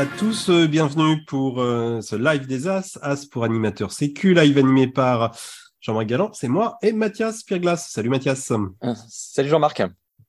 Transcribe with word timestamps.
à 0.00 0.06
tous, 0.06 0.48
bienvenue 0.48 1.26
pour 1.26 1.60
euh, 1.60 2.00
ce 2.00 2.16
live 2.16 2.46
des 2.46 2.66
As, 2.68 2.98
As 3.02 3.26
pour 3.26 3.44
animateur 3.44 3.92
sécu, 3.92 4.32
live 4.32 4.56
animé 4.56 4.86
par 4.86 5.36
Jean-Marc 5.82 6.06
Galland, 6.06 6.30
c'est 6.32 6.48
moi, 6.48 6.78
et 6.80 6.92
Mathias 6.92 7.42
Pierglas. 7.42 7.88
Salut 7.90 8.08
Mathias. 8.08 8.50
Euh, 8.50 8.94
salut 9.10 9.50
Jean-Marc. 9.50 9.82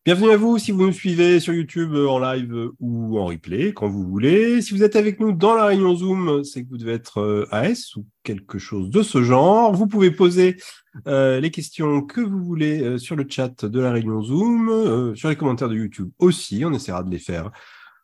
Bienvenue 0.04 0.32
à 0.32 0.36
vous 0.36 0.58
si 0.58 0.74
vous 0.74 0.86
nous 0.86 0.92
suivez 0.92 1.40
sur 1.40 1.54
YouTube 1.54 1.94
euh, 1.94 2.10
en 2.10 2.20
live 2.20 2.72
ou 2.82 3.18
en 3.18 3.28
replay, 3.28 3.72
quand 3.72 3.88
vous 3.88 4.04
voulez. 4.04 4.62
Si 4.62 4.74
vous 4.74 4.84
êtes 4.84 4.98
avec 4.98 5.22
nous 5.22 5.32
dans 5.32 5.56
la 5.56 5.68
réunion 5.68 5.96
Zoom, 5.96 6.44
c'est 6.44 6.66
que 6.66 6.70
vous 6.70 6.78
devez 6.78 6.92
être 6.92 7.48
AS 7.52 7.96
ou 7.96 8.06
quelque 8.24 8.60
chose 8.60 8.90
de 8.90 9.02
ce 9.02 9.24
genre. 9.24 9.74
Vous 9.74 9.88
pouvez 9.88 10.12
poser 10.12 10.58
les 11.06 11.50
questions 11.50 12.02
que 12.02 12.20
vous 12.20 12.44
voulez 12.44 12.98
sur 12.98 13.16
le 13.16 13.26
chat 13.26 13.64
de 13.64 13.80
la 13.80 13.94
réunion 13.94 14.22
Zoom, 14.22 15.16
sur 15.16 15.30
les 15.30 15.38
commentaires 15.38 15.70
de 15.70 15.78
YouTube 15.78 16.10
aussi, 16.20 16.66
on 16.66 16.74
essaiera 16.74 17.04
de 17.04 17.10
les 17.10 17.20
faire 17.20 17.52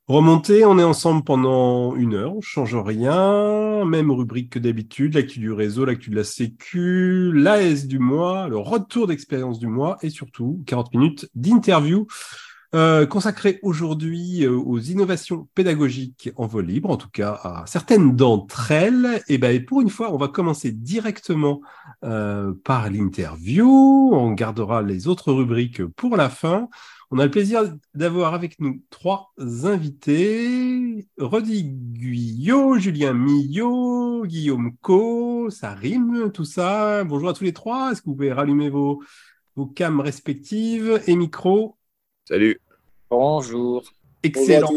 Remonter, 0.08 0.64
on 0.64 0.80
est 0.80 0.84
ensemble 0.84 1.26
pendant 1.26 1.94
une 1.98 2.14
heure, 2.14 2.34
on 2.34 2.40
change 2.40 2.78
rien, 2.78 3.84
même 3.84 4.10
rubrique 4.10 4.52
que 4.52 4.60
d'habitude, 4.60 5.16
l'actu 5.16 5.40
du 5.40 5.52
réseau, 5.52 5.84
l'actu 5.84 6.10
de 6.12 6.16
la 6.16 6.24
sécu, 6.24 7.34
l'AS 7.34 7.88
du 7.88 8.00
mois, 8.00 8.48
le 8.48 8.58
retour 8.58 9.08
d'expérience 9.08 9.60
du 9.60 9.68
mois 9.68 9.98
et 10.02 10.10
surtout 10.10 10.64
40 10.66 10.94
minutes 10.94 11.30
d'interview 11.36 12.08
euh, 12.76 13.06
consacrée 13.06 13.60
aujourd'hui 13.64 14.46
euh, 14.46 14.52
aux 14.52 14.80
innovations 14.80 15.48
pédagogiques 15.56 16.30
en 16.36 16.48
vol 16.48 16.66
libre, 16.66 16.90
en 16.90 16.98
tout 16.98 17.10
cas 17.10 17.40
à 17.44 17.64
certaines 17.66 18.16
d'entre 18.16 18.72
elles. 18.72 19.22
Et 19.30 19.38
ben 19.38 19.64
pour 19.66 19.82
une 19.82 19.90
fois, 19.90 20.14
on 20.14 20.18
va 20.18 20.28
commencer 20.28 20.72
directement 20.72 21.62
euh, 22.04 22.54
par 22.66 22.90
l'interview. 22.90 23.68
On 24.14 24.32
gardera 24.32 24.82
les 24.82 25.08
autres 25.08 25.32
rubriques 25.32 25.86
pour 25.86 26.18
la 26.18 26.30
fin. 26.30 26.68
On 27.10 27.20
a 27.20 27.26
le 27.26 27.32
plaisir 27.32 27.74
d'avoir 27.94 28.34
avec 28.34 28.60
nous 28.60 28.84
trois 28.90 29.32
invités. 29.64 31.08
Rodi 31.18 31.64
Guyot, 31.64 32.80
Julien 32.80 33.14
Millot, 33.14 34.26
Guillaume 34.26 34.76
Co, 34.82 35.50
ça 35.50 35.74
rime 35.74 36.32
tout 36.34 36.44
ça. 36.44 37.06
Bonjour 37.06 37.30
à 37.30 37.34
tous 37.34 37.46
les 37.46 37.54
trois. 37.54 37.92
Est-ce 37.92 38.02
que 38.02 38.08
vous 38.08 38.16
pouvez 38.16 38.34
rallumer 38.34 38.70
vos, 38.70 39.02
vos 39.56 39.68
cams 39.68 40.02
respectives 40.02 41.02
et 41.08 41.16
micros? 41.16 41.78
Salut. 42.26 42.60
Bonjour. 43.10 43.84
Excellent. 44.24 44.70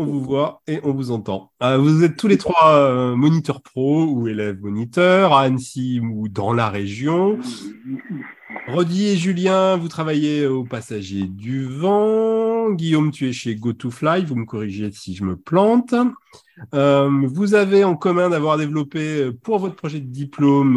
On 0.00 0.04
vous 0.04 0.22
voit 0.22 0.62
et 0.68 0.78
on 0.84 0.92
vous 0.92 1.10
entend. 1.10 1.50
Euh, 1.60 1.76
vous 1.76 2.04
êtes 2.04 2.16
tous 2.16 2.28
les 2.28 2.38
trois 2.38 2.70
euh, 2.70 3.16
moniteurs 3.16 3.62
pro 3.62 4.04
ou 4.04 4.28
élèves 4.28 4.60
moniteurs 4.60 5.32
à 5.32 5.42
Annecy 5.42 6.00
ou 6.00 6.28
dans 6.28 6.52
la 6.52 6.70
région. 6.70 7.40
Rodi 8.68 9.08
et 9.08 9.16
Julien, 9.16 9.76
vous 9.76 9.88
travaillez 9.88 10.46
au 10.46 10.62
Passager 10.62 11.22
du 11.22 11.64
Vent. 11.64 12.70
Guillaume, 12.70 13.10
tu 13.10 13.28
es 13.28 13.32
chez 13.32 13.56
GoToFly. 13.56 14.24
Vous 14.24 14.36
me 14.36 14.44
corrigez 14.44 14.92
si 14.92 15.16
je 15.16 15.24
me 15.24 15.36
plante. 15.36 15.94
Euh, 16.74 17.10
vous 17.26 17.54
avez 17.54 17.82
en 17.82 17.96
commun 17.96 18.30
d'avoir 18.30 18.56
développé 18.56 19.32
pour 19.42 19.58
votre 19.58 19.74
projet 19.74 19.98
de 19.98 20.06
diplôme 20.06 20.76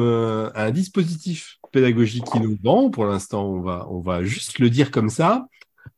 un 0.55 0.71
dispositif 0.71 1.59
pédagogique 1.71 2.33
innovant. 2.33 2.89
Pour 2.89 3.05
l'instant, 3.05 3.45
on 3.45 3.61
va, 3.61 3.85
on 3.91 3.99
va 3.99 4.23
juste 4.23 4.57
le 4.57 4.71
dire 4.71 4.89
comme 4.89 5.09
ça. 5.09 5.45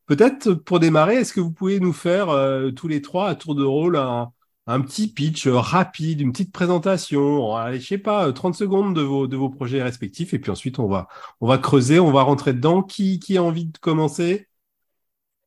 Peut-être 0.05 0.53
pour 0.53 0.79
démarrer, 0.79 1.15
est-ce 1.15 1.33
que 1.33 1.39
vous 1.39 1.51
pouvez 1.51 1.79
nous 1.79 1.93
faire 1.93 2.29
euh, 2.29 2.71
tous 2.71 2.87
les 2.87 3.01
trois 3.01 3.29
à 3.29 3.35
tour 3.35 3.55
de 3.55 3.63
rôle 3.63 3.95
un, 3.95 4.81
petit 4.81 5.07
pitch 5.07 5.47
euh, 5.47 5.57
rapide, 5.57 6.19
une 6.19 6.33
petite 6.33 6.51
présentation, 6.51 7.55
allez, 7.55 7.79
je 7.79 7.87
sais 7.87 7.97
pas, 7.97 8.31
30 8.31 8.53
euh, 8.53 8.57
secondes 8.57 8.95
de 8.95 9.01
vos, 9.01 9.27
de 9.27 9.37
vos 9.37 9.49
projets 9.49 9.81
respectifs, 9.81 10.33
et 10.33 10.39
puis 10.39 10.51
ensuite 10.51 10.77
on 10.79 10.87
va, 10.87 11.07
on 11.39 11.47
va 11.47 11.57
creuser, 11.57 11.99
on 11.99 12.11
va 12.11 12.23
rentrer 12.23 12.53
dedans. 12.53 12.83
Qui, 12.83 13.19
qui 13.19 13.37
a 13.37 13.43
envie 13.43 13.65
de 13.65 13.77
commencer? 13.77 14.47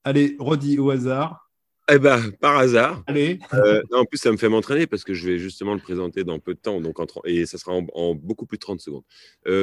Allez, 0.05 0.37
Rodi 0.39 0.79
au 0.79 0.91
hasard. 0.91 1.51
Eh 1.91 1.99
ben, 1.99 2.33
par 2.41 2.57
hasard. 2.57 3.03
Allez. 3.07 3.39
en 3.93 4.05
plus, 4.07 4.19
ça 4.19 4.33
me 4.33 4.37
fait 4.37 4.49
m'entraîner 4.49 4.87
parce 4.87 5.05
que 5.05 5.15
je 5.15 5.29
vais 5.29 5.39
justement 5.39 5.75
le 5.75 5.81
présenter 5.81 6.25
dans 6.25 6.39
peu 6.39 6.55
de 6.55 6.59
temps, 6.59 6.81
donc 6.81 6.97
et 7.25 7.47
ça 7.47 7.59
sera 7.59 7.73
en, 7.73 8.15
beaucoup 8.15 8.47
plus 8.47 8.57
de 8.57 8.63
30 8.63 8.81
secondes. 8.81 9.05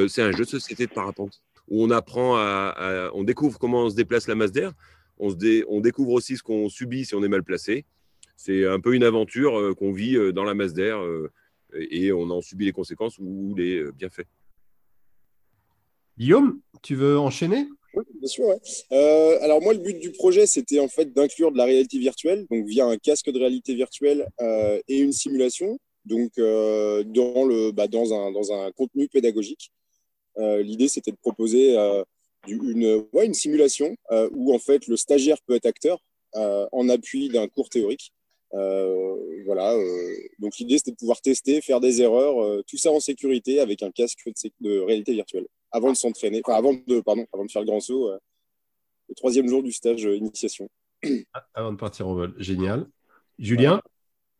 c'est 0.08 0.22
un 0.22 0.30
jeu 0.30 0.44
de 0.44 0.50
société 0.50 0.86
de 0.86 0.92
parapente 0.92 1.42
où 1.68 1.82
on 1.82 1.90
apprend 1.90 2.36
à, 2.36 3.10
on 3.14 3.24
découvre 3.24 3.58
comment 3.58 3.88
se 3.90 3.96
déplace 3.96 4.28
la 4.28 4.34
masse 4.34 4.52
d'air. 4.52 4.72
On, 5.18 5.30
se 5.30 5.64
on 5.68 5.80
découvre 5.80 6.12
aussi 6.12 6.36
ce 6.36 6.42
qu'on 6.42 6.68
subit 6.68 7.04
si 7.04 7.14
on 7.14 7.22
est 7.22 7.28
mal 7.28 7.44
placé. 7.44 7.84
C'est 8.36 8.66
un 8.66 8.80
peu 8.80 8.94
une 8.94 9.04
aventure 9.04 9.58
euh, 9.58 9.74
qu'on 9.74 9.92
vit 9.92 10.16
euh, 10.16 10.32
dans 10.32 10.44
la 10.44 10.54
masse 10.54 10.72
d'air 10.72 10.98
euh, 10.98 11.30
et 11.90 12.12
on 12.12 12.30
en 12.30 12.40
subit 12.40 12.64
les 12.64 12.72
conséquences 12.72 13.18
ou 13.18 13.54
les 13.56 13.84
bienfaits. 13.92 14.26
Guillaume, 16.18 16.60
tu 16.82 16.94
veux 16.94 17.18
enchaîner? 17.18 17.66
Oui, 17.94 18.04
bien 18.20 18.28
sûr. 18.28 18.44
alors 19.40 19.60
moi, 19.62 19.72
le 19.72 19.80
but 19.80 19.98
du 19.98 20.10
projet, 20.12 20.46
c'était 20.46 20.78
en 20.78 20.88
fait 20.88 21.12
d'inclure 21.12 21.52
de 21.52 21.58
la 21.58 21.64
réalité 21.64 21.98
virtuelle, 21.98 22.46
donc 22.50 22.66
via 22.66 22.86
un 22.86 22.96
casque 22.96 23.30
de 23.30 23.38
réalité 23.38 23.74
virtuelle 23.74 24.28
et 24.88 24.98
une 24.98 25.12
simulation, 25.12 25.78
donc 26.04 26.32
dans, 26.36 27.44
le, 27.44 27.72
bah, 27.72 27.88
dans, 27.88 28.12
un, 28.14 28.30
dans 28.30 28.52
un 28.52 28.70
contenu 28.72 29.08
pédagogique. 29.08 29.72
Euh, 30.38 30.62
l'idée, 30.62 30.88
c'était 30.88 31.12
de 31.12 31.16
proposer 31.16 31.78
euh, 31.78 32.02
une, 32.46 33.04
une 33.12 33.34
simulation 33.34 33.96
euh, 34.10 34.28
où 34.32 34.54
en 34.54 34.58
fait 34.58 34.86
le 34.86 34.96
stagiaire 34.96 35.38
peut 35.46 35.54
être 35.54 35.66
acteur 35.66 35.98
en 36.72 36.88
appui 36.88 37.28
d'un 37.28 37.46
cours 37.46 37.68
théorique. 37.68 38.12
voilà. 38.50 39.72
donc 40.40 40.58
l'idée, 40.58 40.78
c'était 40.78 40.90
de 40.90 40.96
pouvoir 40.96 41.20
tester, 41.20 41.60
faire 41.60 41.78
des 41.78 42.02
erreurs, 42.02 42.64
tout 42.64 42.76
ça 42.76 42.90
en 42.90 42.98
sécurité 42.98 43.60
avec 43.60 43.84
un 43.84 43.92
casque 43.92 44.18
de, 44.60 44.80
réalité 44.80 45.12
virtuelle, 45.12 45.46
avant 45.70 45.92
de 45.92 45.96
s'entraîner, 45.96 46.42
avant 46.46 46.74
de, 46.74 47.00
pardon, 47.02 47.24
avant 47.32 47.44
de 47.44 47.50
faire 47.52 47.62
le 47.62 47.66
grand 47.66 47.78
saut, 47.78 48.10
le 49.08 49.14
troisième 49.14 49.46
jour 49.46 49.62
du 49.62 49.70
stage 49.70 50.02
initiation. 50.02 50.68
Avant 51.54 51.70
de 51.70 51.76
partir 51.76 52.08
en 52.08 52.14
vol, 52.14 52.34
génial. 52.38 52.88
Julien? 53.38 53.80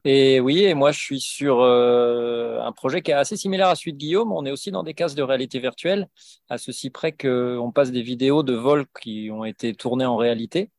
Et 0.07 0.39
oui, 0.39 0.65
et 0.65 0.75
moi 0.75 0.93
je 0.93 0.99
suis 1.01 1.21
sur 1.21 1.61
euh, 1.63 2.61
un 2.61 2.73
projet 2.73 3.01
qui 3.01 3.11
est 3.11 3.15
assez 3.15 3.37
similaire 3.39 3.69
à 3.69 3.75
celui 3.75 3.95
de 3.95 3.99
Guillaume. 3.99 4.33
On 4.33 4.45
est 4.45 4.51
aussi 4.51 4.71
dans 4.71 4.83
des 4.83 4.93
cases 4.93 5.15
de 5.15 5.23
réalité 5.23 5.59
virtuelle, 5.61 6.09
à 6.51 6.59
ceci 6.59 6.91
près 6.91 7.13
qu'on 7.13 7.73
passe 7.75 7.91
des 7.91 8.03
vidéos 8.03 8.43
de 8.43 8.53
vol 8.53 8.85
qui 9.01 9.31
ont 9.33 9.47
été 9.47 9.75
tournées 9.75 10.05
en 10.05 10.17
réalité, 10.17 10.71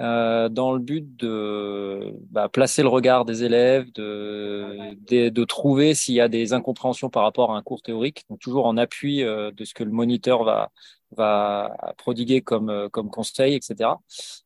euh, 0.00 0.48
dans 0.48 0.72
le 0.72 0.78
but 0.78 1.16
de 1.16 2.14
bah, 2.30 2.48
placer 2.48 2.82
le 2.82 2.88
regard 2.88 3.24
des 3.24 3.42
élèves, 3.42 3.90
de, 3.92 4.94
de, 5.30 5.44
trouver 5.44 5.94
s'il 5.94 6.14
y 6.14 6.20
a 6.20 6.28
des 6.28 6.52
incompréhensions 6.52 7.10
par 7.10 7.24
rapport 7.24 7.52
à 7.52 7.56
un 7.58 7.62
cours 7.62 7.82
théorique, 7.82 8.24
donc 8.30 8.38
toujours 8.38 8.66
en 8.66 8.76
appui 8.76 9.24
euh, 9.24 9.50
de 9.50 9.64
ce 9.64 9.74
que 9.74 9.82
le 9.82 9.90
moniteur 9.90 10.44
va, 10.44 10.70
va 11.16 11.76
prodiguer 11.98 12.40
comme, 12.40 12.88
comme 12.92 13.10
conseil, 13.10 13.54
etc. 13.54 13.90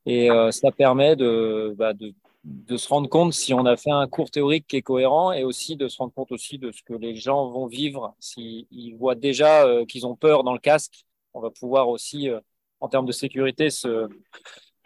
Et 0.06 0.28
ça 0.50 0.72
permet 0.72 1.14
de, 1.14 1.74
bah, 1.76 1.92
de 1.92 2.14
de 2.44 2.76
se 2.76 2.88
rendre 2.88 3.08
compte 3.08 3.32
si 3.32 3.54
on 3.54 3.64
a 3.64 3.76
fait 3.76 3.90
un 3.90 4.06
cours 4.06 4.30
théorique 4.30 4.66
qui 4.66 4.76
est 4.76 4.82
cohérent 4.82 5.32
et 5.32 5.44
aussi 5.44 5.76
de 5.76 5.88
se 5.88 5.96
rendre 5.96 6.12
compte 6.12 6.30
aussi 6.30 6.58
de 6.58 6.72
ce 6.72 6.82
que 6.82 6.92
les 6.92 7.16
gens 7.16 7.48
vont 7.48 7.66
vivre. 7.66 8.14
S'ils 8.20 8.96
voient 8.98 9.14
déjà 9.14 9.64
euh, 9.66 9.86
qu'ils 9.86 10.06
ont 10.06 10.14
peur 10.14 10.44
dans 10.44 10.52
le 10.52 10.58
casque, 10.58 11.06
on 11.32 11.40
va 11.40 11.50
pouvoir 11.50 11.88
aussi, 11.88 12.28
euh, 12.28 12.40
en 12.80 12.88
termes 12.88 13.06
de 13.06 13.12
sécurité, 13.12 13.70
se, 13.70 14.08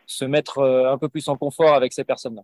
se 0.07 0.25
mettre 0.25 0.59
euh, 0.59 0.93
un 0.93 0.99
peu 0.99 1.09
plus 1.09 1.29
en 1.29 1.37
confort 1.37 1.75
avec 1.75 1.93
ces 1.93 2.05
personnes-là. 2.05 2.43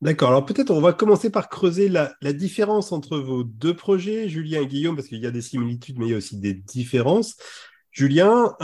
D'accord. 0.00 0.28
Alors 0.28 0.44
peut-être 0.44 0.70
on 0.70 0.80
va 0.80 0.92
commencer 0.92 1.30
par 1.30 1.48
creuser 1.48 1.88
la, 1.88 2.14
la, 2.20 2.32
différence 2.32 2.92
entre 2.92 3.18
vos 3.18 3.44
deux 3.44 3.74
projets, 3.74 4.28
Julien 4.28 4.62
et 4.62 4.66
Guillaume, 4.66 4.94
parce 4.94 5.08
qu'il 5.08 5.22
y 5.22 5.26
a 5.26 5.30
des 5.30 5.42
similitudes, 5.42 5.98
mais 5.98 6.06
il 6.06 6.10
y 6.10 6.14
a 6.14 6.18
aussi 6.18 6.38
des 6.38 6.54
différences. 6.54 7.36
Julien, 7.92 8.54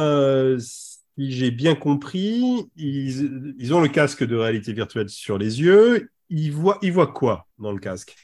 j'ai 1.18 1.50
bien 1.50 1.74
compris, 1.74 2.70
ils, 2.76 3.74
ont 3.74 3.80
le 3.80 3.88
casque 3.88 4.24
de 4.24 4.36
réalité 4.36 4.72
virtuelle 4.72 5.08
sur 5.08 5.38
les 5.38 5.60
yeux. 5.60 6.10
Ils 6.30 6.52
voient, 6.52 6.78
ils 6.82 6.92
voient 6.92 7.12
quoi 7.12 7.46
dans 7.58 7.72
le 7.72 7.78
casque? 7.78 8.16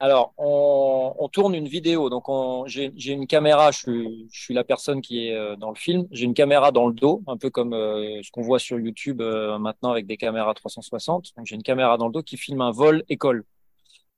Alors, 0.00 0.34
on, 0.36 1.28
tourne 1.32 1.54
une 1.54 1.68
vidéo. 1.68 2.10
Donc, 2.10 2.24
j'ai 2.66 3.12
une 3.12 3.26
caméra. 3.26 3.70
Je 3.70 4.26
suis, 4.30 4.54
la 4.54 4.64
personne 4.64 5.00
qui 5.00 5.28
est 5.28 5.34
euh, 5.34 5.56
dans 5.56 5.70
le 5.70 5.76
film. 5.76 6.06
J'ai 6.10 6.24
une 6.24 6.34
caméra 6.34 6.72
dans 6.72 6.86
le 6.88 6.94
dos, 6.94 7.22
un 7.26 7.36
peu 7.36 7.48
comme 7.50 7.72
euh, 7.72 8.20
ce 8.22 8.30
qu'on 8.30 8.42
voit 8.42 8.58
sur 8.58 8.78
YouTube 8.78 9.20
euh, 9.20 9.58
maintenant 9.58 9.90
avec 9.90 10.06
des 10.06 10.16
caméras 10.16 10.52
360. 10.54 11.32
Donc, 11.36 11.46
j'ai 11.46 11.54
une 11.54 11.62
caméra 11.62 11.96
dans 11.96 12.06
le 12.06 12.12
dos 12.12 12.22
qui 12.22 12.36
filme 12.36 12.60
un 12.60 12.70
vol 12.70 13.04
école 13.08 13.44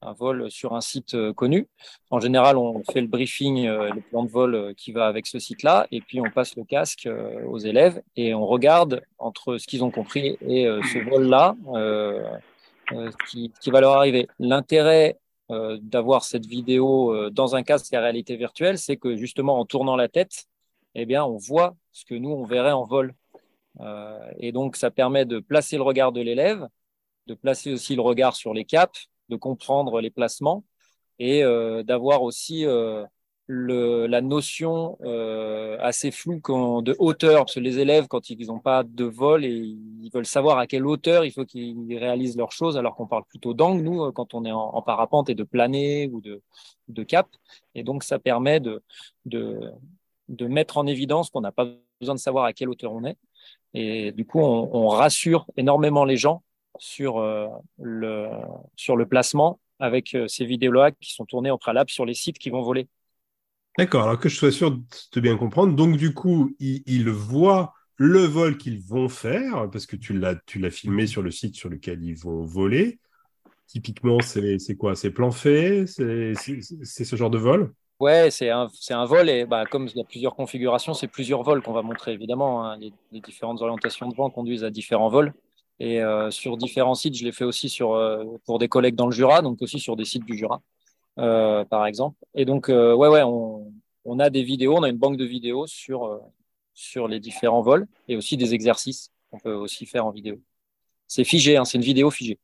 un 0.02 0.12
vol 0.12 0.50
sur 0.50 0.74
un 0.74 0.80
site 0.80 1.14
euh, 1.14 1.32
connu. 1.32 1.68
En 2.10 2.20
général, 2.20 2.56
on 2.56 2.82
fait 2.84 3.00
le 3.00 3.06
briefing, 3.06 3.66
euh, 3.66 3.90
le 3.90 4.00
plan 4.00 4.24
de 4.24 4.28
vol 4.28 4.54
euh, 4.54 4.74
qui 4.74 4.92
va 4.92 5.06
avec 5.06 5.26
ce 5.26 5.38
site-là, 5.38 5.86
et 5.90 6.00
puis 6.00 6.20
on 6.20 6.30
passe 6.30 6.56
le 6.56 6.64
casque 6.64 7.08
aux 7.46 7.58
élèves 7.58 8.02
et 8.16 8.34
on 8.34 8.46
regarde 8.46 9.02
entre 9.18 9.58
ce 9.58 9.66
qu'ils 9.66 9.84
ont 9.84 9.90
compris 9.90 10.36
et 10.40 10.64
ce 10.64 11.08
vol-là 11.08 11.56
qui, 13.28 13.52
qui, 13.60 13.70
va 13.70 13.80
leur 13.80 13.92
arriver. 13.92 14.28
L'intérêt 14.38 15.18
d'avoir 15.48 16.24
cette 16.24 16.46
vidéo 16.46 17.30
dans 17.30 17.54
un 17.56 17.62
casque 17.62 17.92
à 17.94 18.00
réalité 18.00 18.36
virtuelle, 18.36 18.78
c'est 18.78 18.96
que 18.96 19.16
justement 19.16 19.58
en 19.58 19.64
tournant 19.64 19.96
la 19.96 20.08
tête, 20.08 20.46
eh 20.94 21.06
bien, 21.06 21.24
on 21.24 21.36
voit 21.36 21.76
ce 21.92 22.04
que 22.04 22.14
nous, 22.14 22.30
on 22.30 22.44
verrait 22.44 22.72
en 22.72 22.84
vol. 22.84 23.14
et 24.38 24.52
donc, 24.52 24.76
ça 24.76 24.90
permet 24.90 25.24
de 25.24 25.38
placer 25.38 25.76
le 25.76 25.82
regard 25.82 26.12
de 26.12 26.20
l'élève, 26.20 26.68
de 27.26 27.34
placer 27.34 27.72
aussi 27.72 27.96
le 27.96 28.02
regard 28.02 28.36
sur 28.36 28.54
les 28.54 28.64
caps, 28.64 29.08
de 29.28 29.36
comprendre 29.36 30.00
les 30.00 30.10
placements 30.10 30.64
et 31.18 31.42
euh, 31.44 31.82
d'avoir 31.82 32.22
aussi 32.22 32.66
euh, 32.66 33.04
la 33.48 34.20
notion 34.20 34.98
euh, 35.02 35.78
assez 35.80 36.10
floue 36.10 36.40
de 36.82 36.96
hauteur, 36.98 37.40
parce 37.40 37.54
que 37.54 37.60
les 37.60 37.78
élèves, 37.78 38.08
quand 38.08 38.28
ils 38.28 38.46
n'ont 38.48 38.58
pas 38.58 38.82
de 38.82 39.04
vol, 39.04 39.44
et 39.44 39.50
ils 39.50 40.10
veulent 40.12 40.26
savoir 40.26 40.58
à 40.58 40.66
quelle 40.66 40.86
hauteur 40.86 41.24
il 41.24 41.32
faut 41.32 41.44
qu'ils 41.44 41.96
réalisent 41.96 42.36
leurs 42.36 42.52
choses, 42.52 42.76
alors 42.76 42.96
qu'on 42.96 43.06
parle 43.06 43.24
plutôt 43.24 43.54
d'angle, 43.54 43.82
nous, 43.82 44.12
quand 44.12 44.34
on 44.34 44.44
est 44.44 44.52
en, 44.52 44.74
en, 44.74 44.82
parapente 44.82 45.30
et 45.30 45.34
de 45.34 45.44
planer 45.44 46.08
ou 46.12 46.20
de, 46.20 47.02
cap. 47.04 47.28
Et 47.74 47.82
donc, 47.82 48.02
ça 48.02 48.18
permet 48.18 48.60
de, 48.60 48.82
de, 49.26 50.46
mettre 50.46 50.76
en 50.76 50.86
évidence 50.86 51.30
qu'on 51.30 51.40
n'a 51.40 51.52
pas 51.52 51.68
besoin 52.00 52.14
de 52.14 52.20
savoir 52.20 52.44
à 52.44 52.52
quelle 52.52 52.68
hauteur 52.68 52.92
on 52.92 53.04
est. 53.04 53.16
Et 53.74 54.10
du 54.12 54.24
coup, 54.24 54.40
on 54.40 54.88
rassure 54.88 55.46
énormément 55.56 56.04
les 56.04 56.16
gens 56.16 56.42
sur, 56.78 57.18
euh, 57.18 57.48
le, 57.78 58.28
sur 58.76 58.96
le 58.96 59.06
placement 59.06 59.60
avec 59.78 60.14
euh, 60.14 60.26
ces 60.28 60.44
vidéos-là 60.44 60.92
qui 60.92 61.12
sont 61.12 61.24
tournées 61.24 61.50
au 61.50 61.58
préalable 61.58 61.90
sur 61.90 62.04
les 62.04 62.14
sites 62.14 62.38
qui 62.38 62.50
vont 62.50 62.62
voler. 62.62 62.88
D'accord, 63.78 64.04
alors 64.04 64.18
que 64.18 64.28
je 64.28 64.36
sois 64.36 64.52
sûr 64.52 64.70
de 64.70 65.20
bien 65.20 65.36
comprendre. 65.36 65.74
Donc, 65.74 65.96
du 65.96 66.14
coup, 66.14 66.54
ils, 66.58 67.10
voient 67.10 67.74
le 67.96 68.20
vol 68.20 68.56
qu'ils 68.56 68.80
vont 68.80 69.08
faire, 69.08 69.68
parce 69.70 69.84
que 69.84 69.96
tu 69.96 70.18
l'as, 70.18 70.34
tu 70.46 70.58
l'as 70.58 70.70
filmé 70.70 71.06
sur 71.06 71.20
le 71.20 71.30
site 71.30 71.56
sur 71.56 71.68
lequel 71.68 72.02
ils 72.02 72.16
vont 72.16 72.42
voler. 72.42 72.98
Typiquement, 73.66 74.20
c'est, 74.20 74.58
quoi? 74.78 74.96
C'est 74.96 75.10
plan 75.10 75.30
fait? 75.30 75.86
C'est, 75.86 76.34
ce 76.34 77.16
genre 77.16 77.30
de 77.30 77.38
vol? 77.38 77.74
Ouais, 78.00 78.30
c'est 78.30 78.50
un, 78.50 78.68
un 78.90 79.04
vol 79.04 79.28
et 79.28 79.46
bah, 79.46 79.64
comme 79.64 79.88
il 79.88 79.96
y 79.96 80.00
a 80.00 80.04
plusieurs 80.04 80.34
configurations, 80.34 80.92
c'est 80.92 81.08
plusieurs 81.08 81.42
vols 81.42 81.62
qu'on 81.62 81.72
va 81.72 81.80
montrer 81.80 82.12
évidemment. 82.12 82.64
Hein. 82.64 82.76
Les, 82.78 82.92
les, 83.10 83.20
différentes 83.20 83.62
orientations 83.62 84.06
de 84.08 84.14
vent 84.14 84.28
conduisent 84.28 84.64
à 84.64 84.70
différents 84.70 85.08
vols. 85.08 85.32
Et 85.78 86.00
euh, 86.02 86.30
sur 86.30 86.56
différents 86.56 86.94
sites, 86.94 87.16
je 87.16 87.24
l'ai 87.24 87.32
fait 87.32 87.44
aussi 87.44 87.68
sur, 87.68 87.92
euh, 87.94 88.24
pour 88.44 88.58
des 88.58 88.68
collègues 88.68 88.94
dans 88.94 89.06
le 89.06 89.12
Jura, 89.12 89.42
donc 89.42 89.60
aussi 89.60 89.78
sur 89.78 89.96
des 89.96 90.04
sites 90.04 90.24
du 90.24 90.36
Jura, 90.36 90.62
euh, 91.18 91.64
par 91.64 91.86
exemple. 91.86 92.18
Et 92.34 92.44
donc, 92.44 92.68
ouais, 92.68 92.94
ouais, 92.94 93.22
on, 93.22 93.72
on, 94.04 94.18
a 94.18 94.30
des 94.30 94.42
vidéos, 94.42 94.76
on 94.76 94.82
a 94.82 94.88
une 94.88 94.96
banque 94.96 95.18
de 95.18 95.24
vidéos 95.24 95.66
sur, 95.66 96.20
sur 96.72 97.08
les 97.08 97.20
différents 97.20 97.62
vols 97.62 97.86
et 98.08 98.16
aussi 98.16 98.36
des 98.36 98.54
exercices 98.54 99.10
qu'on 99.30 99.38
peut 99.38 99.54
aussi 99.54 99.84
faire 99.86 100.06
en 100.06 100.10
vidéo. 100.10 100.40
C'est 101.06 101.24
figé, 101.24 101.56
hein, 101.56 101.64
c'est 101.64 101.78
une 101.78 101.84
vidéo 101.84 102.10
figée. 102.10 102.38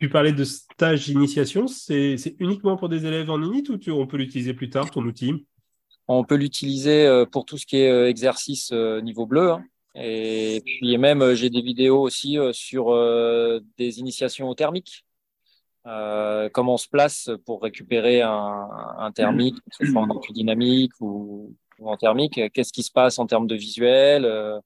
Tu 0.00 0.08
parlais 0.08 0.32
de 0.32 0.44
stage 0.44 1.06
d'initiation, 1.06 1.66
c'est 1.66 2.16
uniquement 2.38 2.76
pour 2.76 2.88
des 2.88 3.04
élèves 3.04 3.30
en 3.30 3.42
init 3.42 3.68
ou 3.68 3.78
tu, 3.78 3.90
on 3.90 4.06
peut 4.06 4.16
l'utiliser 4.16 4.54
plus 4.54 4.70
tard, 4.70 4.90
ton 4.90 5.02
outil? 5.02 5.46
On 6.06 6.24
peut 6.24 6.36
l'utiliser 6.36 7.24
pour 7.30 7.44
tout 7.44 7.58
ce 7.58 7.66
qui 7.66 7.76
est 7.76 8.08
exercice 8.08 8.72
niveau 8.72 9.26
bleu. 9.26 9.50
Hein. 9.52 9.64
Et 9.94 10.62
puis 10.64 10.96
même, 10.98 11.34
j'ai 11.34 11.50
des 11.50 11.62
vidéos 11.62 12.00
aussi 12.00 12.38
sur 12.52 12.94
des 13.76 13.98
initiations 13.98 14.48
au 14.48 14.54
thermique. 14.54 15.04
Euh, 15.88 16.50
comment 16.52 16.74
on 16.74 16.78
se 16.78 16.88
place 16.88 17.30
pour 17.46 17.62
récupérer 17.62 18.20
un, 18.20 18.68
un 18.98 19.10
thermique, 19.10 19.56
que 19.56 19.84
ce 19.84 19.90
soit 19.90 20.02
en 20.02 20.20
dynamique 20.30 20.92
ou, 21.00 21.54
en 21.80 21.96
thermique, 21.96 22.40
qu'est-ce 22.52 22.72
qui 22.72 22.82
se 22.82 22.90
passe 22.90 23.18
en 23.18 23.26
termes 23.26 23.46
de 23.46 23.54
visuel. 23.54 24.24
Euh, 24.24 24.60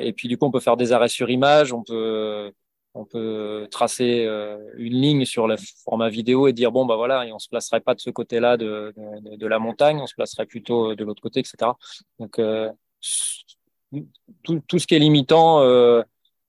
et 0.00 0.12
puis 0.12 0.28
du 0.28 0.38
coup, 0.38 0.46
on 0.46 0.50
peut 0.50 0.60
faire 0.60 0.76
des 0.76 0.92
arrêts 0.92 1.08
sur 1.08 1.30
image, 1.30 1.72
on 1.72 1.82
peut 1.82 2.52
on 2.94 3.04
peut 3.04 3.68
tracer 3.70 4.24
euh, 4.24 4.56
une 4.78 4.94
ligne 4.94 5.24
sur 5.26 5.46
le 5.46 5.56
format 5.84 6.08
vidéo 6.08 6.48
et 6.48 6.54
dire 6.54 6.72
bon 6.72 6.86
bah 6.86 6.96
voilà 6.96 7.26
et 7.26 7.32
on 7.32 7.38
se 7.38 7.46
placerait 7.46 7.82
pas 7.82 7.94
de 7.94 8.00
ce 8.00 8.08
côté-là 8.08 8.56
de, 8.56 8.94
de, 8.96 9.36
de, 9.36 9.46
la 9.46 9.58
montagne 9.58 9.98
on 10.00 10.06
se 10.06 10.14
placerait 10.14 10.46
plutôt 10.46 10.94
de 10.94 11.04
l'autre 11.04 11.20
côté 11.20 11.40
etc 11.40 11.72
donc 12.18 12.38
euh, 12.38 12.70
tout, 14.42 14.60
tout, 14.66 14.78
ce 14.78 14.86
qui 14.86 14.94
est 14.94 14.98
limitant 14.98 15.60
euh, 15.60 16.02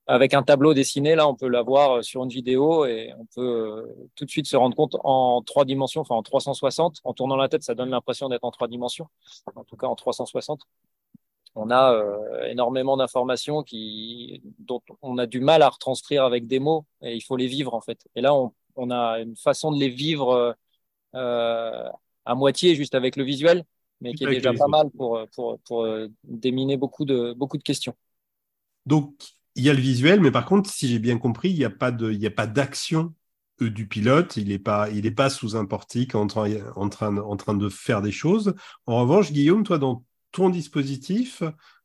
avec 0.08 0.34
un 0.34 0.44
tableau 0.44 0.74
dessiné 0.74 1.16
là 1.16 1.28
on 1.28 1.36
peut 1.36 1.48
l'avoir 1.48 2.04
sur 2.04 2.24
une 2.24 2.30
vidéo 2.30 2.86
et 2.86 3.14
on 3.18 3.26
peut 3.26 3.42
euh, 3.42 4.10
tout 4.16 4.26
de 4.26 4.30
suite 4.30 4.48
se 4.48 4.56
rendre 4.56 4.76
compte 4.76 4.96
en 5.04 5.42
trois 5.44 5.66
dimensions 5.66 6.02
enfin 6.02 6.16
en 6.16 6.24
360 6.24 7.02
en 7.04 7.14
tournant 7.14 7.36
la 7.36 7.50
tête 7.50 7.64
ça 7.64 7.76
donne 7.76 7.90
l'impression 7.90 8.30
d'être 8.30 8.44
en 8.44 8.52
trois 8.52 8.68
dimensions. 8.68 9.08
En 9.56 9.64
tout 9.64 9.78
cas 9.78 9.88
en 9.88 9.96
360 9.96 10.62
on 11.56 11.72
a 11.72 11.94
euh, 11.94 12.46
énormément 12.46 12.98
d'informations 12.98 13.64
qui, 13.64 14.42
dont 14.60 14.82
on 15.02 15.18
a 15.18 15.26
du 15.26 15.40
mal 15.40 15.64
à 15.64 15.70
retranscrire 15.70 16.24
avec 16.24 16.46
des 16.46 16.60
mots 16.60 16.86
et 17.02 17.16
il 17.16 17.22
faut 17.22 17.36
les 17.36 17.48
vivre 17.48 17.74
en 17.74 17.82
fait. 17.82 18.08
Et 18.16 18.22
là, 18.22 18.34
on, 18.36 18.54
on 18.76 18.92
a 18.92 19.20
une 19.20 19.36
façon 19.36 19.72
de 19.72 19.80
les 19.80 19.90
vivre 19.90 20.56
euh, 21.16 21.90
à 22.26 22.36
moitié 22.36 22.76
juste 22.76 22.96
avec 22.96 23.16
le 23.16 23.24
visuel, 23.24 23.64
mais 24.02 24.14
qui 24.14 24.24
est 24.24 24.30
déjà 24.30 24.54
pas 24.54 24.68
mal 24.68 24.90
pour, 24.92 25.26
pour, 25.34 25.60
pour 25.60 25.88
déminer 26.24 26.78
beaucoup 26.78 27.06
de, 27.06 27.34
beaucoup 27.34 27.58
de 27.58 27.64
questions. 27.64 27.96
Donc, 28.86 29.14
il 29.56 29.64
y 29.64 29.70
a 29.70 29.74
le 29.74 29.82
visuel, 29.82 30.22
mais 30.22 30.32
par 30.32 30.46
contre, 30.46 30.70
si 30.70 30.88
j'ai 30.88 31.00
bien 31.00 31.18
compris, 31.18 31.50
il 31.50 31.58
n'y 31.58 31.66
a 31.66 31.70
pas 31.70 31.92
d'action 32.48 33.14
euh, 33.62 33.70
du 33.70 33.88
pilote. 33.88 34.38
Il 34.38 34.50
n'est 34.50 34.60
pas, 34.60 34.90
il 34.92 35.06
est 35.06 35.12
pas 35.12 35.30
sous 35.30 35.56
un 35.56 35.66
portique 35.66 36.16
en 36.16 36.28
train, 36.28 36.50
en 36.76 36.90
train, 36.90 37.18
en 37.18 37.36
train 37.36 37.56
de 37.56 37.68
faire 37.70 38.02
des 38.02 38.12
choses. 38.12 38.54
En 38.86 39.02
revanche, 39.02 39.32
Guillaume, 39.32 39.64
toi, 39.64 39.78
dans 39.78 40.06
ton 40.32 40.50
dispositif. 40.50 41.44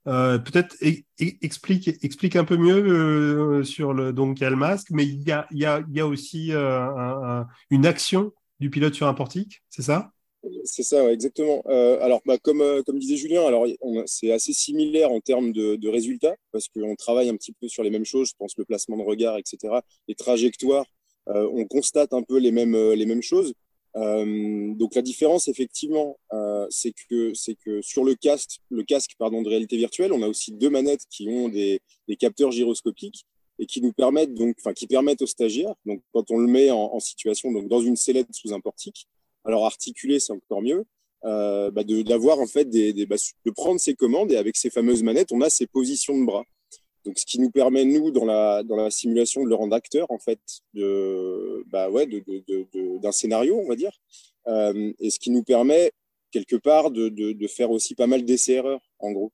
Euh, 0.09 0.39
Peut-être 0.39 0.77
e 0.83 1.05
explique, 1.21 1.89
explique 2.05 2.35
un 2.35 2.45
peu 2.45 2.57
mieux 2.57 2.75
euh, 2.75 3.63
sur 3.63 3.95
le 3.95 4.13
donc 4.13 4.41
il 4.41 4.43
y 4.43 4.47
a 4.47 4.51
le 4.51 4.57
masque, 4.57 4.89
mais 4.91 5.07
il 5.07 5.23
y 5.23 5.31
a, 5.31 5.47
il 5.53 5.59
y 5.59 5.65
a, 5.65 5.81
il 5.89 5.95
y 5.95 6.01
a 6.01 6.07
aussi 6.09 6.53
euh, 6.53 6.81
un, 6.81 7.41
un, 7.41 7.47
une 7.71 7.87
action 7.87 8.33
du 8.59 8.69
pilote 8.69 8.95
sur 8.95 9.07
un 9.07 9.15
portique, 9.15 9.63
c'est 9.71 9.83
ça? 9.83 10.11
C'est 10.65 10.83
ça, 10.83 11.13
exactement. 11.13 11.63
Euh, 11.67 11.99
alors, 12.01 12.21
bah, 12.25 12.39
comme, 12.39 12.83
comme 12.85 12.99
disait 12.99 13.17
Julien, 13.17 13.45
alors 13.47 13.67
c'est 14.07 14.31
assez 14.31 14.53
similaire 14.53 15.11
en 15.11 15.21
termes 15.21 15.53
de, 15.53 15.89
résultats 15.89 16.37
parce 16.53 16.69
qu'on 16.69 16.95
travaille 16.97 17.29
un 17.29 17.37
petit 17.37 17.53
peu 17.53 17.69
sur 17.69 17.83
les 17.83 17.91
mêmes 17.91 18.05
choses. 18.05 18.29
Je 18.29 18.35
pense 18.39 18.57
le 18.57 18.65
placement 18.65 18.97
de 18.97 19.03
regard, 19.03 19.39
etc. 19.39 19.75
Les 20.09 20.15
trajectoires, 20.15 20.87
on 21.27 21.65
constate 21.67 22.13
un 22.13 22.23
peu 22.23 22.39
les 22.39 22.53
mêmes 22.53 22.77
les 22.93 23.07
mêmes 23.07 23.23
choses. 23.23 23.55
Euh, 23.97 24.75
donc 24.75 24.95
la 24.95 25.03
différence, 25.03 25.49
effectivement, 25.49 26.19
euh, 26.33 26.67
c'est 26.71 26.95
que 27.11 27.35
c'est 27.35 27.55
que 27.55 27.83
sur 27.83 28.05
le 28.05 28.15
casque, 28.15 28.61
le 28.71 28.85
casque 28.85 29.13
pardon 29.19 29.43
de 29.43 29.49
réalité 29.49 29.77
virtuelle, 29.77 30.13
on 30.13 30.23
a 30.23 30.29
aussi 30.29 30.53
deux 30.53 30.71
manettes 30.71 31.05
qui 31.11 31.29
ont 31.29 31.49
des, 31.49 31.81
capteurs 32.19 32.51
gyroscopiques 32.51 33.27
et 33.59 33.67
qui 33.67 33.83
nous 33.83 33.93
permettent 33.93 34.35
donc, 34.35 34.57
qui 34.75 34.87
permettent 34.87 35.23
aux 35.23 35.27
stagiaires, 35.27 35.75
donc 35.85 36.03
quand 36.13 36.31
on 36.31 36.39
le 36.39 36.47
met 36.47 36.71
en, 36.71 36.91
en 36.93 37.01
situation 37.01 37.53
donc 37.53 37.69
dans 37.69 37.81
une 37.81 37.97
sellette 37.97 38.29
sous 38.33 38.53
un 38.55 38.61
portique, 38.61 39.09
alors 39.45 39.67
articulé 39.67 40.21
c'est 40.21 40.33
encore 40.33 40.63
mieux, 40.63 40.85
euh, 41.25 41.71
bah 41.71 41.85
de 41.85 42.03
d'avoir 42.03 42.41
en 42.41 42.47
fait 42.47 42.69
des, 42.69 43.07
bah, 43.07 43.17
de 43.45 43.51
prendre 43.51 43.81
ses 43.81 43.95
commandes 43.95 44.33
et 44.33 44.37
avec 44.37 44.57
ces 44.57 44.71
fameuses 44.71 45.03
manettes, 45.03 45.33
on 45.33 45.41
a 45.41 45.51
ces 45.51 45.67
positions 45.67 46.19
de 46.19 46.25
bras. 46.25 46.45
Donc, 47.05 47.19
ce 47.19 47.27
qui 47.27 47.41
nous 47.41 47.51
permet, 47.51 47.85
nous, 47.85 48.13
dans 48.13 48.25
la, 48.25 48.63
dans 48.63 48.77
la 48.77 48.91
simulation, 48.91 49.43
de 49.43 49.49
le 49.49 49.57
rendre 49.57 49.75
acteur, 49.75 50.09
en 50.11 50.19
fait, 50.19 50.39
de, 50.75 51.65
bah 51.67 51.91
ouais, 51.91 52.07
de, 52.07 52.23
d'un 52.99 53.11
scénario, 53.13 53.59
on 53.59 53.67
va 53.67 53.75
dire. 53.75 53.93
Euh, 54.47 54.93
et 55.01 55.11
ce 55.11 55.19
qui 55.19 55.31
nous 55.31 55.43
permet, 55.43 55.91
quelque 56.31 56.57
part, 56.57 56.91
de, 56.93 57.09
de, 57.09 57.33
de 57.33 57.47
faire 57.49 57.71
aussi 57.73 57.95
pas 57.97 58.07
mal 58.07 58.25
d'essais-erreurs, 58.25 58.81
en 59.01 59.11
gros. 59.11 59.33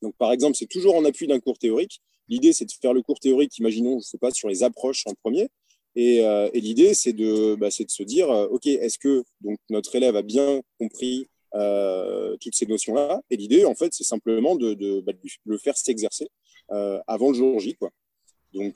Donc, 0.00 0.16
par 0.16 0.32
exemple, 0.32 0.56
c'est 0.56 0.66
toujours 0.66 0.94
en 0.94 1.04
appui 1.04 1.26
d'un 1.26 1.40
cours 1.40 1.58
théorique. 1.58 2.00
L'idée, 2.28 2.52
c'est 2.52 2.64
de 2.64 2.72
faire 2.72 2.94
le 2.94 3.02
cours 3.02 3.20
théorique, 3.20 3.56
imaginons, 3.58 4.00
je 4.00 4.06
sais 4.06 4.18
pas, 4.18 4.30
sur 4.30 4.48
les 4.48 4.62
approches 4.62 5.06
en 5.06 5.12
premier. 5.22 5.48
Et, 5.96 6.24
euh, 6.24 6.48
et 6.52 6.60
l'idée, 6.60 6.94
c'est 6.94 7.12
de, 7.12 7.54
bah, 7.54 7.68
de 7.68 7.90
se 7.90 8.02
dire, 8.02 8.30
euh, 8.30 8.46
OK, 8.48 8.66
est-ce 8.66 8.98
que 8.98 9.24
donc, 9.40 9.58
notre 9.70 9.94
élève 9.96 10.16
a 10.16 10.22
bien 10.22 10.62
compris 10.78 11.28
euh, 11.54 12.36
toutes 12.40 12.54
ces 12.54 12.66
notions-là? 12.66 13.20
Et 13.30 13.36
l'idée, 13.36 13.64
en 13.64 13.74
fait, 13.74 13.92
c'est 13.92 14.04
simplement 14.04 14.56
de, 14.56 14.74
de, 14.74 15.00
bah, 15.00 15.12
de, 15.12 15.18
le 15.46 15.58
faire 15.58 15.76
s'exercer 15.76 16.28
euh, 16.70 17.00
avant 17.06 17.30
le 17.30 17.34
jour 17.34 17.58
J. 17.58 17.74
Quoi. 17.74 17.90
Donc, 18.54 18.72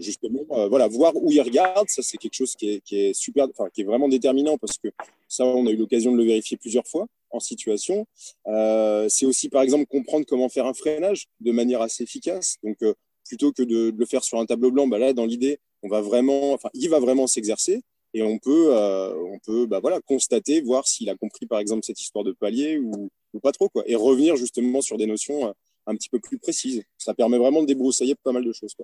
justement, 0.00 0.44
voilà, 0.68 0.88
voir 0.88 1.14
où 1.16 1.30
il 1.30 1.40
regarde, 1.42 1.86
ça 1.90 2.00
c'est 2.00 2.16
quelque 2.16 2.34
chose 2.34 2.54
qui 2.54 2.70
est, 2.70 2.80
qui 2.80 2.98
est 2.98 3.12
super, 3.12 3.46
qui 3.74 3.82
est 3.82 3.84
vraiment 3.84 4.08
déterminant 4.08 4.56
parce 4.56 4.78
que 4.78 4.88
ça, 5.28 5.44
on 5.44 5.66
a 5.66 5.70
eu 5.70 5.76
l'occasion 5.76 6.12
de 6.12 6.16
le 6.16 6.24
vérifier 6.24 6.56
plusieurs 6.56 6.86
fois 6.86 7.06
en 7.30 7.38
situation. 7.38 8.06
C'est 8.46 9.26
aussi, 9.26 9.50
par 9.50 9.62
exemple, 9.62 9.84
comprendre 9.84 10.24
comment 10.26 10.48
faire 10.48 10.64
un 10.64 10.72
freinage 10.72 11.26
de 11.40 11.52
manière 11.52 11.82
assez 11.82 12.04
efficace. 12.04 12.56
Donc, 12.62 12.78
plutôt 13.26 13.52
que 13.52 13.62
de, 13.62 13.90
de, 13.90 13.98
le 13.98 14.06
faire 14.06 14.24
sur 14.24 14.38
un 14.38 14.46
tableau 14.46 14.70
blanc, 14.70 14.86
bah 14.86 14.98
là, 14.98 15.12
dans 15.12 15.26
l'idée, 15.26 15.60
on 15.82 15.88
va 15.88 16.00
vraiment, 16.00 16.52
enfin, 16.52 16.70
il 16.74 16.88
va 16.88 17.00
vraiment 17.00 17.26
s'exercer 17.26 17.82
et 18.14 18.22
on 18.22 18.38
peut, 18.38 18.76
euh, 18.76 19.14
on 19.16 19.38
peut, 19.38 19.66
bah 19.66 19.80
voilà, 19.80 20.00
constater, 20.00 20.60
voir 20.60 20.86
s'il 20.86 21.08
a 21.08 21.16
compris, 21.16 21.46
par 21.46 21.58
exemple, 21.60 21.84
cette 21.84 22.00
histoire 22.00 22.24
de 22.24 22.32
palier 22.32 22.78
ou, 22.78 23.10
ou 23.32 23.40
pas 23.40 23.52
trop, 23.52 23.68
quoi, 23.68 23.82
et 23.86 23.94
revenir 23.94 24.36
justement 24.36 24.80
sur 24.80 24.98
des 24.98 25.06
notions 25.06 25.54
un 25.86 25.94
petit 25.94 26.08
peu 26.08 26.20
plus 26.20 26.38
précise. 26.38 26.82
Ça 26.98 27.14
permet 27.14 27.38
vraiment 27.38 27.62
de 27.62 27.66
débroussailler 27.66 28.14
pas 28.22 28.32
mal 28.32 28.44
de 28.44 28.52
choses. 28.52 28.74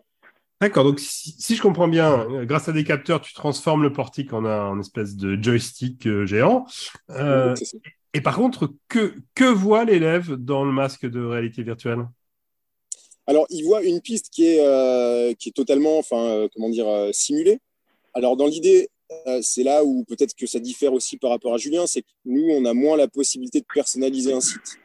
D'accord, 0.61 0.85
donc 0.85 0.99
si, 0.99 1.35
si, 1.39 1.55
je 1.55 1.63
comprends 1.63 1.87
bien, 1.87 2.27
grâce 2.45 2.69
à 2.69 2.73
des 2.73 2.83
capteurs, 2.83 3.21
tu 3.21 3.33
transformes 3.33 3.83
le 3.83 3.93
portique 3.93 4.33
en 4.33 4.45
un 4.45 4.67
en 4.67 4.81
espèce 4.81 5.15
de 5.15 5.41
joystick 5.41 6.07
euh, 6.07 6.27
géant. 6.27 6.67
Euh, 7.11 7.55
et 8.13 8.21
par 8.21 8.37
contre, 8.37 8.75
que, 8.89 9.15
que 9.35 9.45
voit 9.45 9.85
l'élève 9.85 10.33
dans 10.33 10.65
le 10.65 10.73
masque 10.73 11.07
de 11.07 11.25
réalité 11.25 11.63
virtuelle? 11.63 12.09
Alors, 13.29 13.47
il 13.51 13.63
voit 13.63 13.83
une 13.83 14.01
piste 14.01 14.31
qui 14.31 14.47
est, 14.47 14.61
euh, 14.61 15.35
qui 15.35 15.51
est 15.51 15.53
totalement, 15.53 15.99
enfin, 15.99 16.25
euh, 16.25 16.49
comment 16.51 16.71
dire, 16.71 16.89
euh, 16.89 17.11
simulée. 17.13 17.59
Alors, 18.15 18.39
dans 18.39 18.47
l'idée, 18.47 18.89
euh, 19.27 19.41
c'est 19.43 19.65
là 19.65 19.85
où 19.85 20.03
peut-être 20.05 20.35
que 20.35 20.47
ça 20.47 20.59
diffère 20.59 20.95
aussi 20.95 21.19
par 21.19 21.29
rapport 21.29 21.53
à 21.53 21.59
Julien, 21.59 21.87
c'est 21.87 22.01
que 22.01 22.09
nous, 22.25 22.49
on 22.51 22.65
a 22.65 22.73
moins 22.73 22.97
la 22.97 23.07
possibilité 23.07 23.61
de 23.61 23.67
personnaliser 23.73 24.33
un 24.33 24.41
site 24.41 24.79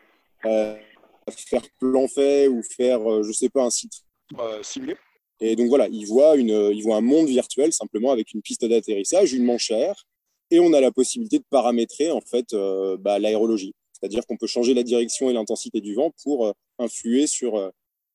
faire 1.32 1.62
plan 1.80 2.06
fait 2.10 2.50
ou 2.50 2.62
faire, 2.64 3.24
je 3.24 3.32
sais 3.32 3.48
pas, 3.48 3.64
un 3.64 3.70
site 3.70 3.94
euh, 4.38 4.62
ciblé. 4.62 4.98
Et 5.40 5.56
donc 5.56 5.70
voilà, 5.70 5.88
il 5.88 6.06
voit, 6.06 6.36
une, 6.36 6.70
il 6.74 6.84
voit 6.84 6.98
un 6.98 7.02
monde 7.02 7.28
virtuel 7.28 7.72
simplement 7.72 8.12
avec 8.12 8.34
une 8.34 8.42
piste 8.42 8.66
d'atterrissage, 8.66 9.32
une 9.32 9.50
air, 9.70 10.06
Et 10.52 10.60
on 10.60 10.74
a 10.74 10.82
la 10.82 10.92
possibilité 10.92 11.40
de 11.40 11.46
paramétrer 11.50 12.12
en 12.12 12.20
fait 12.20 12.54
bah, 13.00 13.20
l'aérologie. 13.20 13.74
C'est-à-dire 13.94 14.26
qu'on 14.26 14.36
peut 14.36 14.48
changer 14.48 14.74
la 14.74 14.84
direction 14.84 15.30
et 15.30 15.34
l'intensité 15.34 15.80
du 15.80 15.96
vent 15.96 16.12
pour 16.24 16.54
influer 16.78 17.26
sur, 17.26 17.72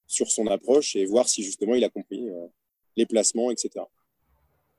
sur 0.08 0.28
son 0.30 0.48
approche 0.48 0.96
et 0.96 1.06
voir 1.06 1.28
si 1.28 1.44
justement 1.44 1.76
il 1.76 1.84
a 1.84 1.88
compris 1.88 2.26
les 2.96 3.06
placements, 3.06 3.52
etc. 3.52 3.84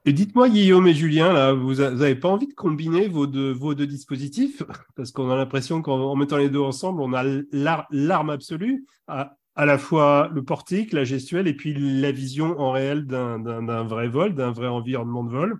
Et 0.05 0.13
dites-moi, 0.13 0.50
Guillaume 0.50 0.88
et 0.88 0.93
Julien, 0.93 1.33
là, 1.33 1.53
vous 1.53 1.75
n'avez 1.75 2.15
pas 2.15 2.29
envie 2.29 2.48
de 2.48 2.53
combiner 2.53 3.07
vos 3.07 3.27
deux, 3.27 3.51
vos 3.51 3.75
deux 3.75 3.88
dispositifs? 3.88 4.63
Parce 4.95 5.12
qu'on 5.12 5.29
a 5.29 5.36
l'impression 5.36 5.81
qu'en 5.81 6.15
mettant 6.15 6.38
les 6.38 6.50
deux 6.50 6.59
ensemble, 6.59 7.01
on 7.01 7.13
a 7.13 7.24
l'arme 7.51 8.29
absolue, 8.29 8.86
à, 9.07 9.38
à, 9.55 9.65
la 9.65 9.77
fois 9.77 10.29
le 10.33 10.43
portique, 10.43 10.93
la 10.93 11.03
gestuelle, 11.03 11.48
et 11.48 11.53
puis 11.53 11.74
la 11.77 12.12
vision 12.12 12.57
en 12.59 12.71
réel 12.71 13.05
d'un 13.07 13.83
vrai 13.83 14.07
vol, 14.07 14.36
d'un 14.36 14.51
vrai 14.51 14.67
environnement 14.67 15.24
de 15.24 15.31
vol. 15.31 15.59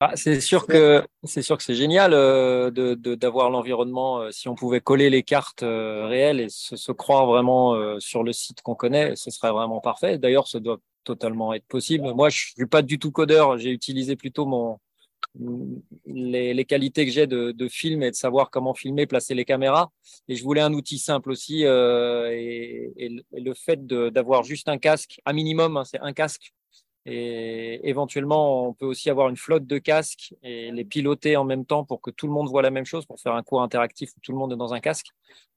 Ah, 0.00 0.12
c'est 0.14 0.40
sûr 0.40 0.64
que 0.66 1.04
c'est 1.24 1.42
sûr 1.42 1.56
que 1.56 1.62
c'est 1.64 1.74
génial 1.74 2.12
euh, 2.14 2.70
d'avoir 2.70 3.50
l'environnement. 3.50 4.20
Euh, 4.20 4.30
si 4.30 4.48
on 4.48 4.54
pouvait 4.54 4.80
coller 4.80 5.10
les 5.10 5.24
cartes 5.24 5.64
euh, 5.64 6.06
réelles 6.06 6.38
et 6.38 6.48
se, 6.48 6.76
se 6.76 6.92
croire 6.92 7.26
vraiment 7.26 7.98
sur 7.98 8.22
le 8.22 8.32
site 8.32 8.62
qu'on 8.62 8.76
connaît, 8.76 9.16
ce 9.16 9.30
serait 9.32 9.50
vraiment 9.50 9.80
parfait. 9.80 10.16
D'ailleurs, 10.18 10.46
ce 10.46 10.58
doit 10.58 10.78
totalement 11.02 11.52
être 11.52 11.66
possible. 11.66 12.14
Moi, 12.14 12.28
je 12.28 12.52
suis 12.56 12.66
pas 12.66 12.82
du 12.82 13.00
tout 13.00 13.10
codeur. 13.10 13.58
J'ai 13.58 13.70
utilisé 13.70 14.14
plutôt 14.14 14.46
mon 14.46 14.78
les, 16.06 16.54
les 16.54 16.64
qualités 16.64 17.04
que 17.04 17.12
j'ai 17.12 17.26
de, 17.26 17.52
de, 17.52 17.68
film 17.68 18.02
et 18.02 18.10
de 18.10 18.16
savoir 18.16 18.50
comment 18.50 18.74
filmer, 18.74 19.06
placer 19.06 19.34
les 19.34 19.44
caméras. 19.44 19.90
Et 20.28 20.36
je 20.36 20.44
voulais 20.44 20.60
un 20.60 20.72
outil 20.72 20.98
simple 20.98 21.30
aussi. 21.30 21.62
Et, 21.64 22.92
et, 22.96 23.24
le 23.32 23.54
fait 23.54 23.84
d'avoir 23.86 24.44
juste 24.44 24.68
un 24.68 24.78
casque, 24.78 25.20
un 25.26 25.32
minimum, 25.32 25.76
hein, 25.76 25.84
c'est 25.84 26.00
un 26.00 26.12
casque. 26.12 26.52
Et 27.10 27.88
éventuellement, 27.88 28.68
on 28.68 28.74
peut 28.74 28.84
aussi 28.84 29.08
avoir 29.08 29.30
une 29.30 29.36
flotte 29.38 29.66
de 29.66 29.78
casques 29.78 30.34
et 30.42 30.70
les 30.70 30.84
piloter 30.84 31.36
en 31.36 31.44
même 31.44 31.64
temps 31.64 31.82
pour 31.82 32.02
que 32.02 32.10
tout 32.10 32.26
le 32.26 32.34
monde 32.34 32.50
voit 32.50 32.60
la 32.60 32.70
même 32.70 32.84
chose, 32.84 33.06
pour 33.06 33.18
faire 33.18 33.34
un 33.34 33.42
cours 33.42 33.62
interactif 33.62 34.10
où 34.14 34.20
tout 34.20 34.30
le 34.30 34.36
monde 34.36 34.52
est 34.52 34.56
dans 34.56 34.74
un 34.74 34.80
casque. 34.80 35.06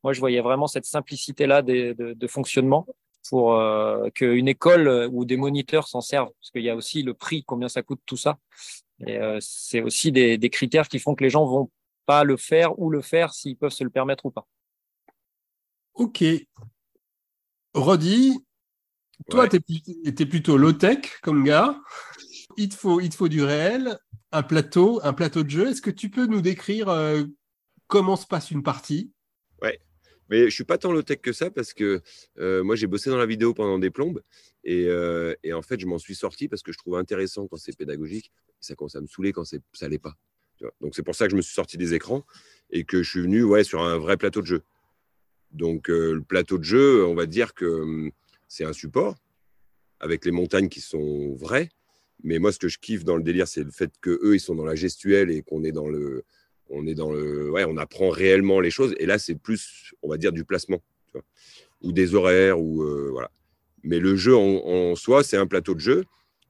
Moi, 0.02 0.14
je 0.14 0.22
voyais 0.22 0.40
vraiment 0.40 0.68
cette 0.68 0.86
simplicité-là 0.86 1.62
de, 1.62 2.28
fonctionnement 2.28 2.88
pour 3.30 3.56
euh, 3.56 4.10
qu'une 4.12 4.48
école 4.48 5.10
ou 5.12 5.26
des 5.26 5.36
moniteurs 5.36 5.90
s'en 5.90 6.00
servent, 6.00 6.32
parce 6.40 6.52
qu'il 6.52 6.64
y 6.64 6.70
a 6.70 6.76
aussi 6.76 7.04
le 7.04 7.14
prix, 7.14 7.44
combien 7.44 7.68
ça 7.68 7.82
coûte 7.82 8.00
tout 8.06 8.18
ça. 8.18 8.38
Et 9.06 9.18
euh, 9.18 9.38
c'est 9.42 9.82
aussi 9.82 10.14
des, 10.14 10.38
des, 10.38 10.50
critères 10.50 10.88
qui 10.88 11.00
font 11.00 11.16
que 11.16 11.24
les 11.24 11.30
gens 11.30 11.46
vont 11.46 11.70
pas 12.06 12.24
le 12.24 12.38
faire 12.38 12.80
ou 12.80 12.90
le 12.90 13.02
faire 13.02 13.34
s'ils 13.34 13.58
peuvent 13.58 13.72
se 13.72 13.84
le 13.84 13.90
permettre 13.90 14.26
ou 14.26 14.32
pas. 14.32 14.48
Ok. 15.96 16.24
Rodi, 17.74 18.40
toi, 19.30 19.44
ouais. 19.44 19.50
tu 19.50 20.24
es, 20.24 20.26
plutôt 20.26 20.58
low-tech 20.58 21.20
comme 21.22 21.44
gars. 21.44 21.80
Il 22.58 22.70
te, 22.70 22.76
faut, 22.76 23.00
il 23.00 23.10
te 23.10 23.16
faut 23.16 23.30
du 23.30 23.44
réel, 23.44 23.98
un 24.32 24.44
plateau, 24.44 25.00
un 25.04 25.14
plateau 25.14 25.44
de 25.44 25.50
jeu. 25.50 25.70
Est-ce 25.70 25.82
que 25.82 25.90
tu 25.90 26.10
peux 26.10 26.26
nous 26.26 26.42
décrire 26.42 26.90
euh, 26.90 27.24
comment 27.88 28.16
se 28.16 28.28
passe 28.28 28.52
une 28.52 28.64
partie? 28.64 29.12
Ouais. 29.62 29.80
Mais 30.30 30.46
je 30.46 30.56
suis 30.56 30.64
pas 30.64 30.78
tant 30.78 30.92
low-tech 30.92 31.20
que 31.22 31.34
ça 31.34 31.52
parce 31.52 31.74
que 31.74 32.02
euh, 32.40 32.64
moi, 32.64 32.76
j'ai 32.76 32.88
bossé 32.88 33.10
dans 33.10 33.18
la 33.18 33.26
vidéo 33.26 33.54
pendant 33.54 33.80
des 33.80 33.90
plombes 33.90 34.22
et, 34.64 34.86
euh, 34.88 35.34
et 35.44 35.54
en 35.54 35.62
fait, 35.62 35.80
je 35.80 35.86
m'en 35.86 35.98
suis 35.98 36.16
sorti 36.16 36.48
parce 36.48 36.62
que 36.62 36.72
je 36.72 36.78
trouve 36.78 36.96
intéressant 36.96 37.48
quand 37.48 37.58
c'est 37.58 37.76
pédagogique. 37.76 38.32
Et 38.50 38.64
ça 38.64 38.76
commence 38.76 38.96
à 38.96 39.02
me 39.02 39.08
saouler 39.08 39.34
quand 39.34 39.44
ça 39.44 39.88
l'est 39.90 40.00
pas. 40.00 40.16
Donc, 40.80 40.96
c'est 40.96 41.04
pour 41.04 41.16
ça 41.16 41.26
que 41.26 41.32
je 41.32 41.36
me 41.36 41.42
suis 41.42 41.54
sorti 41.54 41.78
des 41.78 41.94
écrans 41.94 42.26
et 42.70 42.84
que 42.84 43.02
je 43.04 43.10
suis 43.10 43.22
venu 43.22 43.44
ouais, 43.44 43.64
sur 43.64 43.82
un 43.82 43.98
vrai 43.98 44.18
plateau 44.18 44.42
de 44.42 44.46
jeu. 44.46 44.62
Donc, 45.52 45.90
euh, 45.90 46.14
le 46.14 46.22
plateau 46.22 46.58
de 46.58 46.64
jeu, 46.64 47.06
on 47.06 47.16
va 47.16 47.26
dire 47.26 47.54
que 47.54 47.66
hum, 47.66 48.12
c'est 48.52 48.66
un 48.66 48.74
support 48.74 49.16
avec 50.02 50.26
les 50.26 50.32
montagnes 50.32 50.68
qui 50.68 50.82
sont 50.82 51.34
vraies. 51.36 51.70
Mais 52.22 52.38
moi, 52.38 52.52
ce 52.52 52.60
que 52.60 52.68
je 52.68 52.80
kiffe 52.80 53.06
dans 53.06 53.16
le 53.16 53.24
délire, 53.24 53.48
c'est 53.48 53.64
le 53.64 53.72
fait 53.72 53.92
que 54.02 54.20
eux, 54.24 54.36
ils 54.36 54.42
sont 54.42 54.56
dans 54.56 54.66
la 54.66 54.76
gestuelle 54.76 55.32
et 55.32 55.42
qu'on 55.42 55.64
est 55.64 55.72
dans 55.72 55.88
le, 55.88 56.26
on 56.70 56.86
est 56.86 56.94
dans 56.94 57.14
le, 57.14 57.50
ouais, 57.50 57.64
on 57.66 57.78
apprend 57.78 58.10
réellement 58.10 58.60
les 58.60 58.70
choses. 58.70 58.94
Et 59.00 59.06
là, 59.06 59.18
c'est 59.18 59.36
plus, 59.36 59.94
on 60.04 60.10
va 60.10 60.18
dire, 60.18 60.34
du 60.34 60.44
placement, 60.44 60.84
ou 61.82 61.94
des 61.94 62.14
horaires, 62.14 62.60
ou 62.60 62.84
euh, 62.84 63.10
voilà. 63.12 63.32
Mais 63.84 64.00
le 64.00 64.18
jeu 64.18 64.36
en, 64.36 64.66
en 64.66 64.96
soi, 64.96 65.24
c'est 65.24 65.38
un 65.38 65.48
plateau 65.48 65.74
de 65.74 65.80
jeu 65.80 66.04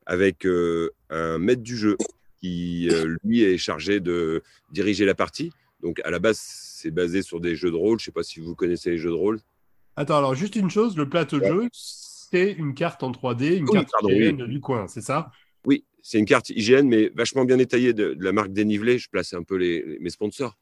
avec 0.08 0.48
euh, 0.48 0.89
un 1.12 1.38
maître 1.38 1.62
du 1.62 1.77
jeu 1.77 1.98
qui, 2.41 2.89
euh, 2.89 3.15
lui, 3.24 3.43
est 3.43 3.60
chargé 3.60 4.00
de 4.00 4.41
diriger 4.72 5.05
la 5.05 5.13
partie. 5.13 5.51
Donc, 5.81 6.01
à 6.03 6.10
la 6.10 6.17
base, 6.17 6.39
c'est 6.39 6.91
basé 6.91 7.22
sur 7.22 7.39
des 7.39 7.55
jeux 7.55 7.70
de 7.70 7.75
rôle. 7.75 8.00
Je 8.00 8.03
ne 8.03 8.05
sais 8.05 8.12
pas 8.12 8.24
si 8.24 8.39
vous 8.39 8.55
connaissez 8.55 8.89
les 8.89 8.98
jeux 8.98 9.12
de 9.12 9.15
rôle. 9.15 9.39
Attends, 10.01 10.17
alors 10.17 10.34
juste 10.34 10.55
une 10.55 10.72
chose, 10.72 10.98
le 10.98 11.08
plateau 11.08 11.38
de 11.39 11.43
ouais. 11.43 11.50
jeu, 11.50 11.70
c'est 11.72 12.51
une 12.53 12.74
carte 12.74 13.03
en 13.03 13.12
3D, 13.12 13.55
une 13.58 13.67
Oui, 13.67 13.74
carte 13.74 13.91
pardon, 13.91 14.10
IGN 14.10 14.41
oui. 14.41 14.50
du 14.50 14.60
coin, 14.60 14.88
c'est 14.88 15.01
ça? 15.01 15.31
Oui, 15.63 15.86
c'est 16.01 16.17
une 16.17 16.25
carte 16.25 16.50
IGN, 16.50 16.88
mais 16.88 17.12
vachement 17.13 17.46
bien 17.46 17.58
détaillée 17.58 17.93
de, 17.93 18.15
de 18.15 18.24
la 18.24 18.31
marque 18.31 18.51
Dénivelé. 18.51 18.98
Je 18.98 19.10
place 19.10 19.34
un 19.34 19.43
peu 19.43 19.58
les, 19.58 19.84
les- 19.84 20.00
mes 20.00 20.10
sponsors. 20.10 20.58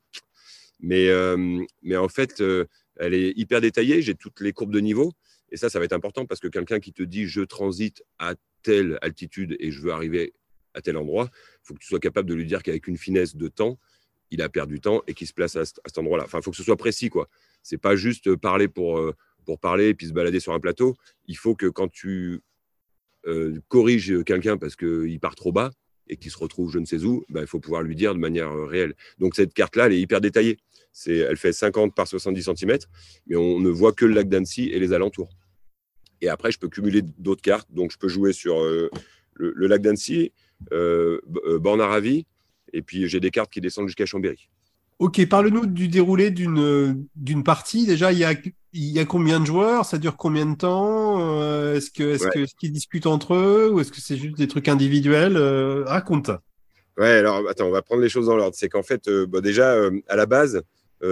Mais, 0.81 1.08
euh, 1.08 1.63
mais 1.84 1.96
en 1.96 2.10
fait, 2.10 2.41
euh, 2.41 2.65
elle 2.98 3.13
est 3.13 3.31
hyper 3.38 3.62
détaillée. 3.62 4.01
J'ai 4.01 4.15
toutes 4.15 4.41
les 4.41 4.51
courbes 4.51 4.74
de 4.74 4.81
niveau. 4.81 5.13
Et 5.51 5.58
ça, 5.58 5.69
ça 5.69 5.79
va 5.79 5.86
être 5.86 5.93
important 5.93 6.25
parce 6.25 6.41
que 6.41 6.50
quelqu'un 6.50 6.79
qui 6.81 6.91
te 6.91 7.01
dit 7.01 7.27
je 7.27 7.41
transite 7.41 8.03
à 8.19 8.36
telle 8.62 9.00
altitude 9.01 9.55
et 9.60 9.72
je 9.72 9.81
veux 9.81 9.91
arriver 9.91 10.34
à 10.74 10.81
tel 10.81 10.98
endroit, 10.98 11.29
il 11.34 11.60
faut 11.63 11.74
que 11.75 11.79
tu 11.79 11.88
sois 11.88 12.00
capable 12.00 12.29
de 12.29 12.36
lui 12.36 12.46
dire 12.46 12.62
qu'avec 12.62 12.88
une 12.88 12.98
finesse 12.98 13.36
de 13.38 13.48
temps, 13.48 13.79
il 14.31 14.41
a 14.41 14.50
perdu 14.50 14.75
du 14.75 14.81
temps 14.81 15.01
et 15.08 15.13
qu'il 15.13 15.27
se 15.27 15.34
place 15.34 15.55
à, 15.55 15.65
cet- 15.65 15.79
à 15.79 15.88
cet 15.88 15.98
endroit-là. 15.98 16.25
Enfin, 16.25 16.39
il 16.39 16.43
faut 16.43 16.51
que 16.51 16.58
ce 16.58 16.63
soit 16.63 16.77
précis, 16.77 17.10
quoi. 17.10 17.29
C'est 17.63 17.77
pas 17.79 17.96
juste 17.96 18.36
parler 18.36 18.67
pour, 18.67 19.00
euh, 19.00 19.15
pour 19.50 19.60
parler 19.60 19.88
et 19.88 19.94
puis 19.96 20.06
se 20.06 20.13
balader 20.13 20.39
sur 20.39 20.53
un 20.53 20.60
plateau. 20.60 20.96
Il 21.25 21.36
faut 21.36 21.56
que 21.56 21.65
quand 21.65 21.88
tu 21.88 22.41
euh, 23.25 23.60
corriges 23.68 24.24
quelqu'un 24.24 24.58
parce 24.58 24.75
qu'il 24.75 25.20
part 25.20 25.34
trop 25.34 25.51
bas 25.51 25.72
et 26.08 26.18
qu'il 26.18 26.29
se 26.29 26.38
retrouve 26.38 26.72
je 26.72 26.77
ne 26.77 26.86
sais 26.86 27.03
où, 27.03 27.25
ben, 27.29 27.41
il 27.41 27.48
faut 27.48 27.60
pouvoir 27.60 27.82
lui 27.82 27.96
dire 27.96 28.13
de 28.13 28.20
manière 28.20 28.51
euh, 28.51 28.65
réelle. 28.65 28.94
Donc 29.18 29.34
cette 29.34 29.56
carte-là, 29.56 29.88
elle 29.88 29.94
est 29.94 30.01
hyper 30.01 30.22
détaillée. 30.22 30.60
C'est, 30.91 31.18
elle 31.18 31.38
fait 31.38 31.51
50 31.51 31.96
par 31.96 32.08
70 32.08 32.51
cm, 32.56 32.77
mais 33.25 33.38
on 33.38 33.60
ne 33.60 33.72
voit 33.72 33.91
que 33.91 34.06
le 34.06 34.13
lac 34.13 34.29
d'Annecy 34.29 34.70
et 34.70 34.79
les 34.79 34.94
alentours. 34.94 35.36
Et 36.22 36.29
après, 36.29 36.51
je 36.51 36.60
peux 36.60 36.70
cumuler 36.70 37.01
d'autres 37.01 37.41
cartes. 37.41 37.68
Donc 37.72 37.91
je 37.91 37.98
peux 37.98 38.08
jouer 38.08 38.34
sur 38.34 38.62
euh, 38.62 38.91
le, 39.34 39.65
lac 39.65 39.82
d'Annecy, 39.82 40.32
euh, 40.74 41.20
euh, 41.48 41.58
Borne-à-Ravy, 41.58 42.27
et 42.74 42.82
puis 42.84 43.08
j'ai 43.08 43.20
des 43.20 43.32
cartes 43.32 43.51
qui 43.51 43.62
descendent 43.62 43.88
jusqu'à 43.88 44.06
Chambéry. 44.06 44.50
Ok, 45.00 45.25
parle-nous 45.29 45.65
du 45.65 45.88
déroulé 45.88 46.29
d'une 46.29 47.08
d'une 47.15 47.44
partie. 47.44 47.86
Déjà, 47.86 48.12
il 48.12 48.18
y 48.20 48.25
a, 48.25 48.34
il 48.74 48.84
y 48.84 49.00
a 49.00 49.06
combien 49.06 49.39
de 49.39 49.46
joueurs? 49.46 49.86
Ça 49.86 49.98
dure 49.98 50.18
combien 50.18 50.46
de 50.46 50.56
temps? 50.58 51.41
Euh, 51.41 51.75
Est-ce 51.75 51.89
que 51.89 52.03
est-ce 52.03 52.25
Ouais. 52.25 52.32
que 52.32 52.46
qu'ils 52.60 52.74
discutent 52.74 53.08
entre 53.08 53.34
eux? 53.34 53.70
Ou 53.72 53.79
est-ce 53.79 53.94
que 53.94 54.01
c'est 54.01 54.18
juste 54.18 54.38
des 54.38 54.50
trucs 54.50 54.68
individuels? 54.68 55.38
Euh, 55.38 55.86
Raconte. 55.86 56.32
Ouais, 56.98 57.12
alors 57.12 57.48
attends, 57.50 57.68
on 57.68 57.72
va 57.72 57.82
prendre 57.82 58.01
les 58.01 58.10
choses 58.10 58.25
dans 58.25 58.36
l'ordre. 58.36 58.56
C'est 58.58 58.68
qu'en 58.68 58.84
fait, 58.84 59.08
euh, 59.08 59.25
bah, 59.25 59.39
déjà, 59.39 59.72
euh, 59.74 60.01
à 60.10 60.18
la 60.18 60.25
base, 60.25 60.62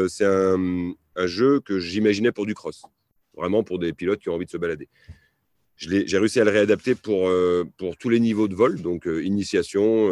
c'est 0.09 0.25
un, 0.25 0.91
un 1.15 1.27
jeu 1.27 1.61
que 1.61 1.79
j'imaginais 1.79 2.33
pour 2.33 2.45
du 2.45 2.53
cross, 2.53 2.83
vraiment 3.37 3.63
pour 3.63 3.79
des 3.79 3.93
pilotes 3.93 4.19
qui 4.19 4.27
ont 4.27 4.33
envie 4.33 4.45
de 4.45 4.51
se 4.51 4.57
balader. 4.57 4.89
J'ai 5.77 6.17
réussi 6.17 6.41
à 6.41 6.43
le 6.43 6.51
réadapter 6.51 6.93
pour, 6.93 7.31
pour 7.77 7.95
tous 7.95 8.09
les 8.09 8.19
niveaux 8.19 8.49
de 8.49 8.55
vol, 8.55 8.81
donc 8.81 9.05
initiation, 9.05 10.09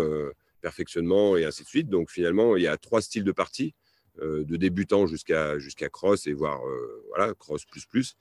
perfectionnement 0.65 1.37
et 1.37 1.45
ainsi 1.45 1.61
de 1.61 1.67
suite. 1.67 1.89
Donc 1.89 2.09
finalement, 2.09 2.57
il 2.57 2.63
y 2.63 2.67
a 2.67 2.75
trois 2.75 2.99
styles 2.99 3.23
de 3.23 3.31
partie, 3.31 3.75
euh, 4.19 4.43
de 4.43 4.55
débutant 4.55 5.05
jusqu'à 5.05 5.59
jusqu'à 5.59 5.89
cross 5.89 6.25
et 6.25 6.33
voire 6.33 6.59
euh, 6.65 7.03
voilà, 7.09 7.35
cross 7.35 7.65
plus 7.65 7.85
plus. 7.85 8.15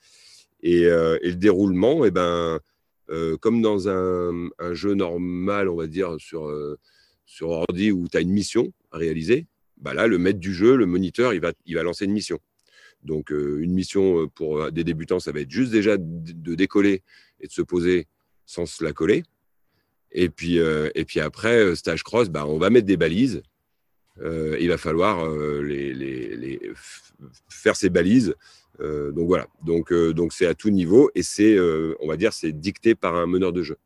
Et, 0.62 0.84
euh, 0.84 1.18
le 1.22 1.36
déroulement, 1.36 2.04
eh 2.04 2.10
ben, 2.10 2.60
comme 3.40 3.62
dans 3.62 3.88
un, 3.88 4.50
jeu 4.72 4.94
normal, 4.94 5.68
on 5.70 5.76
va 5.76 5.86
dire, 5.86 6.16
sur, 6.18 6.42
sur 7.26 7.48
ordi 7.50 7.90
où 7.92 8.08
tu 8.08 8.16
as 8.16 8.20
une 8.20 8.32
mission 8.32 8.72
à 8.92 8.98
réaliser, 8.98 9.46
bah 9.78 9.92
là, 9.94 10.06
le 10.06 10.18
maître 10.18 10.40
du 10.40 10.54
jeu, 10.54 10.76
le 10.76 10.86
moniteur, 10.86 11.34
il 11.34 11.40
va, 11.40 11.52
il 11.66 11.74
va 11.74 11.82
lancer 11.82 12.04
une 12.06 12.12
mission. 12.12 12.38
Donc, 13.02 13.30
une 13.30 13.72
mission 13.72 14.26
pour 14.28 14.72
des 14.72 14.84
débutants, 14.84 15.20
ça 15.20 15.32
va 15.32 15.40
être 15.40 15.50
juste 15.50 15.70
déjà 15.70 15.96
de 15.98 16.54
décoller 16.54 17.02
et 17.40 17.46
de 17.46 17.52
se 17.52 17.62
poser 17.62 18.06
sans 18.46 18.64
se 18.64 18.82
la 18.82 18.92
coller. 18.92 19.22
Et 20.14 20.28
puis, 20.28 20.58
euh, 20.60 20.88
et 20.94 21.04
puis 21.04 21.20
après, 21.20 21.58
euh, 21.58 21.74
stage 21.74 22.02
cross, 22.04 22.28
bah, 22.30 22.46
on 22.46 22.58
va 22.58 22.70
mettre 22.70 22.86
des 22.86 22.96
balises. 22.96 23.42
Euh, 24.22 24.56
il 24.60 24.68
va 24.68 24.78
falloir 24.78 25.28
les, 25.28 25.92
les- 25.92 26.36
les 26.36 26.56
f- 26.72 27.12
faire 27.48 27.74
ces 27.76 27.90
balises. 27.90 28.34
Donc 28.80 29.26
voilà, 29.28 29.46
donc 29.64 29.92
donc 29.92 30.32
c'est 30.32 30.46
à 30.46 30.54
tout 30.54 30.70
niveau 30.70 31.10
et 31.14 31.22
c'est, 31.22 31.58
on 32.00 32.08
va 32.08 32.16
dire, 32.16 32.32
c'est 32.32 32.52
dicté 32.52 32.94
par 32.96 33.14
un 33.14 33.26
meneur 33.26 33.52
de 33.52 33.62
jeu. 33.62 33.76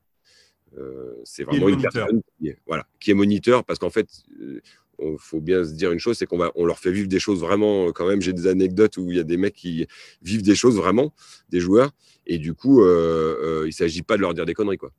C'est 1.24 1.44
vraiment 1.44 1.68
une 1.68 1.76
personne 1.92 2.22
qui 2.38 2.48
est, 2.48 2.58
voilà, 2.66 2.86
qui 3.00 3.10
est 3.10 3.14
moniteur 3.14 3.64
parce 3.64 3.78
qu'en 3.78 3.90
fait, 3.90 4.06
il 4.40 5.16
faut 5.18 5.40
bien 5.40 5.64
se 5.64 5.72
dire 5.72 5.92
une 5.92 5.98
chose, 5.98 6.16
c'est 6.18 6.26
qu'on 6.26 6.38
va, 6.38 6.52
on 6.54 6.64
leur 6.64 6.78
fait 6.78 6.90
vivre 6.92 7.08
des 7.08 7.20
choses 7.20 7.40
vraiment. 7.40 7.92
Quand 7.92 8.06
même, 8.06 8.20
j'ai 8.20 8.32
des 8.32 8.46
anecdotes 8.46 8.96
où 8.96 9.10
il 9.10 9.16
y 9.16 9.20
a 9.20 9.24
des 9.24 9.36
mecs 9.36 9.54
qui 9.54 9.86
vivent 10.22 10.42
des 10.42 10.54
choses 10.54 10.76
vraiment, 10.76 11.12
des 11.50 11.60
joueurs, 11.60 11.90
et 12.26 12.38
du 12.38 12.54
coup, 12.54 12.82
euh, 12.82 13.36
euh, 13.62 13.66
il 13.66 13.72
s'agit 13.72 14.02
pas 14.02 14.16
de 14.16 14.22
leur 14.22 14.34
dire 14.34 14.44
des 14.46 14.54
conneries, 14.54 14.78
quoi. 14.78 14.92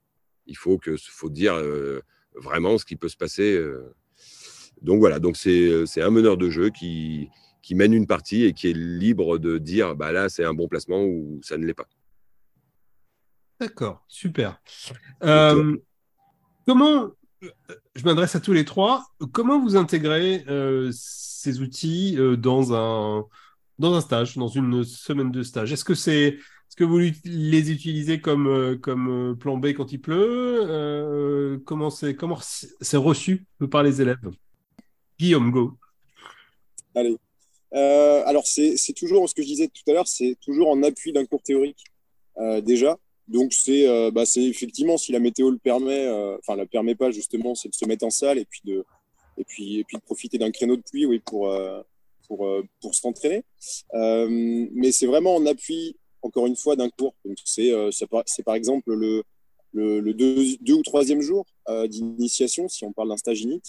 Il 0.49 0.57
faut 0.57 0.77
que, 0.77 0.97
faut 0.97 1.29
dire 1.29 1.53
euh, 1.53 2.01
vraiment 2.33 2.77
ce 2.77 2.83
qui 2.83 2.97
peut 2.97 3.07
se 3.07 3.15
passer. 3.15 3.55
euh. 3.55 3.95
Donc 4.81 4.99
voilà, 4.99 5.19
donc 5.19 5.37
c'est, 5.37 5.85
c'est 5.85 6.01
un 6.01 6.09
meneur 6.09 6.35
de 6.37 6.49
jeu 6.49 6.69
qui, 6.69 7.29
qui 7.61 7.75
mène 7.75 7.93
une 7.93 8.07
partie 8.07 8.43
et 8.43 8.53
qui 8.53 8.69
est 8.69 8.73
libre 8.73 9.37
de 9.37 9.57
dire, 9.57 9.95
bah 9.95 10.11
là, 10.11 10.27
c'est 10.27 10.43
un 10.43 10.53
bon 10.53 10.67
placement 10.67 11.03
ou 11.03 11.39
ça 11.43 11.57
ne 11.57 11.65
l'est 11.65 11.73
pas. 11.73 11.87
D'accord, 13.59 14.03
super. 14.07 14.61
Euh, 15.23 15.77
comment 16.65 17.11
je 17.95 18.03
m'adresse 18.03 18.35
à 18.35 18.39
tous 18.39 18.53
les 18.53 18.65
trois. 18.65 19.05
Comment 19.31 19.61
vous 19.61 19.75
intégrez 19.75 20.45
ces 20.91 21.61
outils 21.61 22.17
dans 22.37 22.73
un 22.73 23.25
dans 23.77 23.93
un 23.93 24.01
stage, 24.01 24.35
dans 24.35 24.47
une 24.49 24.83
semaine 24.83 25.31
de 25.31 25.43
stage? 25.43 25.71
Est-ce 25.71 25.85
que 25.85 25.95
c'est 25.95 26.37
est-ce 26.69 26.75
que 26.75 26.83
vous 26.83 26.99
les 26.99 27.71
utilisez 27.71 28.21
comme, 28.21 28.77
comme 28.81 29.35
plan 29.39 29.57
B 29.57 29.73
quand 29.73 29.91
il 29.91 29.99
pleut 29.99 31.59
Comment 31.65 31.89
c'est 31.89 32.15
comment 32.15 32.37
c'est 32.41 32.97
reçu 32.97 33.45
par 33.71 33.83
les 33.83 34.01
élèves? 34.01 34.29
Guillaume, 35.17 35.51
go. 35.51 35.77
Allez. 36.95 37.17
alors, 37.71 38.45
c'est 38.45 38.93
toujours 38.95 39.27
ce 39.27 39.33
que 39.33 39.41
je 39.41 39.47
disais 39.47 39.67
tout 39.67 39.89
à 39.89 39.93
l'heure, 39.93 40.07
c'est 40.07 40.37
toujours 40.41 40.69
en 40.69 40.83
appui 40.83 41.11
d'un 41.11 41.25
cours 41.25 41.41
théorique, 41.41 41.83
déjà. 42.63 42.97
Donc, 43.27 43.51
bah, 44.13 44.25
c'est 44.25 44.43
effectivement, 44.43 44.97
si 44.97 45.11
la 45.11 45.19
météo 45.19 45.49
le 45.49 45.57
permet, 45.57 46.07
enfin, 46.39 46.55
la 46.55 46.67
permet 46.67 46.95
pas, 46.95 47.09
justement, 47.09 47.55
c'est 47.55 47.69
de 47.69 47.75
se 47.75 47.85
mettre 47.85 48.05
en 48.05 48.11
salle 48.11 48.37
et 48.37 48.45
puis 48.45 48.61
de, 48.63 48.85
et 49.37 49.43
puis, 49.43 49.79
et 49.79 49.83
puis 49.83 49.97
de 49.97 50.03
profiter 50.03 50.37
d'un 50.37 50.51
créneau 50.51 50.75
de 50.77 50.83
pluie 50.83 51.07
oui, 51.07 51.19
pour, 51.19 51.49
pour, 52.29 52.47
euh, 52.47 52.63
pour 52.79 52.95
s'entraîner. 52.95 53.43
Euh, 53.93 54.27
mais 54.71 54.93
c'est 54.93 55.07
vraiment 55.07 55.35
en 55.35 55.45
appui, 55.45 55.97
encore 56.21 56.47
une 56.47 56.55
fois, 56.55 56.75
d'un 56.75 56.89
cours. 56.89 57.15
C'est 57.45 57.71
euh, 57.71 57.89
par 58.45 58.55
exemple 58.55 58.93
le, 58.93 59.23
le, 59.73 60.13
deux, 60.13 60.73
ou 60.73 60.83
troisième 60.83 61.21
jour 61.21 61.45
d'initiation, 61.87 62.67
si 62.67 62.85
on 62.85 62.91
parle 62.91 63.09
d'un 63.09 63.17
stage 63.17 63.41
init. 63.41 63.61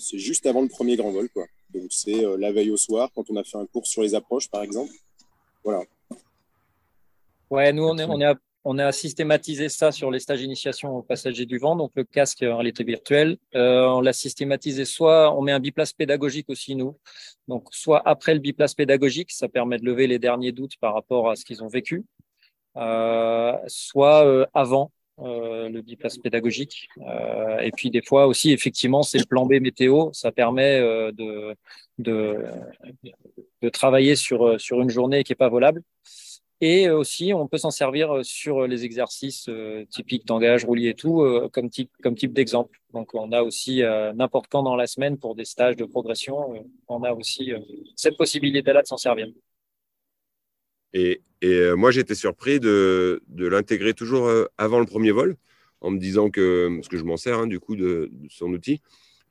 c'est 0.00 0.18
juste 0.18 0.46
avant 0.46 0.62
le 0.62 0.68
premier 0.68 0.96
grand 0.96 1.10
vol. 1.10 1.28
Quoi. 1.30 1.46
Donc 1.70 1.86
c'est 1.90 2.22
la 2.38 2.52
veille 2.52 2.70
au 2.70 2.76
soir, 2.76 3.10
quand 3.14 3.30
on 3.30 3.36
a 3.36 3.44
fait 3.44 3.58
un 3.58 3.66
cours 3.66 3.86
sur 3.86 4.02
les 4.02 4.14
approches, 4.14 4.48
par 4.48 4.62
exemple. 4.62 4.92
Voilà. 5.64 5.84
Ouais, 7.50 7.72
nous, 7.72 7.84
on 7.84 7.96
est, 7.96 8.04
on 8.04 8.20
est 8.20 8.26
à 8.26 8.34
on 8.64 8.78
a 8.78 8.92
systématisé 8.92 9.68
ça 9.68 9.92
sur 9.92 10.10
les 10.10 10.18
stages 10.18 10.40
d'initiation 10.40 10.96
au 10.96 11.02
passager 11.02 11.46
du 11.46 11.58
vent, 11.58 11.76
donc 11.76 11.92
le 11.94 12.04
casque 12.04 12.42
en 12.42 12.56
réalité 12.56 12.84
virtuelle. 12.84 13.38
Euh, 13.54 13.86
on 13.86 14.00
l'a 14.00 14.12
systématisé 14.12 14.84
soit 14.84 15.34
on 15.36 15.42
met 15.42 15.52
un 15.52 15.60
biplace 15.60 15.92
pédagogique 15.92 16.50
aussi 16.50 16.74
nous, 16.74 16.96
donc 17.46 17.68
soit 17.70 18.02
après 18.06 18.34
le 18.34 18.40
biplace 18.40 18.74
pédagogique, 18.74 19.30
ça 19.30 19.48
permet 19.48 19.78
de 19.78 19.84
lever 19.84 20.06
les 20.06 20.18
derniers 20.18 20.52
doutes 20.52 20.76
par 20.80 20.94
rapport 20.94 21.30
à 21.30 21.36
ce 21.36 21.44
qu'ils 21.44 21.62
ont 21.62 21.68
vécu, 21.68 22.04
euh, 22.76 23.56
soit 23.66 24.26
euh, 24.26 24.46
avant 24.54 24.92
le 25.20 25.80
biplace 25.80 26.16
pédagogique. 26.16 26.88
et 27.60 27.72
puis 27.72 27.90
des 27.90 28.02
fois 28.02 28.28
aussi, 28.28 28.52
effectivement, 28.52 29.02
c'est 29.02 29.18
le 29.18 29.24
plan 29.24 29.46
B 29.46 29.54
météo, 29.54 30.12
ça 30.12 30.30
permet 30.30 30.80
de, 30.80 31.56
de, 31.98 33.68
travailler 33.72 34.14
sur, 34.14 34.60
sur 34.60 34.80
une 34.80 34.90
journée 34.90 35.24
qui 35.24 35.32
est 35.32 35.36
pas 35.36 35.48
volable. 35.48 35.82
Et 36.60 36.90
aussi, 36.90 37.32
on 37.32 37.46
peut 37.46 37.58
s'en 37.58 37.70
servir 37.70 38.16
euh, 38.16 38.22
sur 38.24 38.66
les 38.66 38.84
exercices 38.84 39.48
euh, 39.48 39.84
typiques 39.90 40.26
d'engage, 40.26 40.64
roulis 40.64 40.88
et 40.88 40.94
tout, 40.94 41.22
euh, 41.22 41.48
comme 41.52 41.70
type, 41.70 41.92
d'exemple. 42.32 42.80
Donc, 42.92 43.14
on 43.14 43.30
a 43.30 43.42
aussi 43.42 43.82
n'importe 44.14 44.48
quand 44.50 44.62
dans 44.62 44.74
la 44.74 44.86
semaine 44.86 45.18
pour 45.18 45.34
des 45.34 45.44
stages 45.44 45.76
de 45.76 45.84
progression, 45.84 46.64
on 46.88 47.02
a 47.04 47.12
aussi 47.12 47.52
cette 47.96 48.16
possibilité-là 48.16 48.80
de 48.80 48.86
s'en 48.86 48.96
servir. 48.96 49.28
Et, 50.94 51.20
moi, 51.76 51.90
j'étais 51.90 52.14
surpris 52.14 52.60
de, 52.60 53.22
de 53.28 53.46
l'intégrer 53.46 53.92
toujours 53.92 54.30
avant 54.56 54.80
le 54.80 54.86
premier 54.86 55.10
vol, 55.10 55.36
en 55.82 55.90
me 55.90 55.98
disant 55.98 56.30
que, 56.30 56.70
parce 56.76 56.88
que 56.88 56.96
je 56.96 57.04
m'en 57.04 57.18
sers 57.18 57.38
hein, 57.38 57.46
du 57.46 57.60
coup 57.60 57.76
de, 57.76 58.08
de, 58.10 58.28
son 58.30 58.46
outil, 58.46 58.80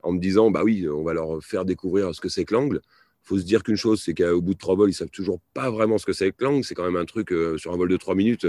en 0.04 0.12
me 0.12 0.20
disant, 0.20 0.52
bah 0.52 0.62
oui, 0.62 0.88
on 0.88 1.02
va 1.02 1.14
leur 1.14 1.42
faire 1.42 1.64
découvrir 1.64 2.14
ce 2.14 2.20
que 2.20 2.28
c'est 2.28 2.44
que 2.44 2.54
l'angle 2.54 2.80
faut 3.28 3.38
se 3.38 3.44
dire 3.44 3.62
qu'une 3.62 3.76
chose, 3.76 4.02
c'est 4.02 4.14
qu'au 4.14 4.40
bout 4.40 4.54
de 4.54 4.58
trois 4.58 4.74
vols, 4.74 4.90
ils 4.90 4.94
savent 4.94 5.10
toujours 5.10 5.40
pas 5.52 5.70
vraiment 5.70 5.98
ce 5.98 6.06
que 6.06 6.12
c'est 6.12 6.32
que 6.32 6.42
l'angle. 6.42 6.64
C'est 6.64 6.74
quand 6.74 6.84
même 6.84 6.96
un 6.96 7.04
truc 7.04 7.32
euh, 7.32 7.58
sur 7.58 7.72
un 7.72 7.76
vol 7.76 7.88
de 7.88 7.96
trois 7.96 8.14
minutes. 8.14 8.46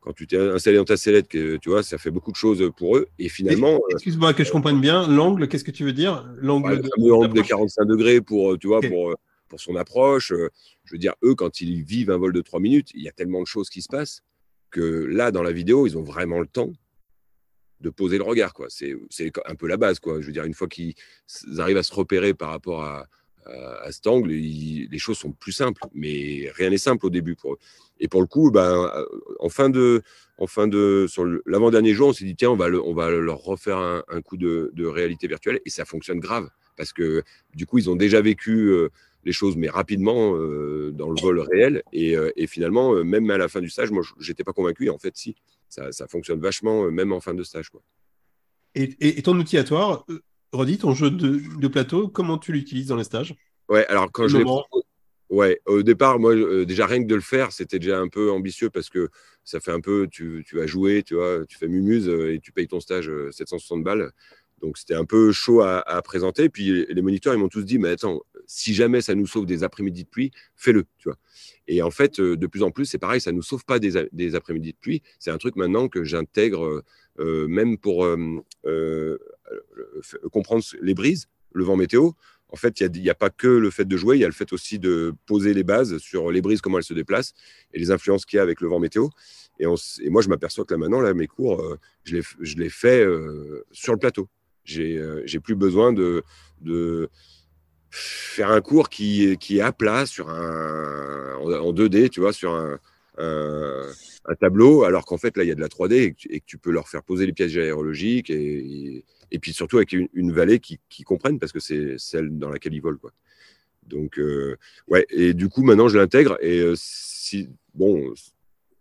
Quand 0.00 0.12
tu 0.12 0.26
t'es 0.26 0.36
installé 0.36 0.76
dans 0.76 0.84
ta 0.84 0.96
sellette, 0.96 1.28
que, 1.28 1.56
tu 1.56 1.70
vois, 1.70 1.82
ça 1.82 1.98
fait 1.98 2.10
beaucoup 2.10 2.30
de 2.30 2.36
choses 2.36 2.70
pour 2.76 2.96
eux. 2.96 3.06
Et 3.18 3.28
finalement. 3.28 3.74
Euh, 3.74 3.92
excuse-moi 3.94 4.34
que 4.34 4.44
je 4.44 4.50
comprenne 4.50 4.80
bien. 4.80 5.06
L'angle, 5.08 5.46
qu'est-ce 5.48 5.64
que 5.64 5.70
tu 5.70 5.84
veux 5.84 5.92
dire? 5.92 6.26
L'angle 6.36 6.80
de, 6.80 6.82
de 6.82 7.40
45 7.42 7.84
degrés 7.84 8.20
pour, 8.20 8.52
euh, 8.52 8.58
tu 8.58 8.66
vois, 8.66 8.80
pour, 8.80 9.14
pour 9.48 9.60
son 9.60 9.76
approche. 9.76 10.32
Je 10.84 10.92
veux 10.92 10.98
dire, 10.98 11.14
eux, 11.22 11.34
quand 11.34 11.60
ils 11.60 11.82
vivent 11.82 12.10
un 12.10 12.18
vol 12.18 12.32
de 12.32 12.40
trois 12.40 12.60
minutes, 12.60 12.90
il 12.94 13.02
y 13.02 13.08
a 13.08 13.12
tellement 13.12 13.40
de 13.40 13.46
choses 13.46 13.68
qui 13.68 13.82
se 13.82 13.88
passent 13.88 14.22
que 14.70 14.80
là, 14.80 15.30
dans 15.30 15.42
la 15.42 15.52
vidéo, 15.52 15.86
ils 15.86 15.96
ont 15.96 16.02
vraiment 16.02 16.40
le 16.40 16.48
temps 16.48 16.72
de 17.80 17.90
poser 17.90 18.18
le 18.18 18.24
regard. 18.24 18.52
Quoi. 18.54 18.66
C'est, 18.70 18.96
c'est 19.08 19.30
un 19.46 19.54
peu 19.54 19.68
la 19.68 19.76
base. 19.76 20.00
Quoi. 20.00 20.20
Je 20.20 20.26
veux 20.26 20.32
dire, 20.32 20.44
une 20.44 20.54
fois 20.54 20.66
qu'ils 20.66 20.94
arrivent 21.58 21.76
à 21.76 21.82
se 21.82 21.94
repérer 21.94 22.34
par 22.34 22.50
rapport 22.50 22.82
à, 22.82 23.06
à 23.46 23.92
cet 23.92 24.06
angle, 24.06 24.30
les 24.30 24.98
choses 24.98 25.18
sont 25.18 25.32
plus 25.32 25.52
simples, 25.52 25.82
mais 25.94 26.50
rien 26.54 26.70
n'est 26.70 26.78
simple 26.78 27.06
au 27.06 27.10
début 27.10 27.36
pour 27.36 27.54
eux. 27.54 27.58
Et 28.00 28.08
pour 28.08 28.20
le 28.20 28.26
coup, 28.26 28.50
ben, 28.50 28.90
en 29.38 29.48
fin 29.48 29.70
de, 29.70 30.02
en 30.38 30.46
fin 30.46 30.66
de, 30.66 31.06
l'avant-dernier 31.46 31.94
jour, 31.94 32.08
on 32.08 32.12
s'est 32.12 32.24
dit 32.24 32.34
tiens, 32.34 32.50
on 32.50 32.56
va, 32.56 32.68
leur 32.68 33.38
refaire 33.38 33.78
un, 33.78 34.22
coup 34.22 34.36
de, 34.36 34.86
réalité 34.86 35.26
virtuelle, 35.26 35.60
et 35.64 35.70
ça 35.70 35.84
fonctionne 35.84 36.20
grave 36.20 36.48
parce 36.76 36.92
que 36.92 37.22
du 37.54 37.66
coup, 37.66 37.78
ils 37.78 37.88
ont 37.88 37.94
déjà 37.94 38.20
vécu 38.20 38.68
euh, 38.70 38.88
les 39.24 39.32
choses, 39.32 39.56
mais 39.56 39.68
rapidement 39.68 40.34
euh, 40.34 40.90
dans 40.92 41.08
le 41.08 41.20
vol 41.20 41.38
réel, 41.38 41.84
et, 41.92 42.16
euh, 42.16 42.30
finalement, 42.48 43.04
même 43.04 43.30
à 43.30 43.38
la 43.38 43.46
fin 43.46 43.60
du 43.60 43.70
stage, 43.70 43.92
moi, 43.92 44.02
j'étais 44.18 44.42
pas 44.42 44.52
convaincu. 44.52 44.86
Et 44.86 44.90
en 44.90 44.98
fait, 44.98 45.16
si, 45.16 45.36
ça, 45.68 46.08
fonctionne 46.08 46.40
vachement, 46.40 46.90
même 46.90 47.12
en 47.12 47.20
fin 47.20 47.34
de 47.34 47.44
stage, 47.44 47.70
quoi. 47.70 47.80
Et, 48.74 49.18
et 49.18 49.22
ton 49.22 49.38
utilisatoire, 49.38 50.04
Redis, 50.54 50.78
ton 50.78 50.94
jeu 50.94 51.10
de, 51.10 51.68
plateau, 51.68 52.08
comment 52.08 52.38
tu 52.38 52.52
l'utilises 52.52 52.86
dans 52.86 52.96
les 52.96 53.04
stages? 53.04 53.34
Ouais, 53.68 53.86
alors 53.86 54.10
quand 54.12 54.28
je 54.28 54.38
Ouais, 55.30 55.60
au 55.66 55.82
départ, 55.82 56.20
moi, 56.20 56.32
euh, 56.32 56.64
déjà 56.64 56.86
rien 56.86 57.02
que 57.02 57.08
de 57.08 57.14
le 57.14 57.20
faire, 57.20 57.50
c'était 57.50 57.80
déjà 57.80 57.98
un 57.98 58.08
peu 58.08 58.30
ambitieux 58.30 58.70
parce 58.70 58.88
que 58.88 59.08
ça 59.42 59.58
fait 59.58 59.72
un 59.72 59.80
peu, 59.80 60.06
tu, 60.08 60.44
tu 60.46 60.56
vas 60.56 60.66
jouer, 60.66 61.02
tu 61.02 61.14
vois, 61.14 61.44
tu 61.48 61.58
fais 61.58 61.66
mumuse 61.66 62.08
euh, 62.08 62.34
et 62.34 62.40
tu 62.40 62.52
payes 62.52 62.68
ton 62.68 62.78
stage 62.78 63.10
760 63.32 63.80
euh, 63.80 63.82
balles. 63.82 64.12
Donc 64.62 64.78
c'était 64.78 64.94
un 64.94 65.04
peu 65.04 65.32
chaud 65.32 65.62
à, 65.62 65.82
présenter. 66.02 66.48
Puis 66.48 66.86
les 66.88 67.02
moniteurs, 67.02 67.34
ils 67.34 67.38
m'ont 67.38 67.48
tous 67.48 67.64
dit, 67.64 67.78
mais 67.78 67.88
attends, 67.88 68.22
si 68.46 68.74
jamais 68.74 69.00
ça 69.00 69.16
nous 69.16 69.26
sauve 69.26 69.44
des 69.44 69.64
après-midi 69.64 70.04
de 70.04 70.08
pluie, 70.08 70.30
fais-le, 70.54 70.84
tu 70.98 71.08
vois. 71.08 71.18
Et 71.66 71.82
en 71.82 71.90
fait, 71.90 72.20
de 72.20 72.46
plus 72.46 72.62
en 72.62 72.70
plus, 72.70 72.84
c'est 72.84 72.98
pareil, 72.98 73.20
ça 73.20 73.32
nous 73.32 73.42
sauve 73.42 73.64
pas 73.64 73.78
des, 73.78 74.08
des 74.12 74.34
après-midi 74.36 74.72
de 74.72 74.78
pluie. 74.80 75.02
C'est 75.18 75.32
un 75.32 75.38
truc 75.38 75.56
maintenant 75.56 75.88
que 75.88 76.04
j'intègre 76.04 76.82
même 77.18 77.76
pour 77.76 78.06
comprendre 80.30 80.64
les 80.80 80.94
brises, 80.94 81.26
le 81.52 81.64
vent 81.64 81.76
météo. 81.76 82.10
En 82.48 82.56
fait, 82.56 82.80
il 82.80 83.02
n'y 83.02 83.10
a, 83.10 83.14
pas 83.14 83.30
que 83.30 83.48
le 83.48 83.70
fait 83.70 83.84
de 83.84 83.96
jouer, 83.96 84.16
il 84.16 84.20
y 84.20 84.24
a 84.24 84.28
le 84.28 84.32
fait 84.32 84.52
aussi 84.52 84.78
de 84.78 85.12
poser 85.26 85.54
les 85.54 85.64
bases 85.64 85.98
sur 85.98 86.30
les 86.30 86.40
brises, 86.40 86.60
comment 86.60 86.78
elles 86.78 86.84
se 86.84 86.94
déplacent 86.94 87.34
et 87.72 87.80
les 87.80 87.90
influences 87.90 88.24
qu'il 88.26 88.36
y 88.36 88.40
a 88.40 88.42
avec 88.42 88.60
le 88.60 88.68
vent 88.68 88.78
météo. 88.78 89.08
Et, 89.58 89.66
moi, 89.66 90.22
je 90.22 90.28
m'aperçois 90.28 90.64
que 90.64 90.74
là 90.74 90.78
maintenant, 90.78 91.00
là, 91.00 91.14
mes 91.14 91.26
cours, 91.26 91.60
euh, 91.60 91.78
je, 92.04 92.16
les, 92.56 92.68
fais 92.68 93.04
euh, 93.04 93.64
sur 93.72 93.92
le 93.92 93.98
plateau. 93.98 94.28
J'ai 94.64 94.98
euh, 94.98 95.24
plus 95.42 95.54
besoin 95.54 95.92
de, 95.92 96.22
de, 96.60 97.08
faire 97.90 98.50
un 98.50 98.60
cours 98.60 98.88
qui, 98.88 99.36
qui 99.38 99.58
est 99.58 99.60
à 99.60 99.72
plat 99.72 100.06
sur 100.06 100.28
un, 100.28 101.36
en 101.36 101.72
2D, 101.72 102.08
tu 102.08 102.20
vois, 102.20 102.32
sur 102.32 102.54
un, 102.54 102.78
un, 103.18 104.34
tableau, 104.40 104.84
alors 104.84 105.04
qu'en 105.04 105.18
fait, 105.18 105.36
là, 105.36 105.44
il 105.44 105.48
y 105.48 105.52
a 105.52 105.54
de 105.54 105.60
la 105.60 105.68
3D 105.68 106.14
et 106.30 106.40
que, 106.40 106.46
tu, 106.46 106.58
peux 106.58 106.70
leur 106.70 106.88
faire 106.88 107.02
poser 107.02 107.26
les 107.26 107.32
pièges 107.32 107.56
aérologiques 107.56 108.30
et, 108.30 109.04
et, 109.30 109.38
puis 109.38 109.52
surtout 109.52 109.76
avec 109.76 109.92
une, 109.92 110.32
vallée 110.32 110.58
qui, 110.58 110.78
comprennent 111.04 111.38
parce 111.38 111.52
que 111.52 111.60
c'est 111.60 111.96
celle 111.98 112.38
dans 112.38 112.48
laquelle 112.48 112.74
ils 112.74 112.82
volent. 112.82 112.98
Quoi. 112.98 113.12
Donc, 113.86 114.18
euh, 114.18 114.56
ouais, 114.88 115.06
et 115.10 115.34
du 115.34 115.48
coup, 115.48 115.62
maintenant, 115.62 115.88
je 115.88 115.98
l'intègre 115.98 116.38
et 116.40 116.60
euh, 116.60 116.74
si, 116.76 117.48
bon, 117.74 118.12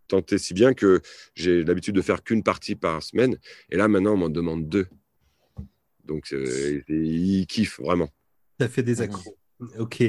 tant 0.08 0.22
et 0.32 0.38
si 0.38 0.54
bien 0.54 0.74
que 0.74 1.02
j'ai 1.36 1.63
l'habitude 1.63 1.96
de 1.96 2.02
faire 2.02 2.24
qu'une 2.24 2.43
partie 2.43 2.76
par 2.76 3.04
semaine 3.04 3.38
et 3.69 3.78
là, 3.78 3.88
maintenant, 3.88 4.13
on 4.13 4.17
m'en 4.17 4.30
demande 4.30 4.67
deux. 4.69 4.88
Donc, 6.06 6.34
euh, 6.34 6.82
ils 6.89 7.48
kiffent 7.48 7.80
vraiment. 7.80 8.10
Ça 8.60 8.67
fait 8.69 8.84
des 8.84 9.02
accros. 9.02 9.38
Ok. 9.80 10.04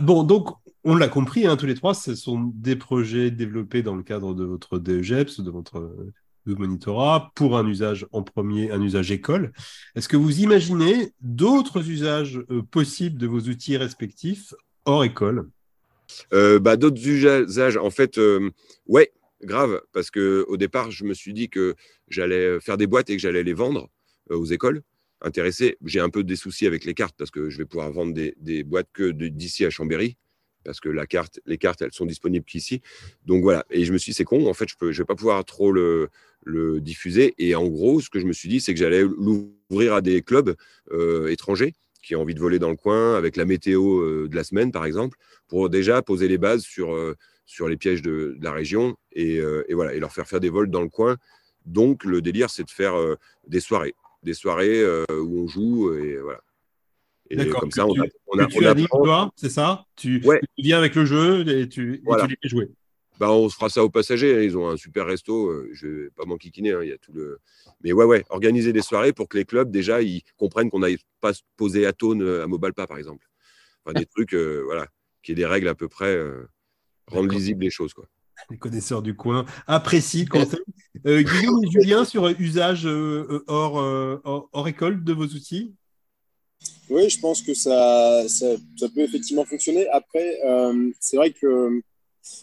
bon, 0.00 0.22
donc, 0.22 0.48
on 0.84 0.96
l'a 0.96 1.08
compris, 1.08 1.46
hein, 1.46 1.56
tous 1.56 1.66
les 1.66 1.74
trois, 1.74 1.94
ce 1.94 2.14
sont 2.14 2.52
des 2.54 2.76
projets 2.76 3.30
développés 3.30 3.82
dans 3.82 3.96
le 3.96 4.02
cadre 4.02 4.34
de 4.34 4.44
votre 4.44 4.78
DEGEPS, 4.78 5.40
de 5.40 5.50
votre 5.50 5.90
monitorat, 6.46 7.32
pour 7.34 7.56
un 7.56 7.66
usage 7.66 8.06
en 8.12 8.22
premier, 8.22 8.70
un 8.70 8.82
usage 8.82 9.10
école. 9.10 9.52
Est-ce 9.94 10.08
que 10.08 10.16
vous 10.16 10.40
imaginez 10.40 11.12
d'autres 11.22 11.88
usages 11.88 12.38
euh, 12.50 12.62
possibles 12.62 13.18
de 13.18 13.26
vos 13.26 13.40
outils 13.40 13.76
respectifs 13.76 14.52
hors 14.84 15.04
école? 15.04 15.48
Euh, 16.34 16.58
bah, 16.58 16.76
D'autres 16.76 17.06
usages, 17.08 17.78
en 17.78 17.90
fait, 17.90 18.18
euh, 18.18 18.50
ouais, 18.86 19.10
grave, 19.42 19.80
parce 19.92 20.10
que 20.10 20.44
au 20.48 20.58
départ, 20.58 20.90
je 20.90 21.04
me 21.04 21.14
suis 21.14 21.32
dit 21.32 21.48
que 21.48 21.74
j'allais 22.08 22.60
faire 22.60 22.76
des 22.76 22.86
boîtes 22.86 23.08
et 23.08 23.16
que 23.16 23.22
j'allais 23.22 23.42
les 23.42 23.54
vendre 23.54 23.88
aux 24.28 24.44
écoles 24.44 24.82
intéressées. 25.22 25.78
J'ai 25.84 26.00
un 26.00 26.10
peu 26.10 26.24
des 26.24 26.36
soucis 26.36 26.66
avec 26.66 26.84
les 26.84 26.92
cartes 26.92 27.14
parce 27.16 27.30
que 27.30 27.48
je 27.48 27.56
vais 27.56 27.64
pouvoir 27.64 27.90
vendre 27.90 28.12
des 28.14 28.64
boîtes 28.64 28.88
que 28.92 29.10
d'ici 29.10 29.64
à 29.64 29.70
Chambéry 29.70 30.18
parce 30.64 30.80
que 30.80 30.88
les 30.88 31.58
cartes, 31.58 31.82
elles 31.82 31.92
sont 31.92 32.06
disponibles 32.06 32.44
qu'ici. 32.44 32.80
Donc 33.26 33.42
voilà. 33.42 33.64
Et 33.70 33.84
je 33.84 33.92
me 33.92 33.98
suis 33.98 34.10
dit, 34.10 34.16
c'est 34.16 34.24
con, 34.24 34.46
en 34.46 34.54
fait, 34.54 34.68
je 34.68 34.86
ne 34.86 34.92
vais 34.92 35.04
pas 35.04 35.14
pouvoir 35.14 35.44
trop 35.44 35.72
le, 35.72 36.10
diffuser. 36.80 37.34
Et 37.38 37.54
en 37.54 37.66
gros, 37.66 38.00
ce 38.00 38.10
que 38.10 38.20
je 38.20 38.26
me 38.26 38.32
suis 38.32 38.48
dit, 38.48 38.60
c'est 38.60 38.74
que 38.74 38.80
j'allais 38.80 39.02
l'ouvrir 39.02 39.94
à 39.94 40.00
des 40.00 40.22
clubs 40.22 40.54
euh, 40.92 41.28
étrangers 41.28 41.74
qui 42.02 42.14
ont 42.14 42.20
envie 42.20 42.34
de 42.34 42.40
voler 42.40 42.58
dans 42.58 42.68
le 42.68 42.76
coin, 42.76 43.16
avec 43.16 43.36
la 43.36 43.46
météo 43.46 44.00
euh, 44.00 44.28
de 44.28 44.36
la 44.36 44.44
semaine, 44.44 44.72
par 44.72 44.84
exemple, 44.84 45.16
pour 45.48 45.70
déjà 45.70 46.02
poser 46.02 46.28
les 46.28 46.36
bases 46.36 46.60
sur, 46.60 46.94
euh, 46.94 47.16
les 47.66 47.76
pièges 47.78 48.02
de, 48.02 48.36
la 48.42 48.52
région 48.52 48.94
et, 49.12 49.36
et, 49.36 49.74
voilà, 49.74 49.94
et 49.94 50.00
leur 50.00 50.12
faire 50.12 50.26
faire 50.26 50.40
des 50.40 50.50
vols 50.50 50.70
dans 50.70 50.82
le 50.82 50.90
coin. 50.90 51.16
Donc, 51.64 52.04
le 52.04 52.20
délire, 52.20 52.50
c'est 52.50 52.64
de 52.64 52.70
faire 52.70 52.94
des 53.46 53.60
soirées. 53.60 53.94
des 54.22 54.34
soirées 54.34 54.84
où 55.08 55.44
on 55.44 55.46
joue 55.46 55.94
et 55.94 56.18
voilà. 56.18 56.42
Et 57.38 57.48
comme 57.48 57.70
ça, 57.70 57.86
on, 57.86 58.00
a, 58.00 58.06
on, 58.28 58.38
a, 58.38 58.46
tu 58.46 58.66
animes, 58.66 58.86
toi, 58.88 59.30
c'est 59.36 59.50
ça? 59.50 59.86
Tu, 59.96 60.22
viens 60.58 60.78
avec 60.78 60.94
le 60.94 61.04
jeu 61.04 61.48
et 61.48 61.68
tu, 61.68 61.94
et 61.94 62.20
tu 62.20 62.28
les 62.28 62.36
fais 62.42 62.48
jouer. 62.48 62.70
Bah, 63.20 63.30
on 63.30 63.48
se 63.48 63.54
fera 63.54 63.68
ça 63.68 63.84
aux 63.84 63.90
passagers. 63.90 64.36
Hein. 64.36 64.42
Ils 64.42 64.56
ont 64.56 64.68
un 64.68 64.76
super 64.76 65.06
resto. 65.06 65.48
Euh, 65.48 65.70
je 65.72 65.86
vais 65.86 66.10
pas 66.10 66.24
m'enquiquiner. 66.24 66.72
Hein. 66.72 66.80
Il 66.82 66.88
y 66.88 66.92
a 66.92 66.98
tout 66.98 67.12
le. 67.12 67.38
Mais 67.82 67.92
ouais, 67.92 68.04
ouais, 68.04 68.24
organiser 68.28 68.72
des 68.72 68.82
soirées 68.82 69.12
pour 69.12 69.28
que 69.28 69.36
les 69.36 69.44
clubs 69.44 69.70
déjà 69.70 70.02
ils 70.02 70.22
comprennent 70.36 70.70
qu'on 70.70 70.80
n'aille 70.80 70.98
pas 71.20 71.32
se 71.32 71.42
poser 71.56 71.86
à 71.86 71.92
Tone 71.92 72.22
euh, 72.22 72.42
à 72.42 72.46
Mobalpa 72.46 72.86
par 72.86 72.98
exemple. 72.98 73.26
Enfin, 73.84 73.98
des 73.98 74.06
trucs, 74.14 74.34
euh, 74.34 74.62
voilà, 74.64 74.88
qui 75.22 75.32
est 75.32 75.34
des 75.34 75.46
règles 75.46 75.68
à 75.68 75.74
peu 75.74 75.88
près, 75.88 76.18
rendre 77.06 77.30
lisibles 77.30 77.62
les 77.62 77.70
choses 77.70 77.94
quoi. 77.94 78.06
Les 78.50 78.58
connaisseurs 78.58 79.00
du 79.00 79.14
coin 79.14 79.44
apprécient 79.66 80.24
le 80.24 80.30
conseil. 80.30 80.60
Guillaume 81.04 81.64
et 81.64 81.70
Julien 81.70 82.04
sur 82.04 82.28
usage 82.28 82.86
hors, 83.46 83.76
hors, 84.24 84.68
école 84.68 85.04
de 85.04 85.12
vos 85.12 85.26
outils? 85.26 85.74
Oui, 86.90 87.08
je 87.08 87.18
pense 87.18 87.42
que 87.42 87.54
ça, 87.54 88.28
ça, 88.28 88.56
ça 88.76 88.88
peut 88.88 89.00
effectivement 89.00 89.44
fonctionner. 89.44 89.88
Après, 89.88 90.38
c'est 91.00 91.16
vrai 91.16 91.32
que 91.32 91.82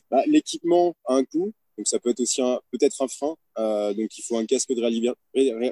bah, 0.10 0.23
l'équipement 0.27 0.95
a 1.06 1.15
un 1.15 1.23
coût, 1.23 1.54
donc 1.77 1.88
ça 1.88 1.99
peut 1.99 2.10
être 2.10 2.19
aussi 2.19 2.41
peut-être 2.71 3.01
un 3.01 3.08
frein. 3.08 3.36
Euh, 3.58 3.93
donc 3.93 4.17
il 4.17 4.21
faut 4.21 4.38
un 4.38 4.45
casque 4.45 4.71
de 4.71 4.82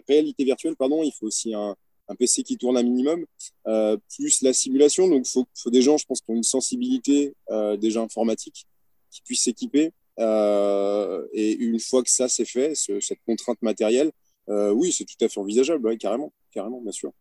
réalité 0.07 0.43
virtuelle, 0.43 0.75
pardon. 0.75 1.03
Il 1.03 1.11
faut 1.11 1.27
aussi 1.27 1.53
un, 1.53 1.75
PC 2.17 2.41
qui 2.41 2.57
tourne 2.57 2.75
un 2.75 2.81
minimum, 2.81 3.23
euh, 3.67 3.95
plus 4.15 4.41
la 4.41 4.53
simulation. 4.53 5.07
Donc 5.07 5.27
il 5.27 5.31
faut, 5.31 5.69
des 5.69 5.83
gens, 5.83 5.97
je 5.97 6.05
pense, 6.07 6.21
qui 6.21 6.31
ont 6.31 6.35
une 6.35 6.41
sensibilité 6.43 7.35
euh, 7.51 7.77
déjà 7.77 8.01
informatique, 8.01 8.65
qui 9.11 9.21
puissent 9.21 9.43
s'équiper. 9.43 9.91
et 10.17 11.53
une 11.59 11.79
fois 11.79 12.01
que 12.03 12.09
ça 12.09 12.27
c'est 12.27 12.45
fait, 12.45 12.73
cette 12.75 13.21
contrainte 13.25 13.61
matérielle, 13.61 14.11
oui, 14.47 14.91
c'est 14.91 15.05
tout 15.05 15.23
à 15.23 15.29
fait 15.29 15.39
envisageable, 15.39 15.95
carrément, 15.99 16.33
carrément, 16.51 16.81
bien 16.81 16.91
sûr. 16.91 17.11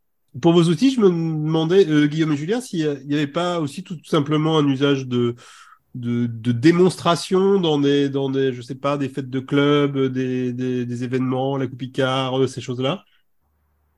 Pour 0.42 0.52
vos 0.52 0.64
outils, 0.64 0.90
je 0.90 1.00
me 1.00 1.08
demandais, 1.08 1.84
Guillaume 2.08 2.32
et 2.32 2.36
Julien, 2.36 2.60
s'il 2.60 3.02
n'y 3.06 3.14
avait 3.14 3.26
pas 3.26 3.60
aussi 3.60 3.82
tout 3.82 3.98
simplement 4.04 4.58
un 4.58 4.66
usage 4.66 5.06
de, 5.06 5.36
de, 5.94 6.52
démonstration 6.52 7.60
dans 7.60 7.78
des, 7.78 8.08
dans 8.08 8.30
des, 8.30 8.52
je 8.52 8.62
sais 8.62 8.74
pas, 8.74 8.96
des 8.96 9.08
fêtes 9.08 9.30
de 9.30 9.40
club, 9.40 9.98
des, 10.12 10.52
des, 10.52 11.04
événements, 11.04 11.56
la 11.56 11.66
Coupe 11.66 11.82
Icard, 11.82 12.38
euh, 12.38 12.46
ces 12.46 12.60
choses-là? 12.60 13.04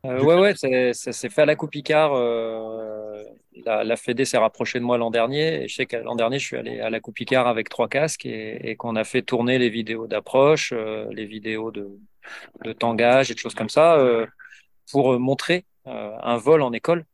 Euh, 0.06 0.22
Ouais, 0.22 0.38
ouais, 0.38 0.54
ça 0.94 1.12
s'est 1.12 1.28
fait 1.28 1.42
à 1.42 1.46
la 1.46 1.56
Coupe 1.56 1.74
Icard. 1.74 2.14
Euh, 2.14 3.22
la, 3.66 3.84
la 3.84 3.96
Fédé 3.96 4.24
s'est 4.24 4.38
rapprochée 4.38 4.78
de 4.78 4.84
moi 4.84 4.96
l'an 4.96 5.10
dernier. 5.10 5.64
Et 5.64 5.68
je 5.68 5.74
sais 5.74 5.86
que 5.86 5.96
l'an 5.96 6.16
dernier, 6.16 6.38
je 6.38 6.46
suis 6.46 6.56
allé 6.56 6.80
à 6.80 6.88
la 6.88 7.00
Coupe 7.00 7.20
Icard 7.20 7.46
avec 7.46 7.68
trois 7.68 7.88
casques 7.88 8.24
et, 8.24 8.76
qu'on 8.76 8.96
a 8.96 9.04
fait 9.04 9.22
tourner 9.22 9.58
les 9.58 9.68
vidéos 9.68 10.06
d'approche, 10.06 10.72
les 11.10 11.26
vidéos 11.26 11.70
de, 11.70 11.98
de 12.64 12.72
tangage 12.72 13.30
et 13.30 13.34
de 13.34 13.38
choses 13.38 13.54
comme 13.54 13.68
ça 13.68 13.98
pour 14.90 15.20
montrer 15.20 15.66
un 15.86 16.36
vol 16.36 16.62
en 16.62 16.72
école 16.72 17.04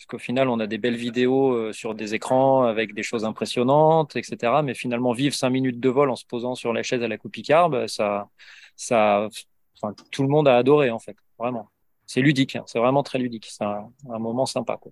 parce 0.00 0.06
qu'au 0.06 0.18
final, 0.18 0.48
on 0.48 0.58
a 0.60 0.66
des 0.66 0.78
belles 0.78 0.96
vidéos 0.96 1.52
euh, 1.52 1.74
sur 1.74 1.94
des 1.94 2.14
écrans 2.14 2.62
avec 2.62 2.94
des 2.94 3.02
choses 3.02 3.26
impressionnantes, 3.26 4.16
etc. 4.16 4.62
Mais 4.64 4.72
finalement, 4.72 5.12
vivre 5.12 5.34
cinq 5.34 5.50
minutes 5.50 5.78
de 5.78 5.88
vol 5.90 6.08
en 6.08 6.16
se 6.16 6.24
posant 6.24 6.54
sur 6.54 6.72
la 6.72 6.82
chaise 6.82 7.02
à 7.02 7.08
la 7.08 7.18
coupe 7.18 7.32
Picard, 7.32 7.70
ça, 7.86 8.30
ça, 8.76 9.28
enfin, 9.76 9.94
tout 10.10 10.22
le 10.22 10.28
monde 10.30 10.48
a 10.48 10.56
adoré, 10.56 10.88
en 10.88 10.98
fait. 10.98 11.16
Vraiment. 11.38 11.68
C'est 12.06 12.22
ludique. 12.22 12.56
Hein. 12.56 12.62
C'est 12.64 12.78
vraiment 12.78 13.02
très 13.02 13.18
ludique. 13.18 13.48
C'est 13.50 13.62
un, 13.62 13.90
moment 14.06 14.46
sympa, 14.46 14.78
quoi. 14.78 14.90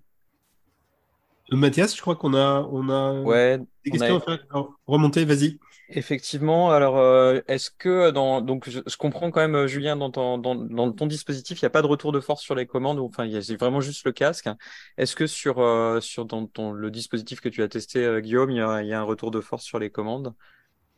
Euh, 1.54 1.56
Mathias, 1.56 1.96
je 1.96 2.02
crois 2.02 2.14
qu'on 2.14 2.34
a, 2.34 2.68
on 2.70 2.90
a 2.90 3.22
ouais, 3.22 3.58
des 3.86 3.92
questions 3.92 4.20
à 4.50 4.62
remonter, 4.86 5.24
vas-y. 5.24 5.58
Effectivement, 5.90 6.70
alors 6.70 6.98
euh, 6.98 7.40
est-ce 7.48 7.70
que 7.70 8.10
dans 8.10 8.42
donc 8.42 8.68
je, 8.68 8.80
comprends 8.98 9.30
quand 9.30 9.40
même 9.40 9.54
euh, 9.54 9.66
Julien 9.66 9.96
dans 9.96 10.10
ton, 10.10 10.36
dans, 10.36 10.54
dans 10.54 10.92
ton 10.92 11.06
dispositif 11.06 11.60
il 11.60 11.64
n'y 11.64 11.66
a 11.66 11.70
pas 11.70 11.80
de 11.80 11.86
retour 11.86 12.12
de 12.12 12.20
force 12.20 12.42
sur 12.42 12.54
les 12.54 12.66
commandes 12.66 12.98
enfin 12.98 13.24
il 13.24 13.32
y 13.32 13.36
a 13.36 13.56
vraiment 13.56 13.80
juste 13.80 14.04
le 14.04 14.12
casque. 14.12 14.48
Est-ce 14.98 15.16
que 15.16 15.26
sur 15.26 15.60
euh, 15.60 16.00
sur 16.00 16.26
dans 16.26 16.46
ton, 16.46 16.72
le 16.72 16.90
dispositif 16.90 17.40
que 17.40 17.48
tu 17.48 17.62
as 17.62 17.68
testé 17.68 18.20
Guillaume 18.20 18.50
il 18.50 18.58
y, 18.58 18.60
a, 18.60 18.82
il 18.82 18.88
y, 18.88 18.92
a, 18.92 19.00
un 19.00 19.04
retour 19.04 19.30
de 19.30 19.40
force 19.40 19.64
sur 19.64 19.78
les 19.78 19.88
commandes? 19.88 20.34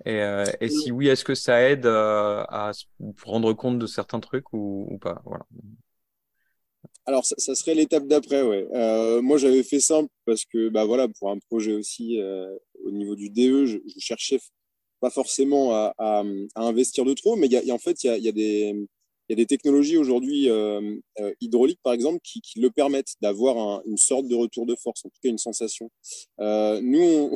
Et, 0.07 0.21
et 0.61 0.69
si 0.71 0.91
oui 0.91 1.09
est-ce 1.09 1.25
que 1.25 1.35
ça 1.35 1.61
aide 1.61 1.87
à 1.87 2.71
se 2.73 2.87
rendre 3.25 3.53
compte 3.53 3.79
de 3.79 3.87
certains 3.87 4.19
trucs 4.19 4.53
ou, 4.53 4.89
ou 4.91 4.99
pas? 4.99 5.23
Voilà. 5.25 5.45
Alors, 7.07 7.25
ça, 7.25 7.35
ça 7.39 7.55
serait 7.55 7.75
l'étape 7.75 8.07
d'après, 8.07 8.43
ouais. 8.43 8.69
Euh, 8.73 9.21
moi, 9.21 9.37
j'avais 9.37 9.63
fait 9.63 9.81
simple 9.81 10.11
parce 10.27 10.45
que, 10.45 10.69
bah 10.69 10.85
voilà, 10.85 11.09
pour 11.09 11.31
un 11.31 11.39
projet 11.39 11.73
aussi 11.73 12.21
euh, 12.21 12.57
au 12.85 12.91
niveau 12.93 13.17
du 13.17 13.31
DE, 13.31 13.67
je, 13.67 13.79
je 13.85 13.99
cherchais 13.99 14.39
pas 15.01 15.11
forcément 15.11 15.75
à, 15.75 16.25
investir 16.55 17.05
de 17.05 17.15
trop, 17.15 17.37
mais 17.37 17.49
y 17.49 17.71
a, 17.71 17.75
en 17.75 17.79
fait, 17.79 18.05
il 18.05 18.07
y 18.07 18.11
a, 18.11 18.17
y, 18.19 18.33
des, 18.33 18.87
y 19.29 19.47
technologies 19.47 19.97
aujourd'hui 19.97 20.51
euh, 20.51 20.97
euh, 21.21 21.33
hydrauliques, 21.41 21.81
par 21.83 21.93
exemple, 21.93 22.21
qui, 22.23 22.41
le 22.57 22.71
permettent 22.71 23.15
d'avoir 23.21 23.83
une 23.87 23.97
sorte 23.97 24.27
de 24.29 24.35
retour 24.35 24.67
de 24.67 24.75
force, 24.77 25.05
en 25.05 25.09
tout 25.09 25.19
cas 25.23 25.31
une 25.31 25.39
sensation. 25.39 25.91
Euh, 26.41 26.81
nous, 26.83 27.35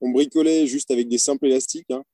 on, 0.00 0.10
bricolait 0.12 0.66
juste 0.66 0.90
avec 0.90 1.08
des 1.08 1.18
simples 1.18 1.46
élastiques, 1.46 1.90
hein, 1.90 2.04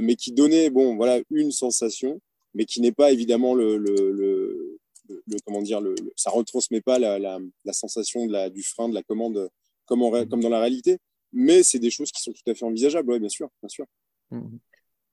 mais 0.00 0.16
qui 0.16 0.32
donnaient, 0.32 0.70
bon, 0.70 0.96
voilà, 0.96 1.20
une 1.30 1.50
sensation, 1.50 2.20
mais 2.54 2.64
qui 2.64 2.80
n'est 2.80 2.92
pas 2.92 3.10
évidemment 3.10 3.54
le, 3.54 3.76
le, 3.76 4.12
le 4.12 4.78
le, 5.06 5.36
comment 5.44 5.62
dire, 5.62 5.80
le, 5.80 5.94
ça 6.16 6.30
retransmet 6.30 6.80
pas 6.80 6.98
la, 6.98 7.38
sensation 7.72 8.26
du 8.48 8.62
frein, 8.62 8.88
de 8.88 8.94
la 8.94 9.02
commande 9.02 9.50
comme 9.86 10.00
dans 10.40 10.48
la 10.48 10.60
réalité. 10.60 10.98
Mais 11.32 11.62
c'est 11.62 11.80
des 11.80 11.90
choses 11.90 12.12
qui 12.12 12.22
sont 12.22 12.32
tout 12.32 12.48
à 12.48 12.54
fait 12.54 12.64
envisageables, 12.64 13.10
ouais, 13.10 13.18
bien 13.18 13.28
sûr, 13.28 13.50
bien 13.60 13.68
sûr. 13.68 13.86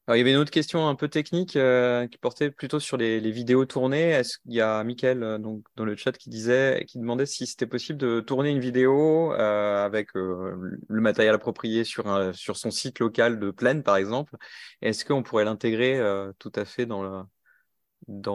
Alors, 0.07 0.15
il 0.15 0.19
y 0.19 0.21
avait 0.21 0.31
une 0.31 0.37
autre 0.37 0.51
question 0.51 0.87
un 0.87 0.95
peu 0.95 1.07
technique 1.07 1.55
euh, 1.55 2.07
qui 2.07 2.17
portait 2.17 2.49
plutôt 2.51 2.79
sur 2.79 2.97
les, 2.97 3.19
vidéos 3.31 3.65
tournées. 3.65 4.09
Est-ce 4.09 4.39
qu'il 4.39 4.53
y 4.53 4.61
a 4.61 4.83
Mickaël 4.83 5.21
euh, 5.23 5.37
dans 5.37 5.85
le 5.85 5.95
chat 5.95 6.11
qui 6.17 6.29
disait, 6.29 6.85
qui 6.87 6.97
demandait 6.97 7.27
si 7.27 7.45
c'était 7.45 7.67
possible 7.67 7.99
de 7.99 8.19
tourner 8.19 8.49
une 8.49 8.59
vidéo 8.59 9.31
euh, 9.33 9.85
avec 9.85 10.09
le 10.13 10.75
matériel 10.89 11.35
approprié 11.35 11.83
sur 11.83 12.03
son 12.33 12.71
site 12.71 12.99
local 12.99 13.39
de 13.39 13.51
plaine 13.51 13.83
par 13.83 13.95
exemple. 13.95 14.35
Est-ce 14.81 15.05
qu'on 15.05 15.23
pourrait 15.23 15.45
l'intégrer 15.45 16.01
tout 16.39 16.51
à 16.55 16.65
fait 16.65 16.85
dans 16.87 17.25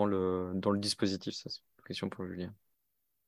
le 0.07 0.79
dispositif? 0.79 1.35
C'est 1.35 1.49
une 1.49 1.85
question 1.85 2.09
pour 2.09 2.25
Julien. 2.27 2.55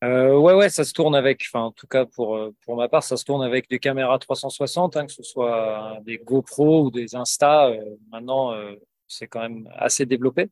Euh, 0.04 0.36
ouais, 0.36 0.54
ouais, 0.54 0.68
ça 0.68 0.84
se 0.84 0.92
tourne 0.92 1.16
avec, 1.16 1.44
enfin, 1.48 1.64
en 1.64 1.72
tout 1.72 1.88
cas 1.88 2.06
pour, 2.06 2.36
euh, 2.36 2.54
pour 2.64 2.76
ma 2.76 2.88
part, 2.88 3.02
ça 3.02 3.16
se 3.16 3.24
tourne 3.24 3.42
avec 3.42 3.68
des 3.68 3.80
caméras 3.80 4.18
360, 4.18 4.96
hein, 4.96 5.06
que 5.06 5.12
ce 5.12 5.24
soit 5.24 5.98
des 6.04 6.18
GoPro 6.18 6.84
ou 6.84 6.90
des 6.90 7.16
Insta. 7.16 7.68
Euh, 7.68 7.96
maintenant, 8.12 8.52
euh, 8.52 8.74
c'est 9.08 9.26
quand 9.26 9.40
même 9.40 9.68
assez 9.74 10.06
développé. 10.06 10.50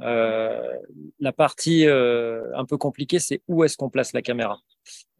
Euh, 0.00 0.72
la 1.20 1.32
partie 1.32 1.86
un 1.86 2.64
peu 2.64 2.76
compliquée, 2.76 3.20
c'est 3.20 3.42
où 3.46 3.62
est-ce 3.62 3.76
qu'on 3.76 3.90
place 3.90 4.12
la 4.12 4.22
caméra. 4.22 4.58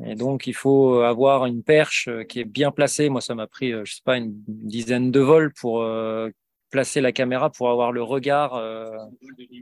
Et 0.04 0.16
donc, 0.16 0.48
il 0.48 0.54
faut 0.54 1.00
avoir 1.00 1.46
une 1.46 1.62
perche 1.62 2.08
qui 2.28 2.40
est 2.40 2.44
bien 2.44 2.72
placée. 2.72 3.08
Moi, 3.08 3.20
ça 3.20 3.36
m'a 3.36 3.46
pris, 3.46 3.70
je 3.84 3.94
sais 3.94 4.02
pas, 4.04 4.16
une 4.16 4.34
dizaine 4.48 5.12
de 5.12 5.20
vols 5.20 5.52
pour 5.52 5.86
placer 6.74 7.00
la 7.00 7.12
caméra 7.12 7.50
pour 7.50 7.70
avoir 7.70 7.92
le 7.92 8.02
regard 8.02 8.54
euh, 8.54 8.90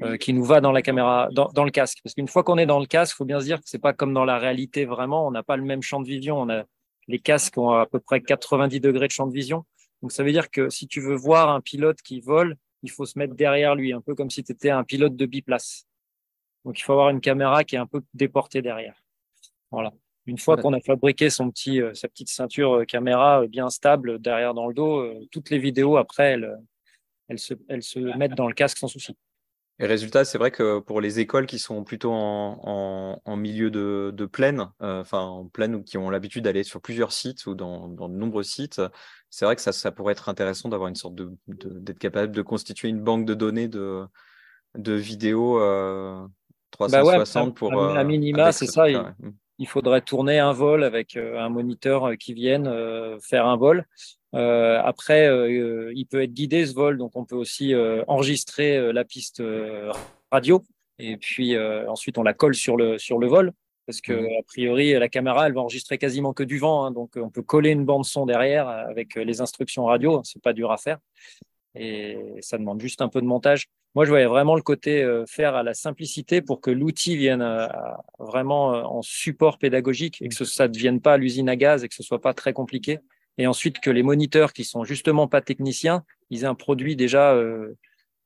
euh, 0.01 0.17
qui 0.17 0.33
nous 0.33 0.45
va 0.45 0.63
dans 0.63 0.73
la 0.73 0.81
caméra, 0.81 1.29
dans, 1.31 1.51
dans 1.53 1.65
le 1.65 1.71
casque. 1.71 1.99
Parce 2.03 2.15
qu'une 2.15 2.27
fois 2.27 2.43
qu'on 2.43 2.57
est 2.57 2.65
dans 2.65 2.81
le 2.81 2.87
casque, 2.87 3.13
il 3.13 3.17
faut 3.19 3.27
bien 3.27 3.39
se 3.39 3.45
dire 3.45 3.59
que 3.59 3.65
c'est 3.67 3.79
pas 3.79 3.93
comme 3.93 4.15
dans 4.15 4.25
la 4.25 4.39
réalité 4.39 4.87
vraiment. 4.87 5.27
On 5.27 5.31
n'a 5.31 5.43
pas 5.43 5.59
le 5.59 5.63
même 5.63 5.83
champ 5.83 6.01
de 6.01 6.07
vision. 6.07 6.41
On 6.41 6.49
a 6.49 6.63
les 7.09 7.19
casques 7.19 7.59
ont 7.59 7.69
à 7.69 7.85
peu 7.85 8.01
près 8.01 8.23
90 8.23 8.81
degrés 8.81 9.09
de 9.09 9.13
champ 9.13 9.27
de 9.27 9.35
vision. 9.35 9.67
Donc 10.01 10.11
ça 10.11 10.25
veut 10.25 10.33
dire 10.33 10.51
que 10.51 10.71
si 10.71 10.89
tu 10.89 11.03
veux 11.03 11.15
voir 11.15 11.51
un 11.51 11.61
pilote 11.61 12.01
qui 12.01 12.23
vole, 12.23 12.57
il 12.83 12.91
faut 12.91 13.05
se 13.05 13.19
mettre 13.19 13.35
derrière 13.35 13.75
lui, 13.75 13.93
un 13.93 14.01
peu 14.01 14.15
comme 14.15 14.31
si 14.31 14.43
tu 14.43 14.53
étais 14.53 14.71
un 14.71 14.83
pilote 14.83 15.15
de 15.15 15.27
biplace. 15.27 15.87
Donc 16.65 16.79
il 16.79 16.83
faut 16.83 16.95
avoir 16.95 17.11
une 17.11 17.21
caméra 17.21 17.63
qui 17.63 17.77
est 17.77 17.79
un 17.79 17.87
peu 17.87 18.01
déportée 18.15 18.63
derrière. 18.63 18.95
Voilà. 19.71 19.93
Une 20.25 20.39
fois 20.39 20.57
qu'on 20.57 20.73
a 20.73 20.81
fabriqué 20.81 21.29
son 21.29 21.51
petit, 21.51 21.83
euh, 21.83 21.93
sa 21.93 22.09
petite 22.09 22.31
ceinture 22.31 22.87
caméra 22.87 23.47
bien 23.49 23.69
stable 23.69 24.19
derrière 24.19 24.55
dans 24.55 24.69
le 24.69 24.73
dos, 24.73 25.13
toutes 25.31 25.51
les 25.51 25.59
vidéos 25.59 25.99
après, 25.99 26.33
elles, 26.33 26.57
elles 27.33 27.39
se, 27.39 27.55
elles 27.69 27.83
se 27.83 27.99
mettent 27.99 28.35
dans 28.35 28.47
le 28.47 28.55
casque 28.55 28.79
sans 28.79 28.89
souci. 28.89 29.17
Et 29.79 29.87
résultat, 29.87 30.25
c'est 30.25 30.39
vrai 30.39 30.51
que 30.51 30.79
pour 30.79 31.01
les 31.01 31.19
écoles 31.19 31.47
qui 31.47 31.59
sont 31.59 31.83
plutôt 31.83 32.13
en, 32.13 32.61
en, 32.63 33.23
en 33.25 33.37
milieu 33.37 33.71
de, 33.71 34.13
de 34.15 34.27
plaine, 34.27 34.69
euh, 34.83 35.01
enfin 35.01 35.21
en 35.21 35.47
plaine 35.47 35.75
ou 35.75 35.83
qui 35.83 35.97
ont 35.97 36.11
l'habitude 36.11 36.45
d'aller 36.45 36.63
sur 36.63 36.81
plusieurs 36.81 37.11
sites 37.11 37.47
ou 37.47 37.55
dans, 37.55 37.89
dans 37.89 38.09
de 38.09 38.15
nombreux 38.15 38.43
sites, 38.43 38.81
c'est 39.31 39.45
vrai 39.45 39.57
que 39.57 39.63
ça, 39.63 39.73
ça 39.73 39.91
pourrait 39.91 40.13
être 40.13 40.29
intéressant 40.29 40.69
d'avoir 40.69 40.89
une 40.89 40.95
sorte 40.95 41.15
de, 41.15 41.33
d'être 41.49 41.99
capable 41.99 42.33
de 42.33 42.43
constituer 42.43 42.89
une 42.89 43.01
banque 43.01 43.25
de 43.25 43.35
données 43.35 43.67
de, 43.67 44.05
de 44.77 44.93
vidéos 44.93 45.59
euh, 45.59 46.23
360 46.73 47.49
bah 47.49 47.55
pour. 47.57 47.73
À, 47.83 48.01
euh, 48.01 48.05
minima, 48.05 48.53
c'est 48.53 48.67
ça. 48.67 48.85
Il, 49.59 49.67
faudrait 49.67 50.01
tourner 50.01 50.39
un 50.39 50.53
vol 50.53 50.85
avec 50.85 51.17
euh, 51.17 51.39
un 51.39 51.49
moniteur 51.49 52.11
euh, 52.11 52.15
qui 52.17 52.35
vienne 52.35 52.71
faire 53.21 53.47
un 53.47 53.57
vol. 53.57 53.87
Euh, 54.35 54.81
après, 54.83 55.27
euh, 55.27 55.93
il 55.95 56.07
peut 56.07 56.23
être 56.23 56.33
guidé 56.33 56.67
ce 56.67 56.75
vol, 56.75 56.97
donc 56.97 57.13
on 57.17 57.25
peut 57.25 57.37
aussi 57.37 57.75
euh, 57.75 58.03
enregistrer 58.07 58.93
la 58.93 59.05
piste 59.05 59.43
radio 60.31 60.63
et 60.99 61.17
puis 61.17 61.59
ensuite 61.89 62.19
on 62.19 62.23
la 62.23 62.35
colle 62.35 62.55
sur 62.55 62.77
le 62.77 62.99
sur 62.99 63.19
le 63.19 63.27
vol 63.27 63.53
parce 63.87 64.01
que 64.01 64.13
mmh. 64.13 64.39
a 64.39 64.43
priori 64.47 64.93
la 64.93 65.09
caméra 65.09 65.47
elle 65.47 65.55
va 65.55 65.61
enregistrer 65.61 65.99
quasiment 65.99 66.33
que 66.33 66.43
du 66.43 66.59
vent, 66.59 66.85
hein, 66.85 66.91
donc 66.91 67.17
on 67.17 67.31
peut 67.31 67.43
coller 67.43 67.71
une 67.71 67.85
bande 67.85 68.05
son 68.05 68.25
derrière 68.27 68.69
avec 68.69 69.17
les 69.17 69.41
instructions 69.41 69.85
radio, 69.87 70.21
c'est 70.25 70.43
pas 70.43 70.53
dur 70.53 70.71
à 70.71 70.77
faire 70.77 70.99
et 71.75 72.19
ça 72.41 72.59
demande 72.59 72.81
juste 72.81 73.03
un 73.03 73.09
peu 73.09 73.21
de 73.21 73.27
montage. 73.27 73.67
Moi, 73.95 74.07
je 74.07 74.11
voyais 74.11 74.27
vraiment 74.27 74.57
le 74.57 74.63
côté 74.63 75.03
euh, 75.03 75.27
faire 75.27 75.55
à 75.55 75.63
la 75.63 75.75
simplicité 75.75 76.41
pour 76.41 76.63
que 76.63 76.71
l'outil 76.71 77.17
vienne 77.17 77.43
euh, 77.43 77.69
vraiment 78.19 78.75
euh, 78.75 78.83
en 78.83 79.03
support 79.03 79.59
pédagogique 79.59 80.23
et 80.23 80.29
que 80.29 80.45
ça 80.45 80.67
ne 80.67 80.73
devienne 80.73 81.01
pas 81.03 81.19
l'usine 81.19 81.51
à 81.51 81.57
gaz 81.57 81.85
et 81.85 81.89
que 81.89 81.95
ce 81.95 82.03
soit 82.03 82.21
pas 82.21 82.33
très 82.33 82.55
compliqué. 82.55 83.01
Et 83.37 83.47
ensuite 83.47 83.81
que 83.81 83.91
les 83.91 84.03
moniteurs 84.03 84.55
qui 84.55 84.65
sont 84.65 84.85
justement 84.85 85.29
pas 85.29 85.43
techniciens, 85.43 86.05
ils 86.31 86.45
aient 86.45 86.47
un 86.47 86.55
produit 86.55 86.97
déjà 86.97 87.39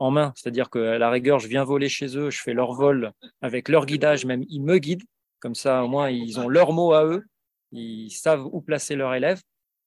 en 0.00 0.10
main. 0.10 0.32
C'est-à-dire 0.34 0.68
qu'à 0.68 0.98
la 0.98 1.10
rigueur, 1.10 1.38
je 1.38 1.46
viens 1.46 1.62
voler 1.62 1.88
chez 1.88 2.16
eux, 2.16 2.30
je 2.30 2.42
fais 2.42 2.54
leur 2.54 2.72
vol 2.72 3.12
avec 3.40 3.68
leur 3.68 3.86
guidage, 3.86 4.24
même 4.24 4.44
ils 4.48 4.62
me 4.62 4.78
guident. 4.78 5.04
Comme 5.38 5.54
ça, 5.54 5.84
au 5.84 5.88
moins, 5.88 6.10
ils 6.10 6.40
ont 6.40 6.48
leur 6.48 6.72
mot 6.72 6.92
à 6.92 7.04
eux. 7.04 7.24
Ils 7.70 8.10
savent 8.10 8.46
où 8.50 8.60
placer 8.60 8.96
leur 8.96 9.14
élève. 9.14 9.40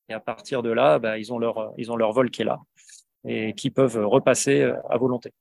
Et 0.08 0.14
à 0.14 0.22
partir 0.22 0.64
de 0.64 0.70
là, 0.70 1.00
bah, 1.00 1.18
ils, 1.18 1.34
ont 1.34 1.40
leur, 1.40 1.74
ils 1.78 1.92
ont 1.92 1.98
leur 1.98 2.14
vol 2.14 2.32
qui 2.32 2.42
est 2.44 2.46
là 2.46 2.60
et 3.26 3.54
qui 3.54 3.70
peuvent 3.72 4.06
repasser 4.06 4.72
à 4.90 4.98
volonté. 4.98 5.32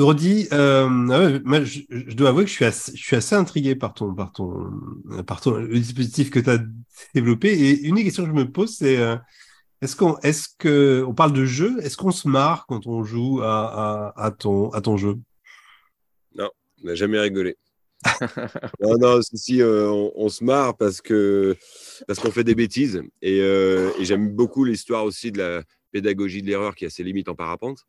Rodi, 0.00 0.48
euh, 0.52 1.40
ah 1.46 1.64
je, 1.64 2.14
dois 2.14 2.30
avouer 2.30 2.44
que 2.44 2.50
je 2.50 2.70
suis 2.94 3.16
assez, 3.16 3.34
intrigué 3.34 3.74
par 3.74 3.94
ton, 3.94 4.14
le 4.14 5.78
dispositif 5.78 6.30
que 6.30 6.40
tu 6.40 6.50
as 6.50 6.58
développé. 7.14 7.52
Et 7.52 7.86
une 7.86 7.96
des 7.96 8.04
questions 8.04 8.24
que 8.24 8.30
je 8.30 8.34
me 8.34 8.50
pose, 8.50 8.76
c'est 8.76 8.96
euh, 8.98 9.16
est-ce 9.80 9.96
qu'on, 9.96 10.16
que, 10.58 11.04
on 11.06 11.14
parle 11.14 11.32
de 11.32 11.44
jeu, 11.44 11.78
est-ce 11.82 11.96
qu'on 11.96 12.10
se 12.10 12.28
marre 12.28 12.66
quand 12.66 12.86
on 12.86 13.02
joue 13.02 13.40
à, 13.42 14.34
ton, 14.38 14.96
jeu? 14.96 15.16
Non, 16.34 16.50
on 16.82 16.86
n'a 16.86 16.94
jamais 16.94 17.18
rigolé. 17.18 17.56
non, 18.80 18.98
non, 18.98 19.20
si, 19.22 19.62
euh, 19.62 19.88
on, 20.16 20.28
se 20.28 20.42
marre 20.42 20.76
parce 20.76 21.00
que 21.00 21.56
parce 22.08 22.18
qu'on 22.18 22.32
fait 22.32 22.42
des 22.42 22.56
bêtises 22.56 23.00
et 23.20 23.40
j'aime 24.00 24.30
beaucoup 24.30 24.64
l'histoire 24.64 25.04
aussi 25.04 25.30
de 25.30 25.38
la 25.38 25.62
pédagogie 25.92 26.42
de 26.42 26.48
l'erreur 26.48 26.74
qui 26.74 26.84
a 26.84 26.90
ses 26.90 27.04
limites 27.04 27.28
en 27.28 27.36
parapente 27.36 27.86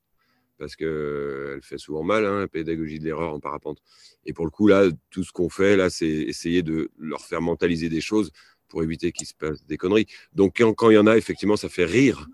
parce 0.57 0.75
qu'elle 0.75 1.59
fait 1.61 1.77
souvent 1.77 2.03
mal, 2.03 2.25
hein, 2.25 2.39
la 2.39 2.47
pédagogie 2.47 2.99
de 2.99 3.05
l'erreur 3.05 3.33
en 3.33 3.39
parapente. 3.39 3.79
Et 4.25 4.33
pour 4.33 4.45
le 4.45 4.51
coup, 4.51 4.67
là, 4.67 4.89
tout 5.09 5.23
ce 5.23 5.31
qu'on 5.31 5.49
fait, 5.49 5.75
là, 5.75 5.89
c'est 5.89 6.07
essayer 6.07 6.63
de 6.63 6.91
leur 6.97 7.21
faire 7.21 7.41
mentaliser 7.41 7.89
des 7.89 8.01
choses 8.01 8.31
pour 8.69 8.83
éviter 8.83 9.11
qu'il 9.11 9.27
se 9.27 9.33
passe 9.33 9.65
des 9.65 9.77
conneries. 9.77 10.07
Donc, 10.33 10.61
quand, 10.75 10.89
il 10.89 10.95
y 10.95 10.97
en 10.97 11.07
a, 11.07 11.17
effectivement, 11.17 11.57
ça 11.57 11.69
fait 11.69 11.85
rire. 11.85 12.27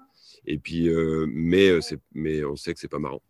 Et 0.45 0.58
puis, 0.58 0.88
euh, 0.88 1.25
mais, 1.29 1.69
euh, 1.69 1.79
mais 2.13 2.43
on 2.45 2.55
sait 2.55 2.73
que 2.73 2.79
c'est 2.79 2.88
pas 2.88 2.99
marrant. 2.99 3.21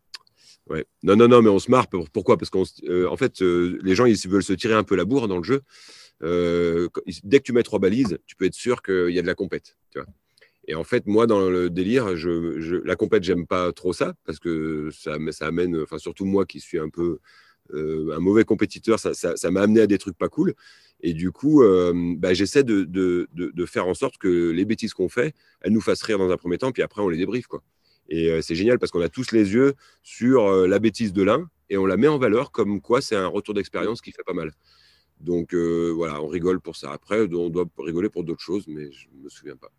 Ouais. 0.69 0.86
Non, 1.02 1.15
non, 1.15 1.28
non, 1.28 1.41
mais 1.41 1.49
on 1.49 1.60
se 1.60 1.71
marre. 1.71 1.88
Pourquoi? 1.88 2.38
Parce 2.38 2.52
qu'en 2.52 2.63
euh, 2.84 3.15
fait, 3.15 3.41
les 3.41 3.95
gens, 3.95 4.06
ils 4.06 4.15
veulent 4.28 4.43
se 4.43 4.54
tirer 4.54 4.75
un 4.75 4.84
peu 4.84 4.95
la 4.95 5.06
bourre 5.06 5.28
dans 5.28 5.38
le 5.38 5.43
jeu. 5.43 5.62
dès 6.21 7.39
que 7.39 7.43
tu 7.43 7.54
mets 7.54 7.63
trois 7.63 7.80
balises, 7.80 8.19
tu 8.28 8.36
peux 8.36 8.45
être 8.45 8.54
sûr 8.54 8.84
qu'il 8.84 9.10
y 9.10 9.17
a 9.19 9.21
de 9.21 9.28
la 9.28 9.36
compète. 9.36 9.78
Tu 9.91 9.99
vois 9.99 10.08
et 10.69 10.75
en 10.75 10.84
fait, 10.84 11.08
moi, 11.08 11.25
dans 11.25 11.49
le 11.49 11.71
délire, 11.71 12.10
la 12.86 12.95
compète, 12.95 13.23
j'aime 13.23 13.47
pas 13.47 13.73
trop 13.73 13.91
ça 13.91 14.13
parce 14.23 14.38
que 14.38 14.91
ça, 14.91 15.17
amène, 15.41 15.82
enfin, 15.82 15.97
surtout 15.97 16.25
moi 16.25 16.45
qui 16.45 16.60
suis 16.60 16.77
un 16.77 16.89
peu 16.89 17.17
euh, 17.73 18.15
un 18.15 18.19
mauvais 18.19 18.43
compétiteur, 18.43 18.99
ça, 18.99 19.51
m'a 19.51 19.62
amené 19.62 19.82
à 19.82 19.88
des 19.88 19.97
trucs 19.97 20.15
pas 20.15 20.29
cool. 20.29 20.53
Et 21.01 21.13
du 21.13 21.32
coup, 21.32 21.63
euh, 21.63 22.13
bah, 22.17 22.36
j'essaie 22.36 22.63
de, 22.63 23.65
faire 23.65 23.88
en 23.88 23.95
sorte 23.95 24.19
que 24.19 24.51
les 24.51 24.63
bêtises 24.63 24.93
qu'on 24.93 25.10
fait, 25.10 25.34
elles 25.62 25.73
nous 25.73 25.82
fassent 25.82 26.03
rire 26.03 26.19
dans 26.19 26.29
un 26.29 26.38
premier 26.38 26.60
temps, 26.60 26.71
puis 26.71 26.84
après, 26.84 27.01
on 27.01 27.10
les 27.10 27.17
débriefe. 27.17 27.47
Quoi. 27.47 27.63
Et 28.08 28.29
euh, 28.29 28.43
c'est 28.43 28.53
génial 28.53 28.77
parce 28.77 28.91
qu'on 28.91 29.01
a 29.01 29.10
tous 29.10 29.32
les 29.32 29.51
yeux 29.51 29.73
sur 30.03 30.51
la 30.67 30.77
bêtise 30.77 31.13
de 31.13 31.23
l'un 31.23 31.49
et 31.71 31.77
on 31.77 31.88
la 31.88 31.97
met 31.97 32.08
en 32.08 32.19
valeur 32.19 32.51
comme 32.51 32.79
quoi 32.79 33.01
c'est 33.01 33.15
un 33.15 33.27
retour 33.27 33.55
d'expérience 33.55 34.01
qui 34.01 34.12
fait 34.12 34.23
pas 34.23 34.34
mal. 34.34 34.51
Donc 35.19 35.55
voilà, 35.55 36.21
on 36.21 36.27
rigole 36.27 36.62
pour 36.62 36.75
ça. 36.75 36.91
Après, 36.91 37.21
on 37.34 37.49
doit 37.49 37.65
rigoler 37.79 38.10
pour 38.10 38.23
d'autres 38.23 38.43
choses, 38.43 38.65
mais 38.67 38.91
je 38.91 39.08
me 39.19 39.29
souviens 39.29 39.55
pas. 39.55 39.71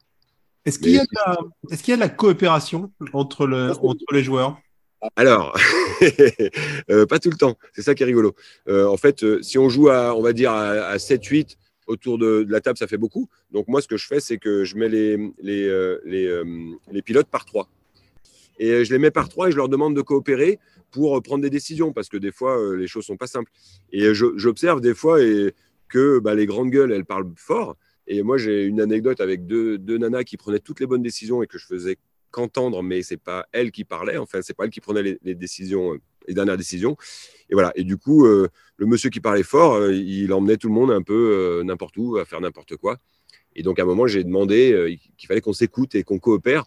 Est-ce 0.66 0.78
qu'il 0.78 0.92
y, 0.92 0.98
a 0.98 1.96
de 1.96 2.00
la 2.00 2.08
coopération 2.08 2.92
entre, 3.12 3.46
le, 3.46 3.70
entre 3.70 4.04
les 4.12 4.22
joueurs? 4.22 4.58
Alors, 5.16 5.58
euh, 6.90 7.06
pas 7.06 7.18
tout 7.18 7.30
le 7.30 7.36
temps. 7.36 7.56
C'est 7.72 7.82
ça 7.82 7.94
qui 7.94 8.02
est 8.02 8.06
rigolo. 8.06 8.34
Euh, 8.68 8.86
en 8.86 8.98
fait, 8.98 9.22
euh, 9.22 9.40
si 9.40 9.58
on 9.58 9.70
joue 9.70 9.88
à, 9.88 10.14
on 10.14 10.20
va 10.20 10.34
dire, 10.34 10.52
à, 10.52 10.96
7-8 10.96 11.56
autour 11.86 12.18
de, 12.18 12.46
la 12.48 12.60
table, 12.60 12.76
ça 12.76 12.86
fait 12.86 12.98
beaucoup. 12.98 13.28
Donc, 13.50 13.68
moi, 13.68 13.80
ce 13.80 13.88
que 13.88 13.96
je 13.96 14.06
fais, 14.06 14.20
c'est 14.20 14.36
que 14.36 14.64
je 14.64 14.76
mets 14.76 14.90
les, 14.90 15.16
les, 15.40 15.96
les, 16.04 16.42
les, 16.92 17.02
pilotes 17.02 17.28
par 17.28 17.46
trois. 17.46 17.68
Et 18.58 18.84
je 18.84 18.92
les 18.92 18.98
mets 18.98 19.10
par 19.10 19.30
trois 19.30 19.48
et 19.48 19.52
je 19.52 19.56
leur 19.56 19.70
demande 19.70 19.96
de 19.96 20.02
coopérer 20.02 20.58
pour 20.90 21.20
prendre 21.22 21.42
des 21.42 21.50
décisions 21.50 21.92
parce 21.92 22.08
que 22.08 22.18
des 22.18 22.30
fois, 22.30 22.76
les 22.76 22.86
choses 22.86 23.06
sont 23.06 23.16
pas 23.16 23.26
simples. 23.26 23.50
Et 23.92 24.12
j'observe 24.14 24.80
des 24.82 24.94
fois 24.94 25.22
et 25.22 25.54
que 25.88 26.18
bah, 26.18 26.34
les 26.34 26.46
grandes 26.46 26.70
gueules, 26.70 26.92
elles 26.92 27.06
parlent 27.06 27.32
fort. 27.36 27.76
Et 28.06 28.22
moi, 28.22 28.38
j'ai 28.38 28.64
une 28.64 28.80
anecdote 28.80 29.20
avec 29.20 29.46
deux, 29.46 29.78
deux, 29.78 29.98
nanas 29.98 30.24
qui 30.24 30.36
prenaient 30.36 30.58
toutes 30.58 30.80
les 30.80 30.86
bonnes 30.86 31.02
décisions 31.02 31.42
et 31.42 31.46
que 31.46 31.58
je 31.58 31.66
faisais 31.66 31.96
qu'entendre, 32.30 32.82
mais 32.82 33.02
c'est 33.02 33.16
pas 33.16 33.46
elles 33.52 33.70
qui 33.70 33.84
parlaient. 33.84 34.16
Enfin, 34.16 34.40
c'est 34.42 34.54
pas 34.54 34.64
elles 34.64 34.70
qui 34.70 34.80
prenaient 34.80 35.18
les, 35.22 35.34
décisions, 35.34 35.94
euh, 35.94 36.00
les 36.26 36.34
dernières 36.34 36.56
décisions. 36.56 36.96
Et 37.50 37.54
voilà. 37.54 37.72
Et 37.74 37.84
du 37.84 37.96
coup, 37.96 38.26
euh, 38.26 38.48
le 38.76 38.86
monsieur 38.86 39.10
qui 39.10 39.20
parlait 39.20 39.42
fort, 39.42 39.74
euh, 39.74 39.92
il 39.92 40.32
emmenait 40.32 40.56
tout 40.56 40.68
le 40.68 40.74
monde 40.74 40.90
un 40.90 41.02
peu 41.02 41.62
n'importe 41.64 41.96
où 41.96 42.16
à 42.18 42.24
faire 42.24 42.40
n'importe 42.40 42.76
quoi. 42.76 42.98
Et 43.56 43.62
donc, 43.62 43.78
à 43.78 43.82
un 43.82 43.86
moment, 43.86 44.06
j'ai 44.06 44.22
demandé 44.22 44.98
qu'il 45.18 45.26
fallait 45.26 45.40
qu'on 45.40 45.52
s'écoute 45.52 45.94
et 45.94 46.04
qu'on 46.04 46.18
coopère. 46.18 46.64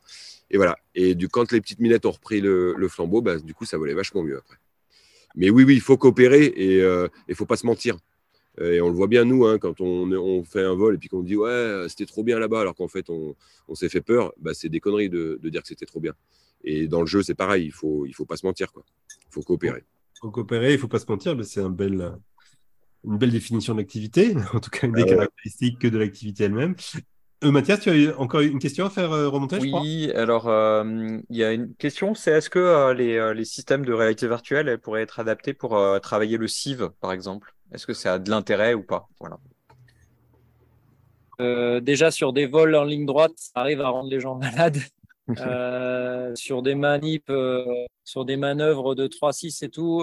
Et 0.51 0.57
voilà. 0.57 0.77
Et 0.95 1.15
du, 1.15 1.29
quand 1.29 1.51
les 1.51 1.61
petites 1.61 1.79
minettes 1.79 2.05
ont 2.05 2.11
repris 2.11 2.41
le, 2.41 2.87
flambeau, 2.89 3.21
bah, 3.21 3.37
du 3.37 3.53
coup, 3.53 3.65
ça 3.65 3.77
volait 3.77 3.93
vachement 3.93 4.21
mieux 4.21 4.37
après. 4.37 4.57
Mais 5.35 5.49
oui, 5.49 5.63
oui, 5.63 5.75
il 5.75 5.81
faut 5.81 5.97
coopérer 5.97 6.45
et 6.45 6.79
il 6.79 7.09
ne 7.29 7.35
faut 7.35 7.45
pas 7.45 7.55
se 7.55 7.65
mentir. 7.65 7.97
Et 8.61 8.81
on 8.81 8.89
le 8.89 8.95
voit 8.95 9.07
bien, 9.07 9.25
nous, 9.25 9.45
hein, 9.45 9.57
quand 9.57 9.81
on, 9.81 10.43
fait 10.43 10.63
un 10.63 10.75
vol 10.75 10.95
et 10.95 10.97
puis 10.97 11.09
qu'on 11.09 11.23
dit 11.23 11.35
ouais, 11.35 11.85
c'était 11.89 12.05
trop 12.05 12.23
bien 12.23 12.37
là-bas, 12.37 12.61
alors 12.61 12.75
qu'en 12.75 12.87
fait, 12.87 13.09
on, 13.09 13.35
s'est 13.73 13.89
fait 13.89 14.01
peur, 14.01 14.31
bah, 14.39 14.53
c'est 14.53 14.69
des 14.69 14.79
conneries 14.79 15.09
de, 15.09 15.39
dire 15.43 15.61
que 15.61 15.67
c'était 15.67 15.85
trop 15.85 15.99
bien. 15.99 16.13
Et 16.63 16.87
dans 16.87 17.01
le 17.01 17.07
jeu, 17.07 17.23
c'est 17.23 17.35
pareil, 17.35 17.63
il 17.65 17.69
ne 17.69 17.73
faut, 17.73 18.05
il 18.05 18.13
faut 18.13 18.25
pas 18.25 18.37
se 18.37 18.45
mentir. 18.45 18.71
Quoi. 18.71 18.83
Il 19.09 19.33
faut 19.33 19.41
coopérer. 19.41 19.83
Il 20.15 20.19
faut 20.21 20.31
coopérer, 20.31 20.69
il 20.69 20.75
ne 20.75 20.77
faut 20.77 20.87
pas 20.87 20.99
se 20.99 21.05
mentir, 21.09 21.35
mais 21.35 21.43
c'est 21.43 21.61
un 21.61 21.69
bel, 21.69 22.13
une 23.05 23.17
belle 23.17 23.31
définition 23.31 23.73
de 23.73 23.79
l'activité, 23.79 24.35
en 24.53 24.59
tout 24.59 24.69
cas 24.69 24.87
une 24.87 24.93
des 24.93 25.03
ah 25.03 25.09
caractéristiques 25.09 25.85
de 25.85 25.97
l'activité 25.97 26.45
elle-même. 26.45 26.75
Euh, 27.43 27.51
Mathias, 27.51 27.81
tu 27.81 27.89
as 27.89 28.19
encore 28.19 28.39
une 28.39 28.59
question 28.59 28.85
à 28.85 28.89
faire 28.89 29.11
euh, 29.11 29.27
remonter 29.27 29.57
Oui, 29.57 30.11
alors 30.15 30.47
euh, 30.47 31.17
il 31.29 31.35
y 31.35 31.43
a 31.43 31.51
une 31.51 31.75
question, 31.75 32.15
c'est 32.15 32.31
est-ce 32.31 32.49
que 32.49 32.93
les, 32.93 33.33
les, 33.33 33.45
systèmes 33.45 33.83
de 33.83 33.91
réalité 33.91 34.27
virtuelle 34.27 34.77
pourraient 34.79 35.01
être 35.01 35.19
adaptés 35.19 35.53
pour 35.53 35.77
travailler 36.01 36.37
le 36.37 36.47
CIV, 36.47 36.89
par 37.01 37.11
exemple? 37.11 37.53
Est-ce 37.73 37.87
que 37.87 37.93
ça 37.93 38.13
a 38.13 38.19
de 38.19 38.29
l'intérêt 38.29 38.73
ou 38.73 38.83
pas? 38.83 39.07
Voilà. 39.19 39.37
Euh, 41.41 41.79
déjà 41.79 42.11
sur 42.11 42.33
des 42.33 42.45
vols 42.45 42.75
en 42.75 42.83
ligne 42.83 43.05
droite, 43.05 43.33
ça 43.35 43.51
arrive 43.55 43.81
à 43.81 43.89
rendre 43.89 44.09
les 44.09 44.19
gens 44.19 44.35
malades. 44.35 44.77
Euh, 45.39 46.35
sur 46.35 46.61
des 46.61 46.75
manips, 46.75 47.29
euh, 47.29 47.63
sur 48.03 48.25
des 48.25 48.35
manœuvres 48.35 48.93
de 48.93 49.07
3-6 49.07 49.63
et 49.63 49.69
tout, 49.69 50.01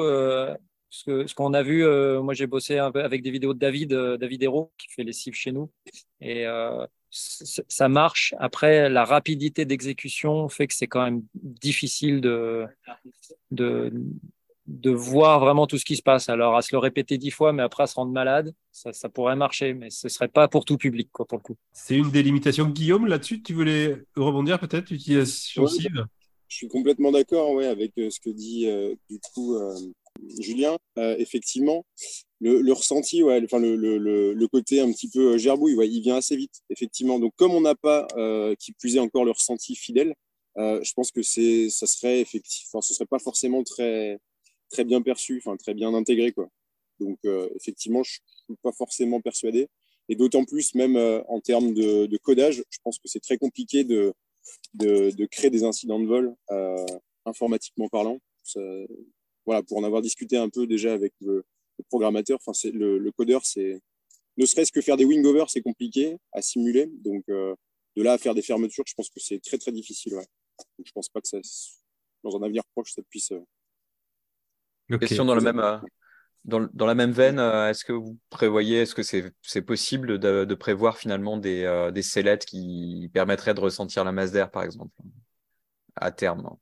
ce 0.88 1.35
qu'on 1.35 1.52
a 1.52 1.62
vu, 1.62 1.85
moi 2.22 2.33
j'ai 2.33 2.46
bossé 2.46 2.78
un 2.78 2.90
peu 2.90 3.04
avec 3.04 3.22
des 3.22 3.30
vidéos 3.30 3.52
de 3.52 3.59
David, 3.59 3.92
David 3.92 4.42
Hérault, 4.42 4.72
qui 4.78 4.88
fait 4.88 5.04
les 5.04 5.12
cibles 5.12 5.37
chez 5.37 5.52
nous. 5.52 5.70
Et 6.22 6.46
ça 7.11 7.88
marche. 7.90 8.35
Après, 8.38 8.88
la 8.88 9.04
rapidité 9.04 9.66
d'exécution 9.66 10.48
fait 10.48 10.66
que 10.66 10.74
c'est 10.74 10.87
quand 10.87 11.04
même 11.04 11.22
difficile 11.35 12.22
de, 12.22 12.64
de, 13.50 13.92
de 14.70 14.90
voir 14.90 15.40
vraiment 15.40 15.66
tout 15.66 15.78
ce 15.78 15.85
qui 15.85 15.96
se 15.96 16.02
passe. 16.02 16.28
Alors, 16.28 16.56
à 16.56 16.62
se 16.62 16.68
le 16.72 16.78
répéter 16.78 17.18
dix 17.18 17.33
fois, 17.33 17.52
mais 17.52 17.62
après 17.62 17.83
à 17.83 17.87
se 17.87 17.96
rendre 17.96 18.12
malade, 18.12 18.54
ça, 18.70 19.09
pourrait 19.09 19.35
marcher, 19.35 19.74
mais 19.74 19.90
ce 19.90 20.06
ne 20.06 20.11
serait 20.11 20.28
pas 20.28 20.46
pour 20.46 20.64
tout 20.64 20.76
public, 20.76 21.11
quoi, 21.12 21.26
pour 21.26 21.38
le 21.38 21.42
coup. 21.42 21.56
C'est 21.72 21.96
une 21.96 22.11
des 22.11 22.22
limitations. 22.22 22.66
Guillaume, 22.66 23.06
là-dessus, 23.06 23.42
tu 23.42 23.52
voulais 23.52 24.04
rebondir 24.16 24.61
peut-être, 24.61 24.90
l'utilisation 24.90 25.66
cible 25.66 26.06
Je 26.48 26.56
suis 26.56 26.68
complètement 26.68 27.11
d'accord 27.11 27.52
ouais, 27.52 27.66
avec 27.66 27.92
euh, 27.98 28.11
ce 28.11 28.20
que 28.20 28.30
dit 28.30 28.68
euh, 28.68 28.94
du 29.09 29.18
coup 29.35 29.56
euh, 29.56 29.74
Julien. 30.38 30.76
effectivement, 30.96 31.85
le, 32.40 32.72
ressenti, 32.72 33.24
ouais, 33.24 33.42
enfin, 33.44 33.59
le, 33.59 33.74
le, 33.74 34.48
côté 34.48 34.80
un 34.80 34.92
petit 34.92 35.11
peu 35.11 35.37
gerbouille, 35.37 35.74
ouais, 35.74 35.88
il 35.88 36.00
vient 36.00 36.16
assez 36.16 36.37
vite, 36.37 36.62
effectivement. 36.70 37.18
Donc, 37.18 37.33
comme 37.37 37.52
on 37.52 37.61
n'a 37.61 37.74
pas, 37.74 38.06
qui 38.61 38.72
plus 38.72 38.96
est 38.96 39.00
encore 39.00 39.24
le 39.24 39.33
ressenti 39.33 39.74
fidèle, 39.74 40.14
je 40.56 40.92
pense 40.94 41.11
que 41.11 41.22
c'est, 41.22 41.70
ça 41.70 41.87
serait 41.87 42.20
effectivement, 42.20 42.80
ce 42.80 42.94
serait 42.94 43.06
pas 43.06 43.18
forcément 43.18 43.64
très, 43.64 44.18
très 44.70 44.85
bien 44.85 45.02
perçu, 45.02 45.38
enfin 45.44 45.56
très 45.56 45.74
bien 45.74 45.92
intégré. 45.94 46.33
Quoi. 46.33 46.48
Donc 47.00 47.18
euh, 47.24 47.48
effectivement, 47.56 48.02
je 48.02 48.18
ne 48.48 48.54
suis 48.54 48.61
pas 48.62 48.72
forcément 48.72 49.20
persuadé. 49.20 49.68
Et 50.09 50.16
d'autant 50.16 50.44
plus, 50.44 50.74
même 50.74 50.96
euh, 50.96 51.22
en 51.28 51.40
termes 51.40 51.72
de, 51.72 52.16
codage, 52.18 52.64
je 52.68 52.78
pense 52.83 52.98
que 52.98 53.09
c'est 53.09 53.20
très 53.20 53.38
compliqué 53.38 53.85
de, 53.85 54.14
créer 55.30 55.50
des 55.50 55.64
incidents 55.64 56.00
de 56.00 56.06
vol 56.06 56.35
euh, 56.50 56.87
informatiquement 57.26 57.88
parlant. 57.88 58.18
voilà, 59.46 59.62
pour 59.62 59.78
en 59.78 59.85
avoir 59.85 60.02
discuté 60.02 60.37
un 60.37 60.48
peu 60.48 60.66
déjà 60.66 60.92
avec 60.92 61.12
le, 61.20 61.44
programmateur, 61.88 62.38
enfin, 62.44 62.52
le, 62.74 62.98
le 62.98 63.12
codeur, 63.12 63.46
c'est 63.46 63.80
ne 64.37 64.44
serait-ce 64.44 64.70
que 64.70 64.83
faire 64.83 64.98
des 64.98 65.06
wingovers, 65.06 65.48
c'est 65.48 65.62
compliqué 65.62 66.16
à 66.33 66.42
simuler. 66.42 66.87
Donc 66.87 67.24
de 67.28 68.02
là 68.02 68.12
à 68.12 68.18
faire 68.18 68.35
des 68.35 68.42
fermetures, 68.42 68.85
je 68.87 68.94
pense 68.94 69.09
que 69.09 69.20
c'est 69.20 69.40
très 69.40 69.59
très 69.59 69.72
difficile. 69.72 70.14
Ouais. 70.14 70.26
Donc, 70.78 70.87
je 70.87 70.92
pense 70.92 71.09
pas 71.09 71.20
que 71.20 71.28
ça, 71.28 71.38
dans 72.22 72.37
un 72.37 72.42
avenir 72.42 72.64
proche, 72.74 72.92
ça 72.92 73.02
puisse 73.09 73.33
Question 74.98 75.24
dans, 75.24 75.35
le 75.35 75.40
même, 75.40 75.61
euh, 75.61 75.79
dans, 76.44 76.68
dans, 76.72 76.87
la 76.87 76.94
même 76.94 77.12
veine, 77.12 77.38
euh, 77.38 77.70
est-ce 77.70 77.85
que 77.85 77.92
vous 77.92 78.18
prévoyez, 78.31 78.81
est-ce 78.81 78.94
que 78.94 79.03
c'est 79.03 79.62
possible 79.62 80.18
de, 80.18 80.44
de, 80.44 80.55
prévoir 80.55 80.98
finalement 80.98 81.37
des, 81.37 81.64
euh, 81.64 81.90
des 81.90 82.03
sellettes 82.03 82.44
qui 82.44 83.11
permettraient 83.12 83.55
de 83.55 83.61
ressentir 83.61 84.05
la 84.05 84.12
masse 84.12 84.33
d'air, 84.33 84.50
par 84.50 84.64
exemple, 84.64 84.94
à 85.96 86.11
terme? 86.11 86.57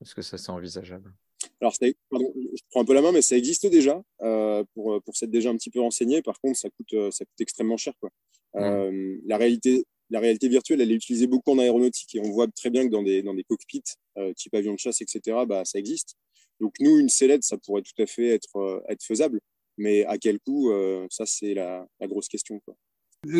Est-ce 0.00 0.14
que 0.14 0.22
ça 0.22 0.38
c'est 0.38 0.50
envisageable? 0.50 1.12
Alors, 1.60 1.74
pardon, 2.10 2.32
je 2.36 2.62
prends 2.70 2.82
un 2.82 2.84
peu 2.84 2.94
la 2.94 3.02
main, 3.02 3.12
mais 3.12 3.22
ça 3.22 3.36
existe 3.36 3.66
déjà. 3.66 4.02
Euh, 4.22 4.64
pour, 4.74 5.02
pour 5.02 5.16
s'être 5.16 5.30
déjà 5.30 5.50
un 5.50 5.56
petit 5.56 5.70
peu 5.70 5.80
renseigné, 5.80 6.22
par 6.22 6.40
contre, 6.40 6.58
ça 6.58 6.68
coûte, 6.70 6.94
ça 7.10 7.24
coûte 7.24 7.40
extrêmement 7.40 7.76
cher. 7.76 7.94
Quoi. 8.00 8.10
Euh, 8.56 9.16
la, 9.26 9.36
réalité, 9.36 9.84
la 10.10 10.20
réalité 10.20 10.48
virtuelle, 10.48 10.80
elle 10.80 10.92
est 10.92 10.96
utilisée 10.96 11.26
beaucoup 11.26 11.52
en 11.52 11.58
aéronautique 11.58 12.14
et 12.14 12.20
on 12.20 12.30
voit 12.30 12.46
très 12.48 12.70
bien 12.70 12.84
que 12.84 12.90
dans 12.90 13.02
des, 13.02 13.22
dans 13.22 13.34
des 13.34 13.44
cockpits, 13.44 13.82
euh, 14.18 14.32
type 14.34 14.54
avion 14.54 14.74
de 14.74 14.78
chasse, 14.78 15.00
etc., 15.00 15.38
bah, 15.46 15.64
ça 15.64 15.78
existe. 15.78 16.16
Donc, 16.60 16.74
nous, 16.80 16.98
une 16.98 17.08
sellette, 17.08 17.44
ça 17.44 17.56
pourrait 17.58 17.82
tout 17.82 18.02
à 18.02 18.06
fait 18.06 18.28
être, 18.28 18.82
être 18.88 19.02
faisable. 19.02 19.40
Mais 19.76 20.04
à 20.06 20.18
quel 20.18 20.38
coût, 20.40 20.72
ça, 21.10 21.26
c'est 21.26 21.52
la, 21.54 21.84
la, 22.00 22.06
grosse 22.06 22.28
question. 22.28 22.60
Quoi. 22.60 22.74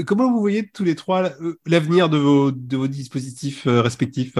Comment 0.05 0.33
vous 0.33 0.41
voyez 0.41 0.69
tous 0.69 0.83
les 0.83 0.97
trois 0.97 1.31
l'avenir 1.65 2.09
de 2.09 2.19
vos, 2.19 2.51
de 2.51 2.77
vos 2.77 2.89
dispositifs 2.89 3.67
respectifs 3.67 4.37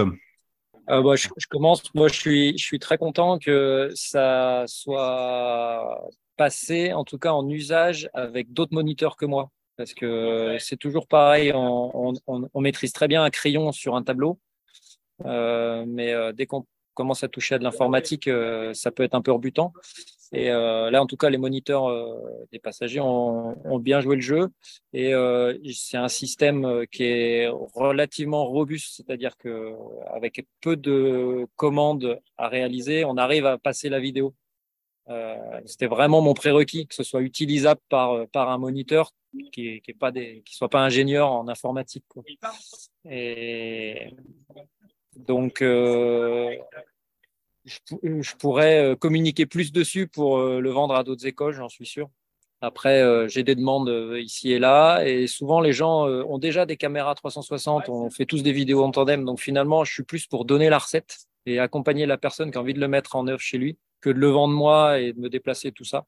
euh, 0.89 1.01
bah, 1.01 1.15
je, 1.15 1.27
je, 1.37 1.47
commence. 1.47 1.93
Moi, 1.93 2.07
je 2.07 2.19
suis, 2.19 2.57
je 2.57 2.63
suis 2.63 2.79
très 2.79 2.97
content 2.97 3.39
que 3.39 3.89
ça 3.95 4.65
soit 4.67 6.07
passé, 6.37 6.93
en 6.93 7.03
tout 7.03 7.17
cas 7.17 7.31
en 7.31 7.47
usage, 7.49 8.09
avec 8.13 8.53
d'autres 8.53 8.73
moniteurs 8.73 9.17
que 9.17 9.25
moi. 9.25 9.51
Parce 9.77 9.93
que 9.93 10.57
c'est 10.59 10.77
toujours 10.77 11.07
pareil, 11.07 11.51
on, 11.53 12.13
on, 12.27 12.49
on, 12.53 12.61
maîtrise 12.61 12.93
très 12.93 13.07
bien 13.07 13.23
un 13.23 13.29
crayon 13.29 13.71
sur 13.71 13.95
un 13.95 14.03
tableau. 14.03 14.39
Euh, 15.25 15.85
mais 15.87 16.13
euh, 16.13 16.31
dès 16.33 16.45
qu'on 16.45 16.65
commence 16.95 17.23
à 17.23 17.27
toucher 17.27 17.55
à 17.55 17.59
de 17.59 17.63
l'informatique, 17.63 18.27
euh, 18.27 18.73
ça 18.73 18.89
peut 18.91 19.03
être 19.03 19.13
un 19.13 19.21
peu 19.21 19.31
rebutant. 19.31 19.73
Et 20.31 20.49
euh, 20.49 20.89
là, 20.89 21.01
en 21.01 21.05
tout 21.05 21.17
cas, 21.17 21.29
les 21.29 21.37
moniteurs 21.37 21.87
euh, 21.87 22.47
des 22.51 22.57
passagers 22.57 22.99
ont, 22.99 23.79
bien 23.79 24.01
joué 24.01 24.15
le 24.15 24.21
jeu. 24.21 24.49
Et 24.93 25.13
c'est 25.73 25.97
un 25.97 26.07
système 26.07 26.85
qui 26.91 27.03
est 27.03 27.47
relativement 27.75 28.45
robuste, 28.45 28.95
c'est-à-dire 28.95 29.37
que 29.37 29.73
avec 30.07 30.43
peu 30.61 30.75
de 30.75 31.45
commandes 31.55 32.19
à 32.37 32.47
réaliser, 32.47 33.05
on 33.05 33.17
arrive 33.17 33.45
à 33.45 33.59
passer 33.59 33.89
la 33.89 33.99
vidéo. 33.99 34.33
C'était 35.65 35.85
vraiment 35.85 36.21
mon 36.21 36.33
prérequis 36.33 36.87
que 36.87 36.95
ce 36.95 37.03
soit 37.03 37.21
utilisable 37.21 37.81
par 37.89 38.49
un 38.49 38.57
moniteur 38.57 39.11
qui 39.51 39.81
des 40.13 40.41
qui 40.45 40.55
soit 40.55 40.69
pas 40.69 40.81
ingénieur 40.81 41.31
en 41.31 41.47
informatique. 41.47 42.05
Et 43.09 44.09
donc 45.15 45.61
je, 47.65 48.35
pourrais 48.35 48.83
euh, 48.83 48.95
communiquer 48.95 49.45
plus 49.45 49.71
dessus 49.71 50.07
pour 50.07 50.37
euh, 50.37 50.59
le 50.59 50.69
vendre 50.69 50.95
à 50.95 51.03
d'autres 51.03 51.25
écoles, 51.25 51.53
j'en 51.53 51.69
suis 51.69 51.85
sûr. 51.85 52.09
Après, 52.61 53.01
euh, 53.01 53.27
j'ai 53.27 53.43
des 53.43 53.55
demandes 53.55 53.89
ici 54.17 54.51
et 54.51 54.59
là, 54.59 55.03
et 55.03 55.27
souvent 55.27 55.59
les 55.59 55.73
gens 55.73 56.05
ont 56.05 56.37
déjà 56.37 56.65
des 56.65 56.77
caméras 56.77 57.13
360, 57.13 57.89
on 57.89 58.09
fait 58.09 58.25
tous 58.25 58.43
des 58.43 58.53
vidéos 58.53 58.83
en 58.83 58.91
tandem, 58.91 59.25
donc 59.25 59.39
finalement, 59.39 59.83
je 59.83 59.93
suis 59.93 60.03
plus 60.03 60.25
pour 60.25 60.45
donner 60.45 60.69
la 60.69 60.79
recette 60.79 61.27
et 61.45 61.59
accompagner 61.59 62.05
la 62.05 62.17
personne 62.17 62.51
qui 62.51 62.57
a 62.57 62.61
envie 62.61 62.73
de 62.73 62.79
le 62.79 62.87
mettre 62.87 63.15
en 63.15 63.27
œuvre 63.27 63.41
chez 63.41 63.57
lui 63.57 63.77
que 64.01 64.09
de 64.09 64.19
le 64.19 64.29
vendre 64.29 64.53
moi 64.53 64.99
et 64.99 65.13
de 65.13 65.19
me 65.19 65.29
déplacer, 65.29 65.71
tout 65.71 65.83
ça. 65.83 66.05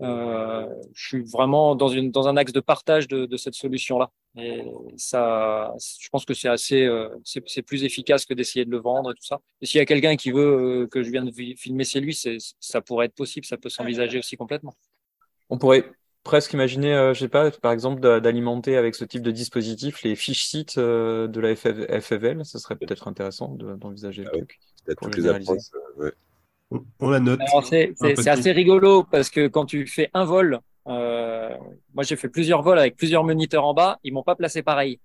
Euh, 0.00 0.66
je 0.94 1.08
suis 1.08 1.22
vraiment 1.24 1.74
dans, 1.74 1.88
une, 1.88 2.10
dans 2.10 2.28
un 2.28 2.36
axe 2.36 2.52
de 2.52 2.60
partage 2.60 3.08
de, 3.08 3.26
de 3.26 3.36
cette 3.36 3.54
solution-là. 3.54 4.10
Et 4.36 4.62
ça, 4.96 5.74
je 6.00 6.08
pense 6.10 6.24
que 6.24 6.34
c'est 6.34 6.48
assez, 6.48 6.84
euh, 6.84 7.08
c'est 7.24 7.62
plus 7.62 7.82
efficace 7.84 8.24
que 8.24 8.34
d'essayer 8.34 8.64
de 8.64 8.70
le 8.70 8.78
vendre 8.78 9.10
et 9.10 9.14
tout 9.14 9.24
ça. 9.24 9.40
Et 9.60 9.66
s'il 9.66 9.78
y 9.78 9.82
a 9.82 9.86
quelqu'un 9.86 10.16
qui 10.16 10.30
veut 10.30 10.82
euh, 10.82 10.86
que 10.86 11.02
je 11.02 11.10
vienne 11.10 11.32
filmer 11.56 11.84
chez 11.84 12.00
lui, 12.00 12.16
ça 12.60 12.80
pourrait 12.80 13.06
être 13.06 13.14
possible, 13.14 13.46
ça 13.46 13.56
peut 13.56 13.68
s'envisager 13.68 14.18
aussi 14.18 14.36
complètement. 14.36 14.74
On 15.50 15.58
pourrait 15.58 15.90
presque 16.28 16.52
imaginer, 16.52 16.94
euh, 16.94 17.14
je 17.14 17.20
sais 17.20 17.28
pas, 17.28 17.50
par 17.50 17.72
exemple, 17.72 18.00
d'alimenter 18.20 18.76
avec 18.76 18.94
ce 18.94 19.04
type 19.04 19.22
de 19.22 19.30
dispositif 19.30 20.02
les 20.02 20.14
fiches 20.14 20.44
sites 20.44 20.76
euh, 20.78 21.26
de 21.26 21.40
la 21.40 21.56
FFL. 21.56 22.44
Ce 22.44 22.58
serait 22.58 22.76
peut-être 22.76 23.08
intéressant 23.08 23.48
d'envisager 23.48 24.24
ah 24.26 24.30
le 24.32 24.38
truc. 24.38 24.58
Pour 24.98 25.10
toutes 25.10 25.16
les 25.16 25.26
approches, 25.26 25.70
ouais. 25.96 26.12
On 27.00 27.10
la 27.10 27.20
note. 27.20 27.40
C'est 27.64 28.28
assez 28.28 28.52
rigolo 28.52 29.04
parce 29.04 29.30
que 29.30 29.48
quand 29.48 29.64
tu 29.64 29.86
fais 29.86 30.10
un 30.14 30.24
vol, 30.24 30.60
euh, 30.86 31.50
moi 31.94 32.04
j'ai 32.04 32.16
fait 32.16 32.28
plusieurs 32.28 32.62
vols 32.62 32.78
avec 32.78 32.96
plusieurs 32.96 33.24
moniteurs 33.24 33.64
en 33.64 33.74
bas, 33.74 33.98
ils 34.04 34.12
m'ont 34.12 34.22
pas 34.22 34.36
placé 34.36 34.62
pareil. 34.62 35.00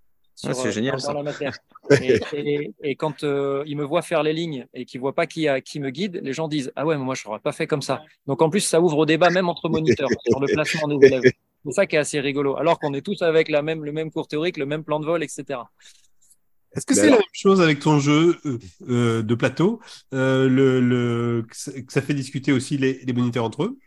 Ah, 0.46 0.54
c'est 0.54 0.72
génial 0.72 1.00
ça. 1.00 1.14
et, 2.02 2.20
et, 2.34 2.72
et, 2.82 2.96
quand 2.96 3.24
euh, 3.24 3.64
ils 3.68 3.78
me 3.78 3.84
voient 3.84 4.02
faire 4.02 4.24
les 4.24 4.34
lignes 4.34 4.66
et 4.74 4.84
qu'ils 4.86 5.00
voient 5.00 5.14
pas 5.14 5.28
qui, 5.28 5.48
a, 5.48 5.62
qui 5.62 5.80
me 5.80 5.92
guide, 5.92 6.22
les 6.24 6.34
gens 6.34 6.48
disent 6.48 6.72
ah 6.76 6.86
ouais 6.86 6.98
mais 6.98 7.04
moi 7.04 7.14
je 7.14 7.28
n'aurais 7.28 7.40
pas 7.40 7.52
fait 7.52 7.68
comme 7.68 7.84
ça. 7.84 8.02
Donc 8.26 8.42
en 8.42 8.50
plus 8.50 8.62
ça 8.62 8.82
ouvre 8.82 8.98
au 8.98 9.06
débat 9.06 9.30
même 9.30 9.48
entre 9.48 9.70
moniteurs 9.70 10.10
sur 10.26 10.40
le 10.40 10.48
placement 10.48 10.88
des 10.88 11.06
élèves. 11.06 11.22
C'est 11.66 11.72
ça 11.72 11.86
qui 11.86 11.96
est 11.96 12.00
assez 12.00 12.20
rigolo. 12.20 12.58
Alors 12.58 12.78
qu'on 12.80 12.94
est 12.94 13.02
tous 13.02 13.22
avec 13.22 13.48
la 13.48 13.62
même, 13.62 13.86
le 13.86 13.94
même 13.94 14.12
cours 14.12 14.28
théorique, 14.28 14.58
le 14.58 14.66
même 14.66 14.84
plan 14.84 15.00
de 15.00 15.06
vol, 15.06 15.24
etc. 15.24 15.60
Est-ce 16.76 16.86
que 16.86 16.96
c'est 16.96 17.10
la 17.10 17.18
même 17.18 17.22
chose 17.34 17.62
avec 17.62 17.80
ton 17.80 18.00
jeu 18.00 18.38
euh, 18.46 18.58
euh, 18.90 19.22
de 19.22 19.36
plateau 19.36 19.80
euh, 20.14 20.48
le, 20.50 20.82
le, 20.82 21.46
que 21.48 21.94
ça 21.94 22.02
fait 22.02 22.14
discuter 22.14 22.52
aussi 22.52 22.78
les, 22.78 23.00
les 23.04 23.14
moniteurs 23.14 23.44
entre 23.44 23.64
eux? 23.64 23.78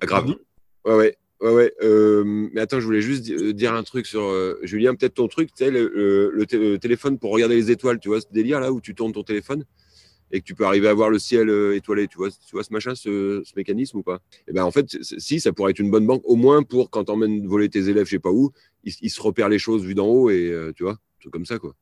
Ah, 0.00 0.06
Grave. 0.06 0.34
Ouais, 0.84 0.94
ouais. 0.94 1.16
Ouais, 1.42 1.52
ouais. 1.52 1.72
Euh, 1.82 2.24
mais 2.24 2.62
attends, 2.62 2.80
je 2.80 2.86
voulais 2.86 3.02
juste 3.02 3.30
dire 3.30 3.74
un 3.74 3.82
truc 3.82 4.06
sur 4.06 4.32
Julien, 4.62 4.94
peut-être 4.94 5.14
ton 5.14 5.28
truc, 5.28 5.50
tu 5.54 5.64
sais, 5.64 5.70
le, 5.70 5.90
le, 5.94 6.46
le, 6.50 6.78
téléphone 6.78 7.18
pour 7.18 7.30
regarder 7.30 7.56
les 7.56 7.70
étoiles, 7.70 8.00
tu 8.00 8.08
vois 8.08 8.22
ce 8.22 8.26
délire 8.30 8.58
là 8.58 8.72
où 8.72 8.80
tu 8.80 8.94
tournes 8.94 9.12
ton 9.12 9.22
téléphone 9.22 9.64
et 10.32 10.40
que 10.40 10.44
tu 10.46 10.54
peux 10.54 10.64
arriver 10.64 10.88
à 10.88 10.94
voir 10.94 11.10
le 11.10 11.18
ciel 11.18 11.50
étoilé, 11.74 12.08
tu 12.08 12.16
vois, 12.16 12.30
tu 12.30 12.52
vois 12.52 12.64
ce 12.64 12.72
machin, 12.72 12.94
ce, 12.94 13.42
ce 13.44 13.52
mécanisme 13.54 13.98
ou 13.98 14.02
pas? 14.02 14.16
Et 14.16 14.44
eh 14.48 14.52
ben 14.54 14.64
en 14.64 14.70
fait, 14.70 14.96
si 15.02 15.38
ça 15.38 15.52
pourrait 15.52 15.72
être 15.72 15.78
une 15.78 15.90
bonne 15.90 16.06
banque, 16.06 16.22
au 16.24 16.36
moins 16.36 16.62
pour 16.62 16.88
quand 16.88 17.04
t'emmènes 17.04 17.46
voler 17.46 17.68
tes 17.68 17.90
élèves, 17.90 18.06
je 18.06 18.12
sais 18.12 18.18
pas 18.18 18.30
où, 18.30 18.50
ils, 18.84 18.94
ils, 19.02 19.10
se 19.10 19.20
repèrent 19.20 19.50
les 19.50 19.58
choses 19.58 19.84
vues 19.84 19.94
d'en 19.94 20.06
haut 20.06 20.30
et 20.30 20.50
tu 20.74 20.84
vois, 20.84 20.96
tout 21.20 21.28
comme 21.28 21.44
ça 21.44 21.58
quoi. 21.58 21.74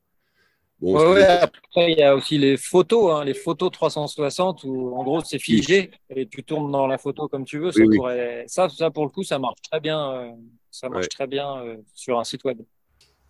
Bon, 0.81 0.95
ouais, 0.95 1.15
ouais, 1.15 1.23
après, 1.25 1.93
il 1.93 1.99
y 1.99 2.03
a 2.03 2.15
aussi 2.15 2.37
les 2.37 2.57
photos, 2.57 3.13
hein, 3.13 3.25
les 3.25 3.35
photos 3.35 3.71
360 3.71 4.65
où 4.65 4.95
en 4.97 5.05
gros 5.05 5.23
c'est 5.25 5.39
figé 5.39 5.91
et 6.11 6.27
tu 6.27 6.43
tournes 6.43 6.71
dans 6.71 6.87
la 6.87 6.99
photo 6.99 7.29
comme 7.29 7.45
tu 7.45 7.59
veux. 7.59 7.71
Ça, 7.71 7.81
oui, 7.81 7.97
pourrait... 7.97 8.41
oui. 8.43 8.45
ça, 8.49 8.69
ça, 8.69 8.91
pour 8.91 9.05
le 9.05 9.11
coup, 9.11 9.23
ça 9.23 9.39
marche 9.39 9.61
très 9.71 9.81
bien, 9.81 10.13
euh, 10.13 10.31
ça 10.71 10.89
marche 10.89 11.05
ouais. 11.05 11.09
très 11.09 11.27
bien 11.27 11.59
euh, 11.59 11.77
sur 11.95 12.19
un 12.19 12.25
site 12.25 12.45
web. 12.45 12.59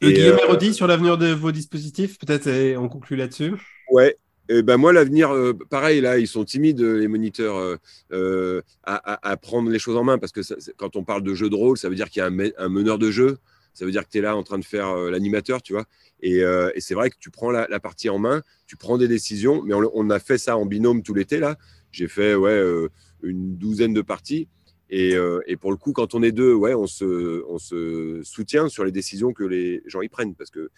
Et, 0.01 0.13
Guillaume 0.13 0.39
euh... 0.39 0.45
Hérodi, 0.45 0.75
sur 0.75 0.87
l'avenir 0.87 1.19
de 1.19 1.29
vos 1.29 1.53
dispositifs, 1.53 2.19
peut-être 2.19 2.77
on 2.77 2.89
conclut 2.89 3.17
là-dessus. 3.17 3.55
Ouais. 3.91 4.17
Et 4.49 4.63
ben 4.63 4.77
moi, 4.77 4.93
l'avenir, 4.93 5.33
euh, 5.33 5.55
pareil, 5.71 6.03
là, 6.03 6.19
ils 6.19 6.29
sont 6.29 6.45
timides, 6.45 6.81
les 6.81 7.09
moniteurs, 7.09 7.79
euh, 8.13 8.63
à, 8.83 9.13
à, 9.15 9.31
à, 9.31 9.37
prendre 9.39 9.71
les 9.71 9.79
choses 9.79 9.97
en 9.97 10.05
main 10.05 10.19
parce 10.19 10.33
que 10.33 10.43
ça, 10.43 10.57
quand 10.77 10.97
on 10.97 11.05
parle 11.05 11.23
de 11.23 11.35
jeu 11.35 11.49
de 11.49 11.55
rôle, 11.55 11.79
ça 11.79 11.89
veut 11.89 11.95
dire 11.95 12.11
qu'il 12.11 12.21
y 12.21 12.23
a 12.23 12.27
un, 12.27 12.51
un 12.59 12.69
meneur 12.69 12.99
de 12.99 13.11
jeu, 13.11 13.39
ça 13.75 13.85
veut 13.85 13.91
dire 13.91 14.05
que 14.05 14.11
tu 14.11 14.19
es 14.19 14.21
là 14.21 14.37
en 14.37 14.43
train 14.43 14.59
de 14.59 14.65
faire 14.65 14.89
euh, 14.89 15.11
l'animateur, 15.11 15.61
tu 15.61 15.73
vois. 15.73 15.85
Et, 16.21 16.43
euh, 16.43 16.71
et 16.75 16.81
c'est 16.81 16.95
vrai 16.95 17.11
que 17.11 17.17
tu 17.19 17.31
prends 17.31 17.51
la, 17.51 17.67
partie 17.81 18.09
en 18.09 18.19
main, 18.19 18.43
tu 18.67 18.77
prends 18.77 18.97
des 18.97 19.09
décisions, 19.09 19.63
mais 19.63 19.75
on, 19.75 20.11
a 20.11 20.19
fait 20.21 20.39
ça 20.39 20.57
en 20.57 20.65
binôme 20.65 21.03
tout 21.03 21.13
l'été, 21.13 21.39
là. 21.39 21.59
J'ai 21.91 22.09
fait 22.09 22.35
ouais, 22.35 22.51
euh, 22.51 22.89
une 23.23 23.57
douzaine 23.57 23.93
de 23.93 24.01
parties. 24.01 24.49
Et, 24.91 25.17
et, 25.47 25.57
pour 25.57 25.73
le 25.73 25.77
coup, 25.77 25.93
quand 25.93 26.15
on 26.15 26.23
est 26.23 26.31
deux, 26.31 26.55
ouais, 26.55 26.75
on 26.75 26.87
se, 26.87 27.43
on 27.49 27.59
se 27.59 28.21
soutient 28.23 28.69
sur 28.69 28.85
les 28.85 28.93
décisions 28.93 29.33
que 29.33 29.43
les 29.43 29.83
gens 29.87 30.03
y 30.03 30.09
prennent. 30.09 30.37
Parce 30.37 30.51
que 30.51 30.71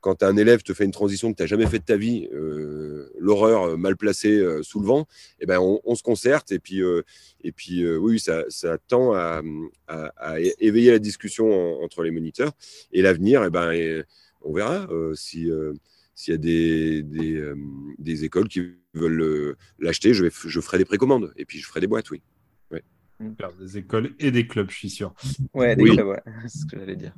quand 0.00 0.22
un 0.22 0.36
élève 0.36 0.62
te 0.62 0.72
fait 0.72 0.84
une 0.84 0.92
transition 0.92 1.30
que 1.30 1.36
tu 1.36 1.42
n'as 1.42 1.46
jamais 1.46 1.66
fait 1.66 1.78
de 1.78 1.84
ta 1.84 1.96
vie, 1.96 2.28
euh, 2.32 3.10
l'horreur 3.18 3.62
euh, 3.64 3.76
mal 3.76 3.96
placée 3.96 4.38
euh, 4.38 4.62
sous 4.62 4.80
le 4.80 4.86
vent, 4.86 5.06
eh 5.40 5.46
ben 5.46 5.58
on, 5.60 5.80
on, 5.84 5.94
se 5.94 6.02
concerte 6.02 6.52
et 6.52 6.58
puis, 6.58 6.82
euh, 6.82 7.02
et 7.44 7.52
puis 7.52 7.82
euh, 7.82 7.96
oui, 7.96 8.18
ça, 8.18 8.44
ça 8.48 8.78
tend 8.78 9.12
à, 9.12 9.42
à, 9.86 10.12
à, 10.16 10.40
éveiller 10.58 10.90
la 10.90 10.98
discussion 10.98 11.52
en, 11.52 11.84
entre 11.84 12.02
les 12.02 12.10
moniteurs. 12.10 12.52
Et 12.92 13.02
l'avenir, 13.02 13.44
eh 13.44 13.50
ben, 13.50 13.72
et 13.72 14.02
on 14.42 14.52
verra 14.52 14.88
si 15.14 15.50
s'il 16.14 16.32
y 16.32 16.34
a 16.34 16.38
des, 16.38 17.02
des, 17.02 17.52
des, 17.98 18.24
écoles 18.24 18.48
qui 18.48 18.74
veulent 18.92 19.56
l'acheter, 19.78 20.12
je, 20.12 20.26
je 20.28 20.60
ferai 20.60 20.76
des 20.76 20.84
précommandes 20.84 21.32
et 21.36 21.46
puis 21.46 21.58
je 21.58 21.66
ferai 21.66 21.80
des 21.80 21.86
boîtes, 21.86 22.10
oui. 22.10 22.20
Ouais. 22.70 22.82
Des 23.58 23.78
écoles 23.78 24.14
et 24.18 24.30
des 24.30 24.46
clubs, 24.46 24.70
je 24.70 24.76
suis 24.76 24.90
sûr. 24.90 25.14
Ouais, 25.54 25.76
des 25.76 25.82
oui. 25.82 25.96
clubs, 25.96 26.08
ouais. 26.08 26.22
c'est 26.48 26.58
ce 26.58 26.66
que 26.66 26.78
j'allais 26.78 26.96
dire. 26.96 27.14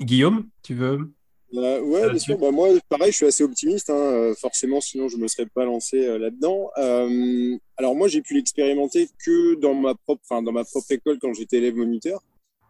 Guillaume, 0.00 0.48
tu 0.62 0.74
veux 0.74 1.12
euh, 1.54 1.80
ouais, 1.80 2.10
bien 2.10 2.18
sûr. 2.18 2.38
Bah, 2.38 2.50
moi, 2.50 2.68
pareil, 2.88 3.10
je 3.10 3.16
suis 3.16 3.26
assez 3.26 3.42
optimiste. 3.42 3.90
Hein. 3.90 3.96
Euh, 3.96 4.34
forcément, 4.34 4.80
sinon, 4.80 5.08
je 5.08 5.16
me 5.16 5.28
serais 5.28 5.46
pas 5.46 5.64
lancé 5.64 6.04
euh, 6.04 6.18
là-dedans. 6.18 6.70
Euh, 6.78 7.56
alors 7.76 7.94
moi, 7.94 8.08
j'ai 8.08 8.20
pu 8.20 8.34
l'expérimenter 8.34 9.08
que 9.24 9.54
dans 9.54 9.74
ma 9.74 9.94
propre, 9.94 10.22
enfin, 10.28 10.42
dans 10.42 10.52
ma 10.52 10.64
propre 10.64 10.92
école 10.92 11.18
quand 11.20 11.32
j'étais 11.32 11.58
élève 11.58 11.74
moniteur, 11.74 12.22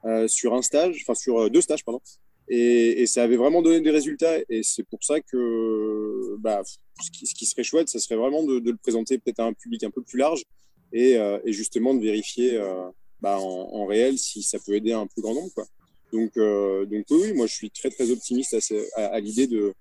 euh, 0.05 0.29
sur 0.29 0.55
un 0.55 0.63
stage, 0.63 1.01
enfin 1.03 1.15
sur 1.15 1.51
deux 1.51 1.61
stages, 1.61 1.85
pardon. 1.85 2.01
Et, 2.51 3.03
et, 3.03 3.07
ça 3.07 3.25
avait 3.25 3.37
vraiment 3.37 3.61
donné 3.63 3.81
des 3.81 3.91
résultats. 3.91 4.39
Et 4.49 4.63
c'est 4.63 4.85
pour 4.85 5.03
ça 5.03 5.21
que, 5.21 6.37
bah, 6.39 6.63
ce 6.65 7.11
qui, 7.11 7.27
ce 7.27 7.35
qui, 7.35 7.47
serait 7.47 7.65
chouette, 7.65 7.89
ça 7.89 7.99
serait 7.99 8.17
vraiment 8.17 8.43
de, 8.45 8.59
de 8.61 8.71
le 8.71 8.77
présenter 8.77 9.19
peut-être 9.19 9.41
à 9.41 9.45
un 9.45 9.53
public 9.53 9.83
un 9.85 9.91
peu 9.91 10.03
plus 10.03 10.19
large 10.19 10.45
et, 10.93 11.19
et 11.45 11.53
justement 11.53 11.93
de 11.93 12.01
vérifier 12.01 12.59
bah, 13.21 13.39
en, 13.39 13.43
en, 13.45 13.85
réel 13.85 14.17
si 14.17 14.43
ça 14.43 14.59
peut 14.65 14.75
aider 14.75 14.93
un 14.93 15.07
plus 15.07 15.21
grand 15.21 15.35
nombre, 15.35 15.53
quoi. 15.55 15.67
Donc, 16.13 16.37
euh, 16.37 16.87
donc 16.87 17.05
oui, 17.11 17.33
moi 17.35 17.47
je 17.47 17.55
suis 17.55 17.71
très 17.71 17.91
très 17.91 18.11
optimiste 18.11 18.55
à, 18.55 19.01
à, 19.01 19.07
à 19.15 19.21
l'idée 19.21 19.47
de, 19.47 19.75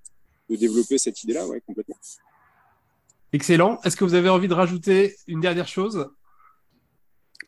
de, 0.50 0.56
développer 0.56 0.98
cette 0.98 1.24
idée-là, 1.24 1.48
ouais, 1.48 1.62
complètement. 1.66 1.96
Excellent. 3.34 3.80
Est-ce 3.84 3.96
que 3.96 4.04
vous 4.04 4.14
avez 4.14 4.30
envie 4.30 4.48
de 4.48 4.54
rajouter 4.54 5.16
une 5.28 5.40
dernière 5.40 5.68
chose? 5.68 6.10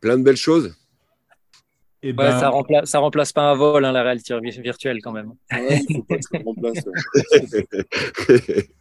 Plein 0.02 0.18
de 0.18 0.24
belles 0.24 0.38
choses. 0.38 0.76
Et 2.02 2.10
eh 2.10 2.14
ben... 2.14 2.34
ouais, 2.34 2.40
ça, 2.40 2.50
remplace, 2.50 2.90
ça 2.90 3.00
remplace 3.00 3.34
pas 3.34 3.52
un 3.52 3.56
vol, 3.56 3.84
hein, 3.84 3.92
la 3.92 4.04
réalité 4.04 4.34
virtuelle 4.62 5.02
quand 5.02 5.12
même. 5.12 5.34
Ouais, 5.52 5.82
il 5.90 5.98
faut 5.98 6.04
pas 6.04 6.16
que 6.16 6.24
ça 6.24 6.40
remplace. 6.46 6.86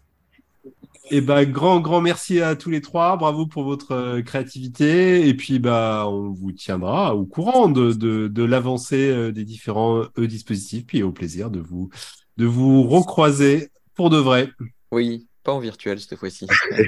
Et 1.11 1.21
bah, 1.21 1.45
grand, 1.45 1.81
grand 1.81 2.01
merci 2.01 2.41
à 2.41 2.57
tous 2.57 2.71
les 2.71 2.81
trois. 2.81 3.17
Bravo 3.17 3.47
pour 3.47 3.65
votre 3.65 3.93
euh, 3.93 4.23
créativité. 4.23 5.29
Et 5.29 5.35
puis, 5.35 5.59
bah, 5.59 6.07
on 6.09 6.31
vous 6.31 6.53
tiendra 6.53 7.15
au 7.15 7.25
courant 7.25 7.69
de, 7.69 7.93
de, 7.93 8.29
de 8.29 8.45
l'avancée 8.45 9.11
euh, 9.11 9.33
des 9.33 9.45
différents 9.45 10.03
e-dispositifs. 10.19 10.87
Puis, 10.87 11.03
au 11.03 11.13
plaisir 11.13 11.51
de 11.51 11.61
vous, 11.61 11.91
de 12.37 12.47
vous 12.47 12.83
recroiser 12.83 13.71
pour 13.95 14.11
de 14.11 14.19
vrai. 14.19 14.49
Oui, 14.93 15.27
pas 15.43 15.53
en 15.53 15.61
virtuel 15.61 16.01
cette 16.01 16.19
fois-ci. 16.19 16.47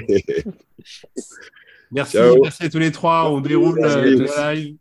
merci, 1.91 2.17
Ciao. 2.17 2.41
merci 2.41 2.63
à 2.63 2.69
tous 2.69 2.79
les 2.79 2.91
trois. 2.91 3.31
On 3.31 3.41
déroule 3.41 3.79
euh, 3.83 4.03
le 4.03 4.53
live. 4.53 4.77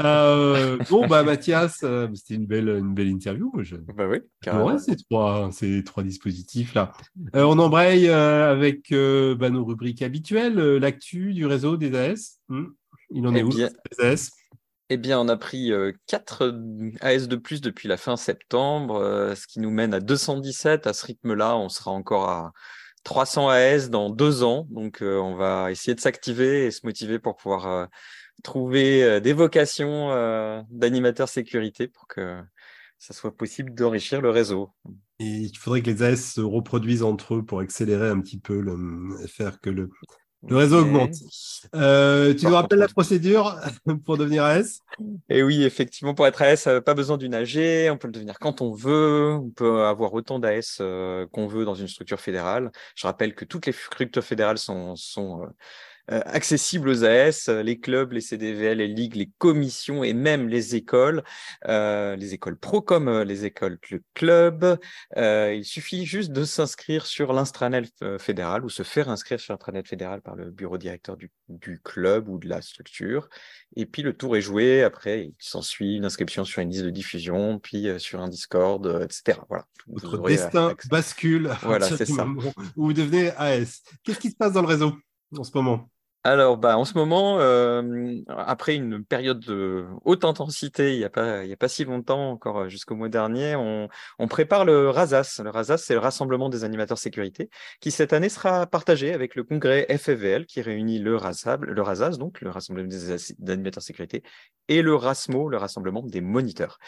Euh, 0.00 0.78
bon, 0.90 1.06
bah, 1.06 1.22
Mathias, 1.22 1.80
euh, 1.82 2.08
c'était 2.14 2.34
une 2.34 2.46
belle, 2.46 2.68
une 2.68 2.94
belle 2.94 3.08
interview. 3.08 3.52
Je- 3.60 3.76
bah 3.76 4.06
oui. 4.08 4.18
Ouais, 4.46 4.78
ces 4.78 4.96
trois, 4.96 5.50
ces 5.52 5.84
trois 5.84 6.02
dispositifs 6.02 6.74
là. 6.74 6.92
Euh, 7.34 7.44
on 7.44 7.58
embraye 7.58 8.08
avec 8.08 8.92
bah, 8.92 9.50
nos 9.50 9.64
rubriques 9.64 10.02
habituelles, 10.02 10.56
l'actu 10.76 11.32
du 11.34 11.46
réseau 11.46 11.76
des 11.76 11.94
AS. 11.96 12.40
Hmm. 12.48 12.66
Il 13.10 13.26
en 13.26 13.34
est 13.34 13.40
Eh 13.40 13.44
où 13.44 13.48
bien, 13.48 13.70
les 13.98 14.06
AS 14.06 14.30
Eh 14.90 14.96
bien, 14.96 15.20
on 15.20 15.28
a 15.28 15.36
pris 15.36 15.72
4 16.06 16.54
AS 17.00 17.28
de 17.28 17.36
plus 17.36 17.60
depuis 17.60 17.88
la 17.88 17.96
fin 17.96 18.16
septembre, 18.16 19.32
ce 19.36 19.46
qui 19.46 19.60
nous 19.60 19.70
mène 19.70 19.94
à 19.94 20.00
217. 20.00 20.86
À 20.86 20.92
ce 20.92 21.06
rythme-là, 21.06 21.56
on 21.56 21.68
sera 21.68 21.90
encore 21.90 22.28
à 22.28 22.52
300 23.04 23.48
AS 23.50 23.90
dans 23.90 24.10
deux 24.10 24.42
ans. 24.42 24.66
Donc, 24.70 24.98
on 25.02 25.34
va 25.36 25.70
essayer 25.70 25.94
de 25.94 26.00
s'activer 26.00 26.66
et 26.66 26.70
se 26.70 26.80
motiver 26.84 27.18
pour 27.18 27.36
pouvoir 27.36 27.88
trouver 28.42 29.02
euh, 29.02 29.20
des 29.20 29.32
vocations 29.32 30.10
euh, 30.12 30.62
d'animateurs 30.70 31.28
sécurité 31.28 31.88
pour 31.88 32.06
que 32.06 32.40
ça 32.98 33.14
soit 33.14 33.36
possible 33.36 33.74
d'enrichir 33.74 34.20
le 34.20 34.30
réseau. 34.30 34.70
Et 35.18 35.26
il 35.26 35.56
faudrait 35.56 35.82
que 35.82 35.90
les 35.90 36.02
AS 36.02 36.16
se 36.16 36.40
reproduisent 36.40 37.02
entre 37.02 37.36
eux 37.36 37.44
pour 37.44 37.60
accélérer 37.60 38.08
un 38.08 38.20
petit 38.20 38.38
peu, 38.38 38.60
le, 38.60 38.76
faire 39.26 39.60
que 39.60 39.70
le, 39.70 39.90
le 40.48 40.56
réseau 40.56 40.80
augmente. 40.80 41.14
Euh, 41.74 42.34
tu 42.34 42.46
nous 42.46 42.54
rappelles 42.54 42.78
la 42.78 42.88
procédure 42.88 43.56
pour 44.04 44.18
devenir 44.18 44.44
AS 44.44 44.80
Et 45.28 45.42
oui, 45.42 45.62
effectivement, 45.64 46.14
pour 46.14 46.26
être 46.26 46.42
AS, 46.42 46.66
euh, 46.66 46.80
pas 46.80 46.94
besoin 46.94 47.16
d'une 47.16 47.34
AG, 47.34 47.56
on 47.90 47.96
peut 47.96 48.08
le 48.08 48.12
devenir 48.12 48.38
quand 48.38 48.60
on 48.60 48.72
veut, 48.72 49.38
on 49.40 49.50
peut 49.50 49.84
avoir 49.84 50.12
autant 50.12 50.38
d'AS 50.38 50.78
euh, 50.80 51.26
qu'on 51.32 51.46
veut 51.46 51.64
dans 51.64 51.74
une 51.74 51.88
structure 51.88 52.20
fédérale. 52.20 52.70
Je 52.94 53.06
rappelle 53.06 53.34
que 53.34 53.44
toutes 53.44 53.66
les 53.66 53.72
structures 53.72 54.24
fédérales 54.24 54.58
sont, 54.58 54.96
sont 54.96 55.46
euh, 56.10 56.20
accessibles 56.26 56.88
aux 56.88 57.04
AS, 57.04 57.48
euh, 57.48 57.62
les 57.62 57.78
clubs, 57.80 58.12
les 58.12 58.20
CDVL, 58.20 58.78
les 58.78 58.88
ligues, 58.88 59.14
les 59.16 59.30
commissions 59.38 60.04
et 60.04 60.12
même 60.12 60.48
les 60.48 60.74
écoles, 60.76 61.22
euh, 61.66 62.14
les 62.16 62.34
écoles 62.34 62.56
pro 62.58 62.82
comme 62.82 63.08
euh, 63.08 63.24
les 63.24 63.44
écoles 63.44 63.78
cl- 63.82 64.00
club. 64.14 64.78
Euh, 65.16 65.54
il 65.54 65.64
suffit 65.64 66.04
juste 66.04 66.32
de 66.32 66.44
s'inscrire 66.44 67.06
sur 67.06 67.32
l'instranet 67.32 67.84
euh, 68.02 68.18
fédéral 68.18 68.64
ou 68.64 68.68
se 68.68 68.82
faire 68.82 69.08
inscrire 69.08 69.40
sur 69.40 69.52
l'intranet 69.54 69.86
fédéral 69.88 70.20
par 70.20 70.36
le 70.36 70.50
bureau 70.50 70.78
directeur 70.78 71.16
du, 71.16 71.30
du 71.48 71.80
club 71.82 72.28
ou 72.28 72.38
de 72.38 72.48
la 72.48 72.60
structure. 72.60 73.28
Et 73.76 73.86
puis 73.86 74.02
le 74.02 74.12
tour 74.14 74.36
est 74.36 74.40
joué. 74.42 74.82
Après, 74.82 75.24
il 75.26 75.34
s'ensuit 75.38 75.96
une 75.96 76.04
inscription 76.04 76.44
sur 76.44 76.60
une 76.62 76.70
liste 76.70 76.84
de 76.84 76.90
diffusion, 76.90 77.58
puis 77.58 77.88
sur 77.98 78.20
un 78.20 78.28
Discord, 78.28 78.86
etc. 79.02 79.38
Voilà. 79.48 79.64
Votre 79.86 80.18
aurez, 80.18 80.32
destin 80.36 80.74
bascule 80.90 81.50
Voilà, 81.62 81.86
c'est 81.96 82.06
ça. 82.06 82.26
où 82.76 82.84
vous 82.86 82.92
devenez 82.92 83.30
AS. 83.36 83.82
Qu'est-ce 84.02 84.18
qui 84.18 84.30
se 84.30 84.36
passe 84.36 84.52
dans 84.52 84.62
le 84.62 84.68
réseau 84.68 84.94
en 85.36 85.44
ce 85.44 85.50
moment? 85.54 85.90
Alors, 86.26 86.56
bah, 86.56 86.78
en 86.78 86.86
ce 86.86 86.94
moment, 86.94 87.38
euh, 87.40 88.16
après 88.28 88.76
une 88.76 89.04
période 89.04 89.40
de 89.40 89.84
haute 90.06 90.24
intensité, 90.24 90.94
il 90.94 90.98
n'y 90.98 91.04
a 91.04 91.10
pas, 91.10 91.40
a 91.40 91.56
pas 91.56 91.68
si 91.68 91.84
longtemps, 91.84 92.30
encore 92.30 92.60
euh, 92.60 92.68
jusqu'au 92.70 92.94
mois 92.94 93.10
dernier, 93.10 93.56
on, 93.56 93.88
prépare 94.26 94.64
le 94.64 94.88
RASAS. 94.88 95.42
Le 95.44 95.50
RASAS, 95.50 95.76
c'est 95.76 95.92
le 95.92 96.00
Rassemblement 96.00 96.48
des 96.48 96.64
animateurs 96.64 96.96
sécurité, 96.96 97.50
qui 97.78 97.90
cette 97.90 98.14
année 98.14 98.30
sera 98.30 98.66
partagé 98.66 99.12
avec 99.12 99.34
le 99.34 99.44
congrès 99.44 99.86
FFVL, 99.90 100.46
qui 100.46 100.62
réunit 100.62 100.98
le 100.98 101.14
RASAS, 101.14 101.58
le 101.60 101.82
RASAS, 101.82 102.12
donc 102.12 102.40
le 102.40 102.48
Rassemblement 102.48 102.88
des 102.88 103.12
animateurs 103.46 103.82
sécurité, 103.82 104.22
et 104.68 104.80
le 104.80 104.94
RASMO, 104.94 105.48
le 105.50 105.58
Rassemblement 105.58 106.02
des 106.02 106.22
moniteurs. 106.22 106.78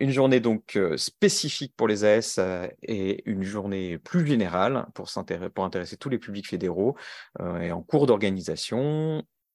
Une 0.00 0.10
journée 0.10 0.40
donc 0.40 0.76
euh, 0.76 0.96
spécifique 0.96 1.74
pour 1.76 1.88
les 1.88 2.04
AS 2.04 2.38
et 2.82 3.28
une 3.28 3.42
journée 3.42 3.98
plus 3.98 4.26
générale 4.26 4.86
pour, 4.94 5.08
s'intéresser- 5.08 5.50
pour 5.50 5.64
intéresser 5.64 5.96
tous 5.96 6.08
les 6.08 6.18
publics 6.18 6.48
fédéraux 6.48 6.96
euh, 7.40 7.60
et 7.60 7.72
en 7.72 7.82
cours 7.82 8.06
d'organisation. 8.06 8.83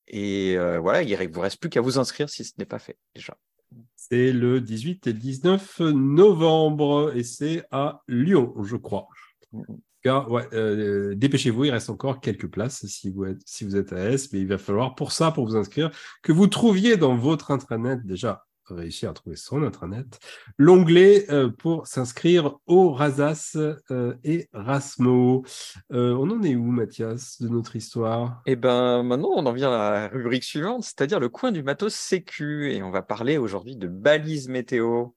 Et 0.07 0.57
euh, 0.57 0.79
voilà, 0.79 1.03
il 1.03 1.17
ne 1.17 1.33
vous 1.33 1.41
reste 1.41 1.59
plus 1.59 1.69
qu'à 1.69 1.81
vous 1.81 1.99
inscrire 1.99 2.29
si 2.29 2.43
ce 2.43 2.53
n'est 2.57 2.65
pas 2.65 2.79
fait 2.79 2.97
déjà. 3.15 3.37
C'est 3.95 4.31
le 4.31 4.59
18 4.59 5.07
et 5.07 5.13
19 5.13 5.79
novembre 5.81 7.11
et 7.15 7.23
c'est 7.23 7.63
à 7.71 8.01
Lyon, 8.07 8.55
je 8.63 8.75
crois. 8.75 9.07
En 9.53 9.63
tout 9.63 9.81
cas, 10.03 10.25
ouais, 10.27 10.47
euh, 10.53 11.13
dépêchez-vous, 11.13 11.65
il 11.65 11.71
reste 11.71 11.91
encore 11.91 12.19
quelques 12.19 12.47
places 12.47 12.85
si 12.87 13.11
vous 13.11 13.25
êtes, 13.25 13.41
si 13.45 13.65
vous 13.65 13.75
êtes 13.75 13.93
AS, 13.93 14.29
mais 14.33 14.39
il 14.39 14.47
va 14.47 14.57
falloir 14.57 14.95
pour 14.95 15.11
ça, 15.11 15.31
pour 15.31 15.45
vous 15.45 15.55
inscrire, 15.55 15.91
que 16.23 16.31
vous 16.31 16.47
trouviez 16.47 16.97
dans 16.97 17.15
votre 17.15 17.51
intranet 17.51 18.03
déjà 18.03 18.47
réussir 18.75 19.09
à 19.09 19.13
trouver 19.13 19.35
son 19.35 19.63
intranet, 19.63 20.19
l'onglet 20.57 21.25
euh, 21.31 21.49
pour 21.49 21.87
s'inscrire 21.87 22.57
au 22.67 22.91
Rasas 22.91 23.57
euh, 23.91 24.13
et 24.23 24.49
Rasmo. 24.53 25.45
Euh, 25.91 26.13
on 26.13 26.29
en 26.29 26.43
est 26.43 26.55
où, 26.55 26.65
Mathias, 26.65 27.41
de 27.41 27.49
notre 27.49 27.75
histoire? 27.75 28.41
Et 28.45 28.55
ben 28.55 29.03
maintenant, 29.03 29.31
on 29.35 29.45
en 29.45 29.53
vient 29.53 29.71
à 29.71 29.91
la 29.91 30.07
rubrique 30.07 30.43
suivante, 30.43 30.83
c'est-à-dire 30.83 31.19
le 31.19 31.29
coin 31.29 31.51
du 31.51 31.63
matos 31.63 31.93
sécu. 31.93 32.71
Et 32.73 32.83
on 32.83 32.91
va 32.91 33.01
parler 33.01 33.37
aujourd'hui 33.37 33.75
de 33.75 33.87
balises 33.87 34.49
météo. 34.49 35.07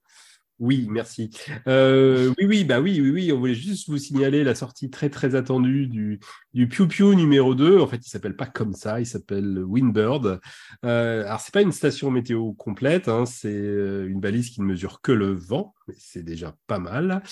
Oui, 0.59 0.87
merci. 0.89 1.29
Euh, 1.67 2.31
oui, 2.37 2.45
oui, 2.45 2.63
bah 2.63 2.79
oui, 2.79 3.01
oui, 3.01 3.09
oui. 3.09 3.31
On 3.33 3.39
voulait 3.39 3.55
juste 3.55 3.89
vous 3.89 3.97
signaler 3.97 4.43
la 4.43 4.55
sortie 4.55 4.89
très 4.89 5.09
très 5.09 5.35
attendue 5.35 5.87
du 5.87 6.19
du 6.53 6.67
Piu 6.67 6.87
Piu 6.87 7.15
numéro 7.15 7.55
2. 7.55 7.79
En 7.79 7.87
fait, 7.87 8.05
il 8.05 8.09
s'appelle 8.09 8.35
pas 8.35 8.45
comme 8.45 8.73
ça, 8.73 8.99
il 8.99 9.05
s'appelle 9.05 9.63
Windbird. 9.63 10.39
Euh, 10.85 11.25
alors 11.25 11.39
c'est 11.39 11.53
pas 11.53 11.61
une 11.61 11.71
station 11.71 12.11
météo 12.11 12.53
complète, 12.53 13.07
hein, 13.07 13.25
c'est 13.25 13.49
euh, 13.49 14.07
une 14.07 14.19
balise 14.19 14.49
qui 14.49 14.61
ne 14.61 14.65
mesure 14.65 15.01
que 15.01 15.11
le 15.11 15.33
vent, 15.33 15.73
mais 15.87 15.95
c'est 15.97 16.23
déjà 16.23 16.55
pas 16.67 16.79
mal. 16.79 17.23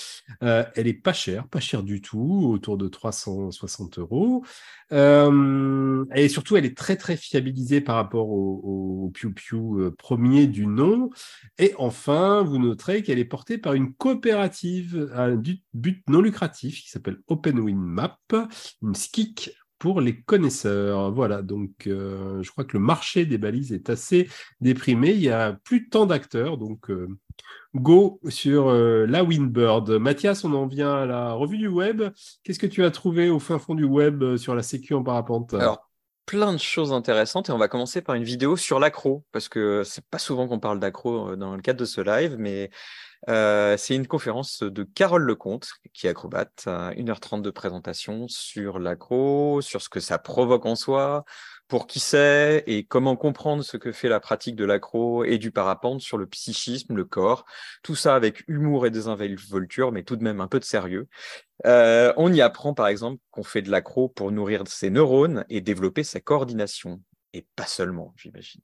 Euh, 0.44 0.64
elle 0.76 0.88
est 0.88 0.94
pas 0.94 1.14
chère, 1.14 1.48
pas 1.48 1.60
chère 1.60 1.84
du 1.84 2.02
tout, 2.02 2.50
autour 2.52 2.78
de 2.78 2.88
360 2.88 4.00
euros. 4.00 4.44
Euh, 4.92 6.06
et 6.14 6.28
surtout, 6.28 6.58
elle 6.58 6.66
est 6.66 6.76
très 6.76 6.98
très 6.98 7.16
fiabilisée 7.16 7.82
par 7.82 7.96
rapport 7.96 8.30
au, 8.30 9.06
au 9.06 9.10
Piu 9.10 9.34
euh, 9.56 9.92
premier 9.98 10.48
du 10.48 10.68
nom. 10.68 11.10
Et 11.58 11.74
enfin, 11.78 12.44
vous 12.44 12.58
noterez 12.58 13.04
qu'elle 13.04 13.20
est 13.20 13.26
portée 13.26 13.58
par 13.58 13.74
une 13.74 13.94
coopérative 13.94 15.10
à 15.14 15.24
un 15.24 15.42
but 15.74 16.04
non 16.10 16.22
lucratif 16.22 16.82
qui 16.82 16.90
s'appelle 16.90 17.20
OpenWin 17.28 17.76
Map, 17.78 18.20
une 18.82 18.96
SKIC 19.12 19.52
pour 19.78 20.00
les 20.00 20.22
connaisseurs. 20.22 21.12
Voilà, 21.12 21.42
donc 21.42 21.88
euh, 21.88 22.42
je 22.44 22.52
crois 22.52 22.64
que 22.64 22.78
le 22.78 22.84
marché 22.84 23.26
des 23.26 23.38
balises 23.38 23.74
est 23.74 23.90
assez 23.90 24.30
déprimé. 24.62 25.12
Il 25.12 25.22
y 25.22 25.30
a 25.30 25.54
plus 25.64 25.90
tant 25.90 26.06
d'acteurs, 26.06 26.58
donc 26.58 26.90
euh, 26.90 27.08
go 27.76 28.20
sur 28.30 28.70
euh, 28.70 29.06
la 29.08 29.24
Winbird. 29.24 29.90
Mathias, 29.90 30.44
on 30.44 30.54
en 30.54 30.68
vient 30.68 30.94
à 30.94 31.06
la 31.06 31.34
revue 31.34 31.58
du 31.58 31.68
web. 31.68 32.04
Qu'est-ce 32.44 32.60
que 32.60 32.68
tu 32.68 32.86
as 32.86 32.92
trouvé 32.92 33.30
au 33.30 33.40
fin 33.40 33.60
fond 33.60 33.76
du 33.76 33.84
web 33.84 34.38
sur 34.38 34.56
la 34.56 34.64
sécu 34.64 34.94
en 34.94 35.04
parapente? 35.04 35.54
Alors, 35.56 35.91
plein 36.26 36.54
de 36.54 36.60
choses 36.60 36.94
intéressantes 36.94 37.50
et 37.50 37.52
on 37.52 37.58
va 37.58 37.68
commencer 37.68 38.02
par 38.02 38.16
une 38.16 38.24
vidéo 38.24 38.56
sur 38.56 38.80
l'accro 38.80 39.26
parce 39.32 39.50
que 39.50 39.84
c'est 39.84 40.06
pas 40.06 40.20
souvent 40.20 40.48
qu'on 40.48 40.60
parle 40.60 40.80
d'accro 40.80 41.32
euh, 41.32 41.36
dans 41.36 41.56
le 41.56 41.62
cadre 41.62 41.80
de 41.80 41.86
ce 41.86 42.02
live, 42.02 42.36
mais 42.38 42.70
euh, 43.30 43.78
c'est 43.78 43.96
une 43.96 44.08
conférence 44.08 44.64
de 44.64 44.84
Carole 44.84 45.24
Lecomte 45.24 45.70
qui 45.94 46.08
est 46.08 46.10
acrobate, 46.10 46.64
euh, 46.68 46.92
1h30 46.92 47.42
de 47.42 47.52
présentation 47.52 48.28
sur 48.28 48.80
l'accro, 48.80 49.62
sur 49.62 49.82
ce 49.82 49.90
que 49.90 50.00
ça 50.00 50.18
provoque 50.18 50.66
en 50.66 50.76
soi, 50.76 51.24
pour 51.72 51.88
qui 51.88 52.02
c'est 52.02 52.66
et 52.68 52.84
comment 52.84 53.16
comprendre 53.16 53.64
ce 53.64 53.78
que 53.78 53.94
fait 53.94 54.10
la 54.10 54.20
pratique 54.20 54.58
de 54.58 54.66
l'accro 54.66 55.24
et 55.24 55.38
du 55.38 55.52
parapente 55.52 56.02
sur 56.02 56.18
le 56.18 56.28
psychisme, 56.28 56.98
le 56.98 57.06
corps, 57.06 57.46
tout 57.82 57.96
ça 57.96 58.14
avec 58.14 58.44
humour 58.50 58.86
et 58.86 58.90
désinvolture, 58.90 59.94
mais 59.94 60.04
tout 60.04 60.18
de 60.18 60.24
même 60.26 60.42
un 60.42 60.50
peu 60.50 60.60
de 60.60 60.66
sérieux. 60.66 61.08
Euh, 61.66 62.12
on 62.18 62.34
y 62.34 62.42
apprend 62.42 62.74
par 62.74 62.90
exemple 62.90 63.22
qu'on 63.32 63.44
fait 63.44 63.62
de 63.62 63.72
l'accro 63.72 64.10
pour 64.10 64.34
nourrir 64.34 64.68
ses 64.68 64.90
neurones 64.90 65.46
et 65.48 65.62
développer 65.62 66.04
sa 66.04 66.20
coordination. 66.20 67.02
Et 67.32 67.48
pas 67.56 67.68
seulement, 67.68 68.14
j'imagine. 68.18 68.60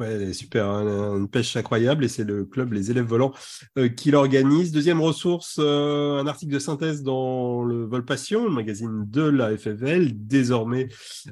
Ouais, 0.00 0.32
super, 0.32 0.64
hein, 0.64 1.18
une 1.18 1.28
pêche 1.28 1.54
incroyable 1.56 2.06
et 2.06 2.08
c'est 2.08 2.24
le 2.24 2.46
club 2.46 2.72
Les 2.72 2.90
Élèves 2.90 3.04
Volants 3.04 3.34
euh, 3.76 3.90
qui 3.90 4.10
l'organise. 4.10 4.72
Deuxième 4.72 4.98
ressource, 5.02 5.58
euh, 5.58 6.18
un 6.18 6.26
article 6.26 6.54
de 6.54 6.58
synthèse 6.58 7.02
dans 7.02 7.62
le 7.62 7.84
Vol 7.84 8.06
Passion, 8.06 8.44
le 8.44 8.50
magazine 8.50 9.04
de 9.10 9.20
la 9.20 9.54
FFL, 9.54 10.12
désormais 10.14 10.88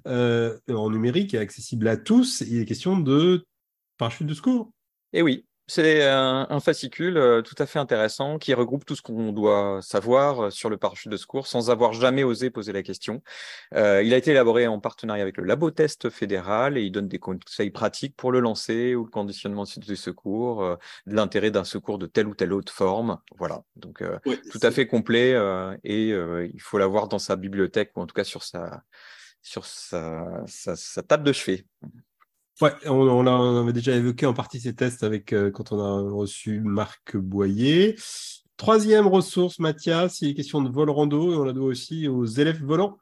euh, 0.07 0.59
en 0.69 0.91
numérique 0.91 1.33
et 1.33 1.39
accessible 1.39 1.89
à 1.89 1.97
tous. 1.97 2.43
Il 2.43 2.61
est 2.61 2.67
question 2.67 2.99
de 2.99 3.47
parachute 3.97 4.27
de 4.27 4.35
secours. 4.35 4.71
Et 5.15 5.23
oui, 5.23 5.47
C'est 5.71 6.03
un, 6.03 6.61
fascicule 6.61 7.19
euh, 7.19 7.43
tout 7.43 7.55
à 7.59 7.67
fait 7.67 7.79
intéressant 7.79 8.39
qui 8.39 8.55
regroupe 8.55 8.87
tout 8.87 8.97
ce 8.97 9.03
qu'on 9.03 9.33
doit 9.33 9.81
savoir 9.83 10.47
euh, 10.47 10.51
sur 10.51 10.71
le 10.71 10.79
parachute 10.79 11.13
de 11.13 11.17
secours 11.19 11.47
sans 11.47 11.71
avoir 11.71 11.93
jamais 11.93 12.25
osé 12.25 12.49
poser 12.49 12.73
la 12.73 12.83
question. 12.83 13.23
Euh, 13.75 14.03
il 14.03 14.15
a 14.15 14.17
été 14.17 14.31
élaboré 14.31 14.67
en 14.67 14.81
partenariat 14.81 15.23
avec 15.23 15.37
le 15.37 15.45
Labotest 15.45 16.09
fédéral 16.09 16.79
et 16.79 16.83
il 16.85 16.91
donne 16.91 17.07
des 17.07 17.19
conseils 17.19 17.71
pratiques 17.71 18.17
pour 18.17 18.33
le 18.33 18.41
lancer 18.41 18.95
ou 18.95 19.05
le 19.05 19.11
conditionnement 19.11 19.65
du 19.77 19.97
secours, 19.97 20.79
de 21.07 21.15
l'intérêt 21.15 21.51
d'un 21.51 21.65
secours 21.65 21.99
de 21.99 22.07
telle 22.07 22.29
ou 22.29 22.35
telle 22.35 22.55
autre 22.55 22.73
forme. 22.73 23.19
Voilà, 23.37 23.63
donc 23.77 24.03
tout 24.51 24.61
à 24.63 24.71
fait 24.71 24.87
complet 24.87 25.37
et 25.85 26.09
il 26.09 26.61
faut 26.61 26.79
l'avoir 26.79 27.09
dans 27.09 27.19
sa 27.19 27.37
bibliothèque 27.37 27.93
ou 27.95 28.01
en 28.01 28.07
tout 28.07 28.15
cas 28.15 28.25
sur 28.25 28.43
sa, 28.43 28.83
sur 29.43 29.67
sa, 29.67 30.45
sa 30.47 31.03
table 31.03 31.25
de 31.25 31.33
chevet. 31.33 31.67
On, 32.61 33.27
avait 33.61 33.73
déjà 33.73 33.93
évoqué 33.93 34.27
en 34.27 34.35
partie 34.35 34.61
ces 34.61 34.75
tests 34.75 35.05
avec 35.05 35.33
euh, 35.33 35.51
quand 35.51 35.71
on 35.73 35.81
a 35.81 36.11
reçu 36.11 36.61
Marc 36.61 37.17
Boyer. 37.17 37.95
Troisième 38.57 39.07
ressource, 39.07 39.61
Mathias, 39.61 40.21
il 40.23 40.31
est 40.31 40.35
question 40.35 40.61
de 40.61 40.69
vol 40.69 40.91
rando 40.91 41.33
et 41.33 41.37
on 41.37 41.45
la 41.45 41.53
doit 41.53 41.67
aussi 41.67 42.09
aux 42.09 42.25
élèves 42.25 42.63
volants. 42.63 42.99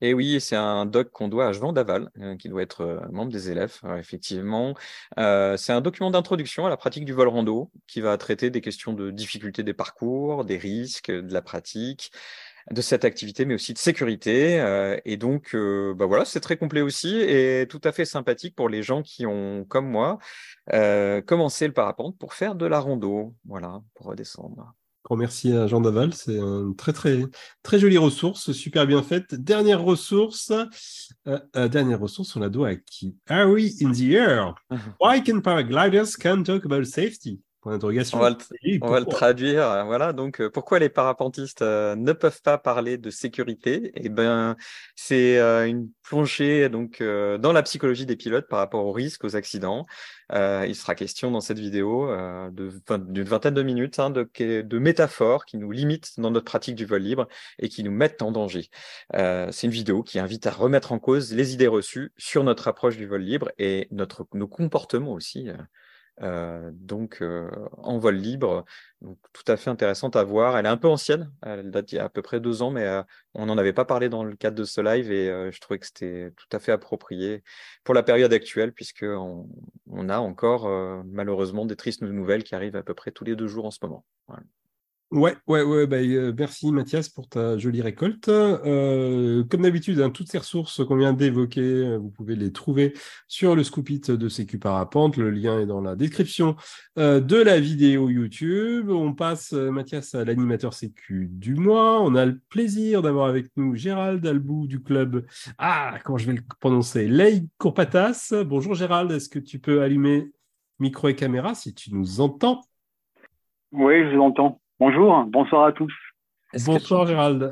Et 0.00 0.14
oui, 0.14 0.40
c'est 0.40 0.56
un 0.56 0.86
doc 0.86 1.10
qu'on 1.10 1.28
doit 1.28 1.48
à 1.48 1.52
Jean 1.52 1.72
Daval, 1.72 2.10
euh, 2.20 2.36
qui 2.36 2.48
doit 2.48 2.62
être 2.62 2.82
euh, 2.82 3.00
membre 3.10 3.32
des 3.32 3.50
élèves, 3.50 3.78
effectivement. 3.98 4.74
c'est 5.16 5.72
un 5.72 5.80
document 5.82 6.10
d'introduction 6.10 6.64
à 6.64 6.70
la 6.70 6.76
pratique 6.76 7.04
du 7.04 7.12
vol 7.12 7.28
rando 7.28 7.70
qui 7.86 8.00
va 8.00 8.16
traiter 8.16 8.48
des 8.48 8.60
questions 8.62 8.94
de 8.94 9.10
difficulté 9.10 9.62
des 9.64 9.74
parcours, 9.74 10.44
des 10.44 10.56
risques, 10.56 11.10
de 11.10 11.32
la 11.32 11.42
pratique, 11.42 12.10
de 12.70 12.80
cette 12.80 13.04
activité, 13.04 13.44
mais 13.44 13.54
aussi 13.54 13.72
de 13.72 13.78
sécurité. 13.78 14.60
Euh, 14.60 14.96
et 15.04 15.16
donc, 15.16 15.54
euh, 15.54 15.94
bah 15.94 16.06
voilà, 16.06 16.24
c'est 16.24 16.40
très 16.40 16.56
complet 16.56 16.80
aussi 16.80 17.16
et 17.20 17.66
tout 17.68 17.80
à 17.84 17.92
fait 17.92 18.04
sympathique 18.04 18.54
pour 18.54 18.68
les 18.68 18.82
gens 18.82 19.02
qui 19.02 19.26
ont, 19.26 19.64
comme 19.64 19.88
moi, 19.88 20.18
euh, 20.72 21.20
commencé 21.22 21.66
le 21.66 21.72
parapente 21.72 22.18
pour 22.18 22.34
faire 22.34 22.54
de 22.54 22.66
la 22.66 22.80
rando, 22.80 23.34
voilà, 23.46 23.80
pour 23.94 24.06
redescendre. 24.06 24.74
Grand 25.04 25.16
merci 25.16 25.52
à 25.52 25.66
Jean 25.66 25.80
Daval, 25.80 26.12
c'est 26.12 26.36
une 26.36 26.76
très 26.76 26.92
très 26.92 27.22
très 27.62 27.78
jolie 27.78 27.96
ressource, 27.96 28.52
super 28.52 28.86
bien 28.86 29.02
faite. 29.02 29.34
Dernière 29.34 29.82
ressource, 29.82 30.52
dernière 31.54 32.00
ressource, 32.00 32.36
on 32.36 32.40
la 32.40 32.50
doit 32.50 32.68
à 32.68 32.76
qui? 32.76 33.16
Harry 33.26 33.74
in 33.80 33.92
the 33.92 34.12
air. 34.12 34.54
Why 35.00 35.22
can 35.22 35.40
paragliders 35.40 36.16
can 36.18 36.42
talk 36.42 36.66
about 36.66 36.84
safety 36.84 37.40
on 37.64 37.70
va 37.70 39.00
le, 39.00 39.04
traduire. 39.04 39.68
Euh, 39.68 39.84
voilà. 39.84 40.12
Donc, 40.12 40.40
euh, 40.40 40.48
pourquoi 40.48 40.78
les 40.78 40.88
parapentistes 40.88 41.62
euh, 41.62 41.96
ne 41.96 42.12
peuvent 42.12 42.40
pas 42.40 42.56
parler 42.56 42.98
de 42.98 43.10
sécurité? 43.10 43.92
Eh 43.96 44.08
ben, 44.08 44.56
c'est 44.94 45.38
une 45.68 45.90
plongée 46.02 46.68
donc 46.68 47.02
dans 47.02 47.52
la 47.52 47.62
psychologie 47.62 48.06
des 48.06 48.16
pilotes 48.16 48.48
par 48.48 48.60
rapport 48.60 48.86
aux 48.86 48.92
risques, 48.92 49.24
aux 49.24 49.36
accidents. 49.36 49.86
il 50.32 50.74
sera 50.74 50.94
question 50.94 51.30
dans 51.30 51.40
cette 51.40 51.58
vidéo 51.58 52.10
d'une 52.50 53.24
vingtaine 53.24 53.54
de 53.54 53.62
minutes 53.62 53.98
hein, 53.98 54.10
de, 54.10 54.28
de, 54.62 54.78
métaphores 54.78 55.44
qui 55.44 55.58
nous 55.58 55.70
limitent 55.70 56.18
dans 56.18 56.30
notre 56.30 56.46
pratique 56.46 56.76
du 56.76 56.86
vol 56.86 57.02
libre 57.02 57.28
et 57.58 57.68
qui 57.68 57.84
nous 57.84 57.90
mettent 57.90 58.22
en 58.22 58.32
danger. 58.32 58.70
c'est 59.12 59.64
une 59.64 59.70
vidéo 59.70 60.02
qui 60.02 60.18
invite 60.18 60.46
à 60.46 60.50
remettre 60.50 60.92
en 60.92 60.98
cause 60.98 61.34
les 61.34 61.52
idées 61.52 61.68
reçues 61.68 62.12
sur 62.16 62.42
notre 62.44 62.68
approche 62.68 62.96
du 62.96 63.06
vol 63.06 63.20
libre 63.20 63.50
et 63.58 63.88
notre, 63.90 64.26
nos 64.32 64.48
comportements 64.48 65.12
aussi 65.12 65.50
euh, 66.22 66.70
donc 66.72 67.22
euh, 67.22 67.50
en 67.78 67.98
vol 67.98 68.16
libre, 68.16 68.64
donc, 69.00 69.18
tout 69.32 69.44
à 69.50 69.56
fait 69.56 69.70
intéressante 69.70 70.16
à 70.16 70.24
voir. 70.24 70.58
Elle 70.58 70.66
est 70.66 70.68
un 70.68 70.76
peu 70.76 70.88
ancienne, 70.88 71.32
elle 71.42 71.70
date 71.70 71.92
il 71.92 71.96
y 71.96 71.98
a 71.98 72.04
à 72.04 72.08
peu 72.08 72.22
près 72.22 72.40
deux 72.40 72.62
ans, 72.62 72.70
mais 72.70 72.84
euh, 72.84 73.02
on 73.34 73.46
n'en 73.46 73.58
avait 73.58 73.72
pas 73.72 73.84
parlé 73.84 74.08
dans 74.08 74.24
le 74.24 74.34
cadre 74.36 74.56
de 74.56 74.64
ce 74.64 74.80
live 74.80 75.12
et 75.12 75.50
je 75.52 75.60
trouvais 75.60 75.78
que 75.78 75.86
c'était 75.86 76.32
tout 76.36 76.56
à 76.56 76.58
fait 76.58 76.72
approprié 76.72 77.42
pour 77.84 77.94
la 77.94 78.02
période 78.02 78.32
actuelle, 78.32 78.72
puisqu'on 78.72 79.48
on 79.86 80.08
a 80.08 80.18
encore 80.18 80.68
malheureusement 81.04 81.66
des 81.66 81.76
tristes 81.76 82.02
nouvelles 82.02 82.44
qui 82.44 82.54
arrivent 82.54 82.76
à 82.76 82.82
peu 82.82 82.94
près 82.94 83.12
tous 83.12 83.24
les 83.24 83.36
deux 83.36 83.48
jours 83.48 83.66
en 83.66 83.70
ce 83.70 83.78
moment. 83.82 84.04
Ouais, 85.10 85.34
ouais, 85.46 85.62
ouais. 85.62 85.86
Bah, 85.86 85.96
euh, 85.96 86.34
merci 86.36 86.70
Mathias 86.70 87.08
pour 87.08 87.30
ta 87.30 87.56
jolie 87.56 87.80
récolte. 87.80 88.28
Euh, 88.28 89.42
comme 89.44 89.62
d'habitude, 89.62 90.02
hein, 90.02 90.10
toutes 90.10 90.30
ces 90.30 90.36
ressources 90.36 90.84
qu'on 90.84 90.96
vient 90.96 91.14
d'évoquer, 91.14 91.62
euh, 91.62 91.96
vous 91.96 92.10
pouvez 92.10 92.36
les 92.36 92.52
trouver 92.52 92.92
sur 93.26 93.56
le 93.56 93.64
Scoopit 93.64 94.00
de 94.00 94.28
Sécu 94.28 94.58
Parapente. 94.58 95.16
Le 95.16 95.30
lien 95.30 95.60
est 95.60 95.66
dans 95.66 95.80
la 95.80 95.96
description 95.96 96.56
de 96.96 97.42
la 97.42 97.58
vidéo 97.58 98.10
YouTube. 98.10 98.90
On 98.90 99.14
passe, 99.14 99.52
Mathias, 99.52 100.14
à 100.14 100.26
l'animateur 100.26 100.74
Sécu 100.74 101.26
du 101.30 101.54
mois. 101.54 102.02
On 102.02 102.14
a 102.14 102.26
le 102.26 102.38
plaisir 102.50 103.00
d'avoir 103.00 103.28
avec 103.28 103.46
nous 103.56 103.74
Gérald 103.74 104.26
Albou 104.26 104.66
du 104.66 104.82
club. 104.82 105.24
Ah, 105.56 105.98
comment 106.04 106.18
je 106.18 106.26
vais 106.26 106.34
le 106.34 106.42
prononcer? 106.60 107.08
Ley 107.08 107.44
Courpatas. 107.56 108.34
Bonjour 108.44 108.74
Gérald, 108.74 109.10
est-ce 109.10 109.30
que 109.30 109.38
tu 109.38 109.58
peux 109.58 109.80
allumer 109.80 110.30
micro 110.78 111.08
et 111.08 111.16
caméra 111.16 111.54
si 111.54 111.72
tu 111.72 111.94
nous 111.94 112.20
entends? 112.20 112.60
Oui, 113.72 114.04
je 114.10 114.14
vous 114.14 114.22
entends. 114.22 114.60
Bonjour, 114.80 115.24
bonsoir 115.24 115.64
à 115.64 115.72
tous. 115.72 115.92
Bonsoir 116.64 117.04
Gérald. 117.04 117.50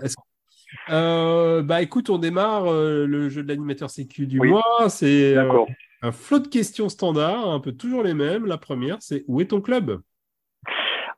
Euh, 0.91 1.61
bah 1.61 1.83
écoute, 1.83 2.09
on 2.09 2.19
démarre 2.19 2.67
euh, 2.67 3.05
le 3.05 3.29
jeu 3.29 3.43
de 3.43 3.49
l'animateur 3.49 3.91
sécu 3.91 4.29
du 4.29 4.41
mois. 4.41 4.89
C'est 4.89 5.37
euh, 5.37 5.65
un 6.03 6.13
flot 6.13 6.39
de 6.39 6.47
questions 6.47 6.89
standards, 6.89 7.51
un 7.51 7.59
peu 7.59 7.73
toujours 7.73 8.05
les 8.05 8.15
mêmes. 8.15 8.47
La 8.47 8.59
première, 8.59 8.99
c'est 9.01 9.25
où 9.27 9.41
est 9.41 9.47
ton 9.47 9.61
club? 9.61 10.01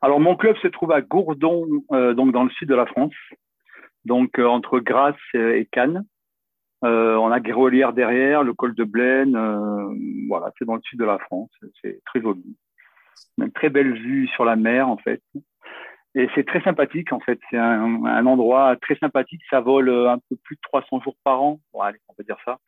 Alors 0.01 0.19
mon 0.19 0.35
club 0.35 0.57
se 0.63 0.67
trouve 0.67 0.93
à 0.93 1.01
Gourdon, 1.01 1.67
donc 1.91 2.31
dans 2.31 2.43
le 2.43 2.49
sud 2.51 2.69
de 2.69 2.75
la 2.75 2.87
France, 2.87 3.13
donc 4.05 4.39
entre 4.39 4.79
Grasse 4.79 5.15
et 5.35 5.67
Cannes. 5.71 6.05
on 6.81 7.31
a 7.31 7.39
Guérolière 7.39 7.93
derrière, 7.93 8.43
le 8.43 8.53
col 8.53 8.73
de 8.73 8.83
Blaine. 8.83 9.37
voilà, 10.27 10.51
c'est 10.57 10.65
dans 10.65 10.75
le 10.75 10.81
sud 10.81 10.99
de 10.99 11.05
la 11.05 11.19
France. 11.19 11.51
C'est 11.83 11.99
très 12.05 12.21
joli. 12.21 12.55
Une 13.37 13.51
très 13.51 13.69
belle 13.69 13.93
vue 13.93 14.27
sur 14.29 14.45
la 14.45 14.55
mer 14.55 14.87
en 14.87 14.97
fait. 14.97 15.21
Et 16.19 16.27
c'est 16.35 16.45
très 16.45 16.61
sympathique, 16.61 17.13
en 17.13 17.21
fait. 17.21 17.39
C'est 17.49 17.57
un, 17.57 18.03
un, 18.03 18.25
endroit 18.25 18.75
très 18.81 18.95
sympathique. 18.97 19.41
Ça 19.49 19.61
vole 19.61 19.87
euh, 19.87 20.11
un 20.11 20.17
peu 20.17 20.35
plus 20.43 20.57
de 20.57 20.61
300 20.63 21.01
jours 21.01 21.15
par 21.23 21.41
an. 21.41 21.61
Bon, 21.71 21.79
allez, 21.79 21.99
on 22.09 22.13
peut 22.13 22.25
dire 22.25 22.35
ça. 22.43 22.59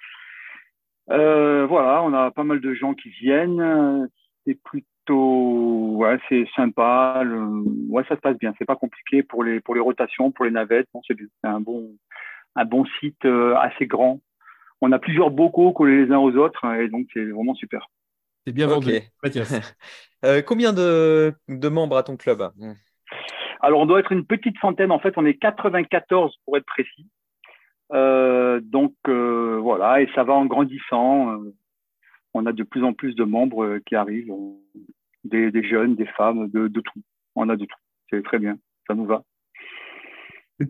Euh, 1.09 1.65
voilà, 1.65 2.01
on 2.03 2.13
a 2.13 2.31
pas 2.31 2.45
mal 2.45 2.61
de 2.61 2.73
gens 2.73 2.93
qui 2.93 3.09
viennent. 3.09 4.07
C'est 4.45 4.57
plutôt, 4.63 5.97
ouais, 5.97 6.17
c'est 6.29 6.47
sympa. 6.55 7.23
Le... 7.25 7.39
Ouais, 7.89 8.05
ça 8.07 8.15
se 8.15 8.21
passe 8.21 8.37
bien. 8.37 8.53
C'est 8.57 8.65
pas 8.65 8.77
compliqué 8.77 9.21
pour 9.21 9.43
les 9.43 9.59
pour 9.59 9.75
les 9.75 9.81
rotations, 9.81 10.31
pour 10.31 10.45
les 10.45 10.51
navettes. 10.51 10.87
Bon, 10.93 11.01
c'est 11.05 11.17
un 11.43 11.59
bon 11.59 11.91
un 12.55 12.63
bon 12.63 12.85
site 13.01 13.25
euh, 13.25 13.55
assez 13.57 13.85
grand. 13.85 14.21
On 14.79 14.93
a 14.93 14.99
plusieurs 14.99 15.29
bocaux 15.29 15.73
collés 15.73 16.05
les 16.05 16.11
uns 16.13 16.19
aux 16.19 16.35
autres 16.37 16.65
et 16.73 16.87
donc 16.87 17.07
c'est 17.13 17.25
vraiment 17.25 17.55
super. 17.55 17.89
C'est 18.47 18.53
bien 18.53 18.67
vendu, 18.67 18.93
Mathias. 19.21 19.53
euh, 20.25 20.41
combien 20.41 20.71
de, 20.71 21.33
de 21.49 21.67
membres 21.67 21.97
à 21.97 22.03
ton 22.03 22.15
club? 22.15 22.49
Alors, 23.61 23.81
on 23.81 23.85
doit 23.85 23.99
être 23.99 24.11
une 24.11 24.25
petite 24.25 24.57
centaine. 24.59 24.91
En 24.91 24.99
fait, 24.99 25.13
on 25.17 25.25
est 25.25 25.35
94 25.35 26.35
pour 26.45 26.57
être 26.57 26.65
précis. 26.65 27.07
Euh, 27.93 28.59
donc, 28.61 28.93
euh, 29.07 29.59
voilà, 29.61 30.01
et 30.01 30.09
ça 30.15 30.23
va 30.23 30.33
en 30.33 30.45
grandissant. 30.45 31.31
Euh, 31.31 31.53
on 32.33 32.45
a 32.45 32.53
de 32.53 32.63
plus 32.63 32.83
en 32.83 32.93
plus 32.93 33.13
de 33.13 33.23
membres 33.23 33.77
qui 33.85 33.95
arrivent, 33.95 34.33
des, 35.23 35.63
jeunes, 35.63 35.95
des 35.95 36.07
femmes, 36.07 36.49
de, 36.49 36.67
tout. 36.67 37.01
On 37.35 37.49
a 37.49 37.55
de 37.55 37.65
tout. 37.65 37.79
C'est 38.09 38.23
très 38.23 38.39
bien. 38.39 38.57
Ça 38.87 38.95
nous 38.95 39.05
va. 39.05 39.23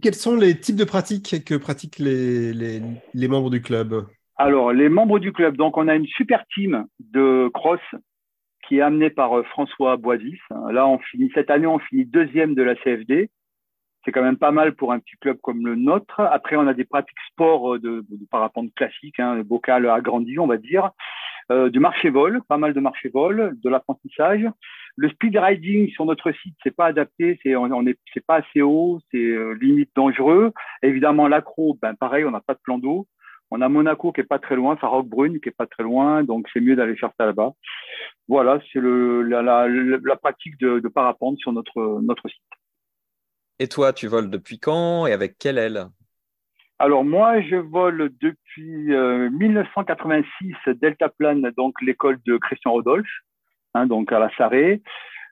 Quels 0.01 0.15
sont 0.15 0.35
les 0.35 0.59
types 0.59 0.75
de 0.75 0.83
pratiques 0.83 1.45
que 1.45 1.55
pratiquent 1.55 1.99
les, 1.99 2.53
les 2.53 3.27
membres 3.27 3.49
du 3.49 3.61
club? 3.61 4.05
Alors, 4.37 4.73
les 4.73 4.89
membres 4.89 5.19
du 5.19 5.31
club, 5.31 5.55
donc 5.55 5.77
on 5.77 5.87
a 5.87 5.95
une 5.95 6.07
super 6.07 6.43
team 6.55 6.87
de 6.99 7.49
cross 7.53 7.79
qui 8.71 8.77
est 8.77 8.81
amené 8.81 9.09
par 9.09 9.37
euh, 9.37 9.43
François 9.43 9.97
Boisis. 9.97 10.39
Là, 10.69 10.87
on 10.87 10.97
finit 10.97 11.29
cette 11.33 11.49
année, 11.49 11.67
on 11.67 11.79
finit 11.79 12.05
deuxième 12.05 12.55
de 12.55 12.63
la 12.63 12.75
CFD. 12.75 13.29
C'est 14.05 14.13
quand 14.13 14.23
même 14.23 14.37
pas 14.37 14.51
mal 14.51 14.75
pour 14.75 14.93
un 14.93 14.99
petit 14.99 15.17
club 15.19 15.39
comme 15.43 15.67
le 15.67 15.75
nôtre. 15.75 16.21
Après, 16.21 16.55
on 16.55 16.65
a 16.67 16.73
des 16.73 16.85
pratiques 16.85 17.19
sport 17.33 17.75
euh, 17.75 17.79
de, 17.79 18.05
de 18.09 18.25
parapente 18.31 18.73
classique, 18.73 19.19
hein, 19.19 19.41
bocal 19.43 19.89
agrandi, 19.89 20.39
on 20.39 20.47
va 20.47 20.55
dire, 20.55 20.91
euh, 21.51 21.69
du 21.69 21.81
marché-vol, 21.81 22.43
pas 22.47 22.55
mal 22.55 22.73
de 22.73 22.79
marché-vol, 22.79 23.57
de 23.61 23.69
l'apprentissage. 23.69 24.47
Le 24.95 25.09
speed 25.09 25.35
riding 25.35 25.89
sur 25.89 26.05
notre 26.05 26.31
site, 26.31 26.55
c'est 26.63 26.73
pas 26.73 26.85
adapté, 26.85 27.41
c'est 27.43 27.57
on, 27.57 27.85
est, 27.85 27.97
pas 28.25 28.35
assez 28.35 28.61
haut, 28.61 29.01
c'est 29.11 29.35
limite 29.59 29.91
dangereux. 29.97 30.53
Évidemment, 30.81 31.27
l'accro, 31.27 31.77
ben 31.81 31.93
pareil, 31.95 32.23
on 32.23 32.31
n'a 32.31 32.41
pas 32.41 32.53
de 32.53 32.59
plan 32.63 32.77
d'eau. 32.77 33.05
On 33.51 33.61
a 33.61 33.67
Monaco 33.67 34.11
qui 34.13 34.21
est 34.21 34.25
pas 34.25 34.39
très 34.39 34.55
loin, 34.55 34.77
Farok 34.77 35.07
Brune 35.07 35.39
qui 35.41 35.49
est 35.49 35.55
pas 35.55 35.67
très 35.67 35.83
loin, 35.83 36.23
donc 36.23 36.47
c'est 36.53 36.61
mieux 36.61 36.75
d'aller 36.75 36.95
faire 36.95 37.11
ça 37.17 37.25
là-bas. 37.25 37.51
Voilà, 38.27 38.59
c'est 38.71 38.79
le, 38.79 39.21
la, 39.23 39.41
la, 39.41 39.67
la, 39.67 40.15
pratique 40.15 40.57
de, 40.57 40.79
de, 40.79 40.87
parapente 40.87 41.37
sur 41.37 41.51
notre, 41.51 41.99
notre 42.01 42.29
site. 42.29 42.41
Et 43.59 43.67
toi, 43.67 43.91
tu 43.91 44.07
voles 44.07 44.29
depuis 44.29 44.57
quand 44.57 45.05
et 45.05 45.11
avec 45.11 45.37
quelle 45.37 45.57
aile? 45.57 45.87
Alors 46.79 47.03
moi, 47.03 47.41
je 47.41 47.57
vole 47.57 48.09
depuis 48.21 48.91
euh, 48.93 49.29
1986 49.29 50.55
Deltaplane, 50.81 51.51
donc 51.55 51.79
l'école 51.81 52.17
de 52.25 52.37
Christian 52.37 52.71
Rodolphe, 52.71 53.19
hein, 53.73 53.85
donc 53.85 54.11
à 54.11 54.19
la 54.19 54.33
Sarré. 54.35 54.81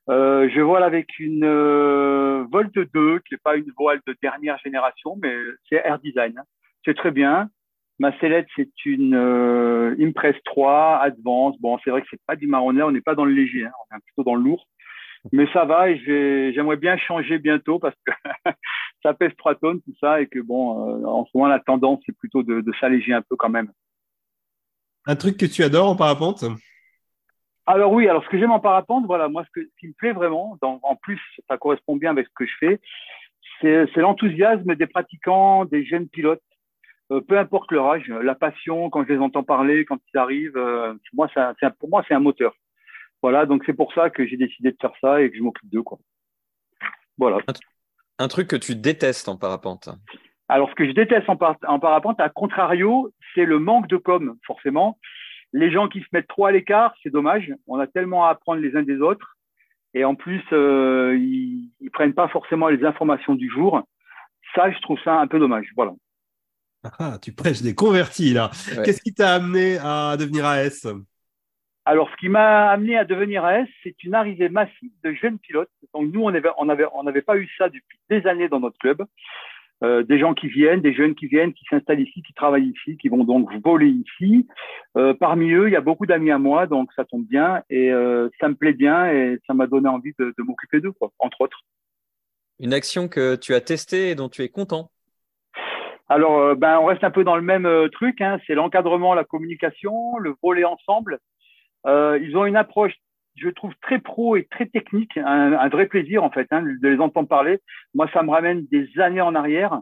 Euh, 0.10 0.50
je 0.54 0.60
vole 0.60 0.84
avec 0.84 1.18
une 1.20 1.46
euh, 1.46 2.46
Volt 2.52 2.74
2, 2.74 3.20
qui 3.20 3.34
n'est 3.34 3.40
pas 3.44 3.56
une 3.56 3.72
voile 3.78 4.02
de 4.06 4.16
dernière 4.22 4.58
génération, 4.60 5.18
mais 5.22 5.34
c'est 5.68 5.78
Air 5.78 6.00
Design. 6.00 6.40
C'est 6.84 6.96
très 6.96 7.12
bien. 7.12 7.50
Ma 8.00 8.18
sellette, 8.20 8.47
c'est 8.56 8.86
une 8.86 9.14
euh, 9.14 9.95
Impress 10.00 10.36
3 10.45 11.00
Advance. 11.02 11.60
Bon, 11.60 11.78
c'est 11.84 11.89
vrai 11.91 12.02
que 12.02 12.08
c'est 12.10 12.22
pas 12.26 12.38
du 12.38 12.47
marronnier, 12.47 12.82
on 12.84 12.91
n'est 12.91 13.02
pas 13.02 13.16
dans 13.16 13.26
le 13.26 13.34
léger, 13.34 13.66
hein, 13.66 13.72
on 13.91 13.97
est 13.97 14.00
plutôt 14.06 14.24
dans 14.24 14.36
le 14.36 14.43
lourd. 14.43 14.68
Mais 15.34 15.45
ça 15.52 15.66
va 15.66 15.89
et 15.89 15.97
j'aimerais 16.54 16.78
bien 16.78 16.95
changer 16.95 17.39
bientôt 17.39 17.78
parce 17.78 17.95
que 18.06 18.14
ça 19.04 19.14
pèse 19.14 19.34
3 19.38 19.56
tonnes, 19.56 19.82
tout 19.82 19.93
ça, 20.00 20.22
et 20.22 20.28
que 20.28 20.39
bon, 20.39 20.88
euh, 20.88 21.06
en 21.06 21.26
ce 21.26 21.32
moment, 21.34 21.47
la 21.47 21.60
tendance, 21.60 22.00
c'est 22.06 22.18
plutôt 22.18 22.41
de, 22.41 22.62
de 22.62 22.72
s'alléger 22.80 23.14
un 23.14 23.22
peu 23.22 23.36
quand 23.36 23.50
même. 23.50 23.70
Un 25.06 25.16
truc 25.16 25.38
que 25.38 25.45
tu 25.45 25.64
adores 25.64 25.89
en 25.89 25.95
parapente? 25.95 26.45
Alors 27.66 27.91
oui, 27.91 28.08
alors 28.08 28.24
ce 28.24 28.30
que 28.30 28.39
j'aime 28.39 28.52
en 28.52 28.60
parapente, 28.60 29.06
voilà, 29.06 29.28
moi 29.30 29.43
ce, 29.45 29.62
qui 29.80 29.88
me 29.88 29.93
plaît 29.93 30.12
vraiment, 30.14 30.58
en 30.62 30.95
plus 30.95 31.20
ça 31.47 31.58
correspond 31.58 31.97
bien 31.97 32.10
avec 32.10 32.26
ce 32.26 32.34
que 32.34 32.45
je 32.45 32.54
fais, 32.60 32.80
c'est 33.62 34.02
l'enthousiasme 34.02 34.74
des 34.76 34.88
pratiquants, 34.88 35.66
des 35.66 35.86
jeunes 35.86 36.08
pilotes, 36.08 36.41
euh, 37.12 37.22
peu 37.22 37.38
importe 37.38 37.72
leur 37.72 37.88
âge, 37.88 38.07
la 38.07 38.36
passion 38.36 38.89
quand 38.89 39.03
je 39.05 39.14
les 39.14 39.20
entends 39.20 39.43
parler, 39.43 39.86
quand 39.86 39.99
ils 40.14 40.18
arrivent, 40.18 40.57
euh, 40.57 40.93
moi 41.14 41.30
ça, 41.34 41.53
pour 41.80 41.89
moi 41.89 42.03
c'est 42.07 42.14
un 42.14 42.20
moteur. 42.20 42.53
Voilà, 43.22 43.45
donc 43.45 43.64
c'est 43.66 43.74
pour 43.74 43.93
ça 43.93 44.10
que 44.10 44.26
j'ai 44.26 44.38
décidé 44.38 44.72
de 44.72 44.78
faire 44.80 44.93
ça 45.01 45.22
et 45.22 45.30
que 45.30 45.38
je 45.38 45.43
m'occupe 45.43 45.70
d'eux 45.70 45.84
quoi. 45.84 45.97
Voilà. 47.18 47.39
Un, 48.18 48.28
truc 48.30 48.47
que 48.47 48.55
tu 48.55 48.76
détestes 48.76 49.28
en 49.28 49.38
parapente. 49.38 49.89
Alors 50.47 50.70
ce 50.70 50.76
que 50.76 50.88
je 50.88 50.93
déteste 50.93 51.30
en, 51.30 51.38
en 51.68 51.80
parapente, 51.80 52.20
à 52.22 52.30
contrario, 52.30 53.12
c'est 53.36 53.45
le 53.45 53.60
manque 53.60 53.88
de 53.88 53.97
com 53.97 54.38
forcément 54.45 54.97
les 55.53 55.72
gens 55.72 55.88
qui 55.88 56.01
se 56.01 56.07
mettent 56.14 56.28
trop 56.28 56.45
à 56.45 56.51
l'écart, 56.51 56.93
c'est 57.01 57.10
dommage. 57.10 57.53
On 57.68 57.80
a 57.80 57.88
tellement 57.88 58.26
à 58.26 58.30
apprendre 58.30 58.62
les 58.62 58.76
uns 58.76 58.84
des 58.84 58.99
autres. 58.99 59.38
Et 59.93 60.05
en 60.05 60.16
plus, 60.16 60.43
euh, 60.53 61.18
ils, 61.18 61.72
ne 61.82 61.89
prennent 61.89 62.14
pas 62.14 62.28
forcément 62.28 62.68
les 62.68 62.86
informations 62.86 63.34
du 63.34 63.49
jour. 63.49 63.82
Ça, 64.53 64.72
je 64.72 64.80
trouve 64.82 64.99
ça 65.03 65.20
un 65.20 65.28
peu 65.28 65.39
dommage. 65.39 65.68
Voilà. 65.76 65.93
Ah, 67.00 67.18
tu 67.22 67.34
prêches 67.34 67.62
des 67.62 67.76
convertis 67.76 68.34
là. 68.34 68.52
Qu'est-ce 68.86 69.02
qui 69.02 69.14
t'a 69.14 69.36
amené 69.36 69.78
à 69.78 70.16
devenir 70.18 70.46
AS 70.46 70.88
Alors, 71.86 72.10
ce 72.10 72.16
qui 72.18 72.30
m'a 72.30 72.70
amené 72.70 72.98
à 72.98 73.04
devenir 73.04 73.44
AS, 73.44 73.68
c'est 73.84 74.02
une 74.04 74.16
arrivée 74.16 74.50
massive 74.50 74.92
de 75.04 75.14
jeunes 75.14 75.40
pilotes. 75.40 75.70
Donc, 75.94 76.12
nous, 76.14 76.24
on 76.24 76.32
n'avait 76.32 76.50
on 76.58 76.70
avait, 76.70 76.86
on 76.94 77.06
avait 77.08 77.22
pas 77.22 77.38
eu 77.38 77.50
ça 77.58 77.68
depuis 77.68 78.00
des 78.10 78.26
années 78.28 78.48
dans 78.48 78.60
notre 78.60 78.78
club. 78.78 79.04
Euh, 79.82 80.04
des 80.04 80.20
gens 80.20 80.34
qui 80.34 80.48
viennent, 80.48 80.82
des 80.82 80.94
jeunes 80.94 81.16
qui 81.16 81.28
viennent, 81.28 81.54
qui 81.54 81.64
s'installent 81.70 82.02
ici, 82.02 82.22
qui 82.22 82.34
travaillent 82.34 82.74
ici, 82.76 82.98
qui 82.98 83.08
vont 83.08 83.24
donc 83.24 83.50
voler 83.64 83.88
ici. 83.88 84.46
Euh, 84.98 85.14
parmi 85.14 85.52
eux, 85.52 85.70
il 85.70 85.74
y 85.74 85.78
a 85.78 85.82
beaucoup 85.82 86.06
d'amis 86.06 86.32
à 86.32 86.38
moi, 86.38 86.68
donc 86.68 86.92
ça 86.98 87.06
tombe 87.06 87.26
bien 87.26 87.64
et 87.70 87.90
euh, 87.90 88.28
ça 88.42 88.50
me 88.50 88.56
plaît 88.56 88.74
bien 88.74 89.10
et 89.10 89.40
ça 89.48 89.54
m'a 89.54 89.68
donné 89.68 89.88
envie 89.88 90.14
de, 90.20 90.34
de 90.38 90.44
m'occuper 90.44 90.82
d'eux, 90.82 90.92
entre 91.20 91.42
autres. 91.42 91.62
Une 92.60 92.74
action 92.74 93.08
que 93.08 93.38
tu 93.38 93.54
as 93.54 93.62
testée 93.62 94.10
et 94.10 94.16
dont 94.16 94.28
tu 94.28 94.42
es 94.42 94.50
content? 94.50 94.92
Alors, 96.10 96.55
ben, 96.55 96.80
on 96.80 96.86
reste 96.86 97.03
un 97.03 97.12
peu 97.12 97.24
dans 97.24 97.36
le 97.36 97.41
même 97.41 97.70
truc, 97.91 98.20
hein, 98.22 98.39
c'est 98.47 98.55
l'encadrement, 98.55 99.14
la 99.14 99.24
communication, 99.24 100.18
le 100.18 100.34
voler 100.41 100.66
ensemble. 100.66 101.20
ils 101.86 102.36
ont 102.36 102.45
une 102.45 102.55
approche 102.55 102.93
je 103.41 103.49
trouve 103.49 103.74
très 103.82 103.99
pro 103.99 104.36
et 104.36 104.45
très 104.45 104.66
technique, 104.66 105.18
un, 105.18 105.70
vrai 105.70 105.88
plaisir 105.88 106.24
en 106.24 106.30
fait 106.30 106.47
hein, 106.51 106.62
de 106.62 106.88
les 106.88 106.99
entendre 106.99 107.28
parler. 107.28 107.60
Moi, 107.93 108.10
ça 108.14 108.24
me 108.24 108.32
ramène 108.32 108.66
des 108.72 108.88
années 108.99 109.22
en 109.22 109.36
arrière. 109.36 109.82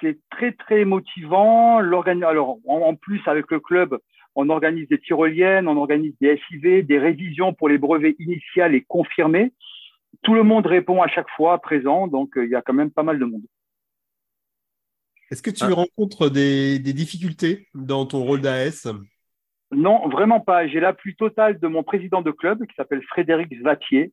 C'est 0.00 0.18
très 0.30 0.52
très 0.52 0.84
motivant. 0.84 1.78
Alors 1.78 2.58
en, 2.66 2.94
plus 2.94 3.20
avec 3.26 3.50
le 3.50 3.60
club, 3.60 3.98
on 4.34 4.48
organise 4.48 4.88
des 4.88 4.98
tyroliennes, 4.98 5.68
on 5.68 5.76
organise 5.76 6.14
des 6.20 6.40
SIV, 6.48 6.86
des 6.86 6.98
révisions 6.98 7.52
pour 7.52 7.68
les 7.68 7.78
brevets 7.78 8.14
initiales 8.18 8.74
et 8.74 8.82
confirmés. 8.82 9.52
Tout 10.22 10.34
le 10.34 10.42
monde 10.42 10.66
répond 10.66 11.02
à 11.02 11.08
chaque 11.08 11.28
fois 11.30 11.58
présent, 11.58 12.06
donc 12.06 12.36
euh, 12.36 12.44
il 12.44 12.50
y 12.50 12.54
a 12.54 12.62
quand 12.62 12.72
même 12.72 12.90
pas 12.90 13.02
mal 13.02 13.18
de 13.18 13.24
monde. 13.24 13.42
Est-ce 15.30 15.42
que 15.42 15.50
tu 15.50 15.64
ah. 15.64 15.74
rencontres 15.74 16.28
des, 16.28 16.78
des 16.78 16.92
difficultés 16.92 17.68
dans 17.74 18.06
ton 18.06 18.22
rôle 18.24 18.40
d'AS 18.40 18.88
non, 19.70 20.08
vraiment 20.08 20.40
pas. 20.40 20.66
J'ai 20.66 20.80
l'appui 20.80 21.14
total 21.14 21.58
de 21.58 21.68
mon 21.68 21.82
président 21.82 22.22
de 22.22 22.30
club 22.30 22.64
qui 22.66 22.74
s'appelle 22.74 23.02
Frédéric 23.02 23.54
Zvatier. 23.60 24.12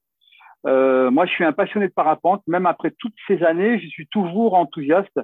Euh, 0.67 1.09
moi, 1.11 1.25
je 1.25 1.31
suis 1.31 1.45
un 1.45 1.53
passionné 1.53 1.87
de 1.87 1.93
parapente. 1.93 2.43
Même 2.47 2.65
après 2.65 2.91
toutes 2.99 3.15
ces 3.27 3.41
années, 3.43 3.79
je 3.79 3.87
suis 3.87 4.07
toujours 4.07 4.55
enthousiaste 4.55 5.19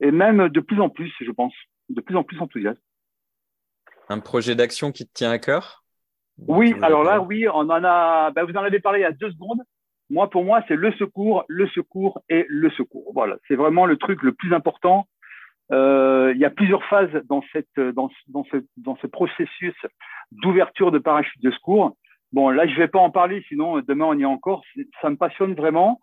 et 0.00 0.10
même 0.10 0.48
de 0.48 0.60
plus 0.60 0.80
en 0.80 0.88
plus, 0.88 1.12
je 1.20 1.30
pense, 1.30 1.54
de 1.88 2.00
plus 2.00 2.16
en 2.16 2.22
plus 2.22 2.38
enthousiaste. 2.40 2.80
Un 4.08 4.20
projet 4.20 4.54
d'action 4.54 4.92
qui 4.92 5.06
te 5.06 5.12
tient 5.12 5.30
à 5.30 5.38
cœur? 5.38 5.84
Oui, 6.46 6.74
alors 6.82 7.02
là, 7.02 7.20
oui, 7.20 7.48
on 7.48 7.70
en 7.70 7.82
a. 7.82 8.30
Ben, 8.30 8.44
vous 8.44 8.52
en 8.52 8.62
avez 8.62 8.78
parlé 8.78 9.00
il 9.00 9.02
y 9.02 9.06
a 9.06 9.12
deux 9.12 9.32
secondes. 9.32 9.62
Moi, 10.10 10.30
pour 10.30 10.44
moi, 10.44 10.62
c'est 10.68 10.76
le 10.76 10.92
secours, 10.92 11.44
le 11.48 11.66
secours 11.68 12.22
et 12.28 12.46
le 12.48 12.70
secours. 12.70 13.10
Voilà, 13.14 13.38
c'est 13.48 13.56
vraiment 13.56 13.86
le 13.86 13.96
truc 13.96 14.22
le 14.22 14.32
plus 14.32 14.54
important 14.54 15.08
euh, 15.72 16.32
il 16.34 16.40
y 16.40 16.44
a 16.44 16.50
plusieurs 16.50 16.84
phases 16.84 17.10
dans, 17.28 17.42
cette, 17.52 17.78
dans, 17.78 18.10
dans, 18.28 18.44
ce, 18.44 18.56
dans 18.76 18.96
ce 18.96 19.06
processus 19.06 19.74
d'ouverture 20.30 20.92
de 20.92 20.98
parachute 20.98 21.42
de 21.42 21.50
secours. 21.50 21.96
Bon, 22.32 22.50
là, 22.50 22.66
je 22.66 22.76
vais 22.76 22.88
pas 22.88 22.98
en 22.98 23.10
parler, 23.10 23.44
sinon 23.48 23.80
demain 23.80 24.04
on 24.06 24.18
y 24.18 24.22
est 24.22 24.26
encore. 24.26 24.62
Ça 25.00 25.10
me 25.10 25.16
passionne 25.16 25.54
vraiment. 25.54 26.00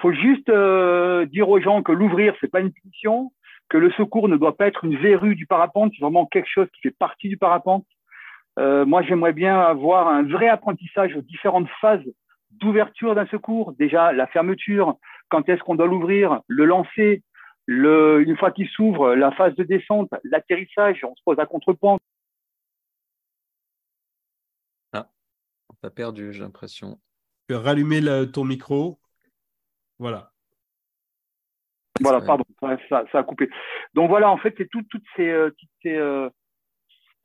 faut 0.00 0.12
juste 0.12 0.48
euh, 0.48 1.26
dire 1.26 1.48
aux 1.48 1.60
gens 1.60 1.82
que 1.82 1.92
l'ouvrir, 1.92 2.34
c'est 2.40 2.50
pas 2.50 2.60
une 2.60 2.72
punition, 2.72 3.32
que 3.68 3.78
le 3.78 3.90
secours 3.92 4.28
ne 4.28 4.36
doit 4.36 4.56
pas 4.56 4.66
être 4.66 4.84
une 4.84 4.96
verrue 4.96 5.34
du 5.34 5.46
parapente, 5.46 5.92
c'est 5.94 6.02
vraiment 6.02 6.26
quelque 6.26 6.48
chose 6.48 6.68
qui 6.74 6.80
fait 6.82 6.96
partie 6.96 7.28
du 7.28 7.36
parapente. 7.36 7.86
Euh, 8.58 8.84
moi, 8.86 9.02
j'aimerais 9.02 9.32
bien 9.32 9.58
avoir 9.58 10.08
un 10.08 10.22
vrai 10.22 10.48
apprentissage 10.48 11.16
aux 11.16 11.22
différentes 11.22 11.68
phases 11.80 12.04
d'ouverture 12.52 13.14
d'un 13.14 13.26
secours. 13.26 13.72
Déjà, 13.78 14.12
la 14.12 14.26
fermeture, 14.28 14.94
quand 15.28 15.48
est-ce 15.48 15.62
qu'on 15.62 15.74
doit 15.74 15.88
l'ouvrir, 15.88 16.40
le 16.46 16.64
lancer, 16.64 17.22
le, 17.66 18.22
une 18.22 18.36
fois 18.36 18.50
qu'il 18.50 18.68
s'ouvre, 18.68 19.14
la 19.14 19.32
phase 19.32 19.54
de 19.56 19.64
descente, 19.64 20.10
l'atterrissage, 20.24 21.02
on 21.04 21.14
se 21.14 21.22
pose 21.24 21.38
à 21.38 21.46
contre-pente. 21.46 22.00
Ah, 24.92 25.08
on 25.70 25.90
perdu, 25.90 26.32
j'ai 26.32 26.42
l'impression. 26.42 26.96
Tu 27.40 27.54
peux 27.54 27.56
rallumer 27.56 28.00
ton 28.32 28.44
micro. 28.44 28.98
Voilà. 29.98 30.30
Voilà, 32.00 32.20
pardon, 32.20 32.44
ça, 32.88 33.04
ça, 33.12 33.18
a 33.20 33.22
coupé. 33.22 33.48
Donc 33.94 34.08
voilà, 34.08 34.28
en 34.28 34.36
fait, 34.36 34.52
c'est 34.58 34.68
toutes 34.68 34.88
ces, 35.14 35.28
euh, 35.28 35.50
ces, 35.80 35.94
euh, 35.96 36.28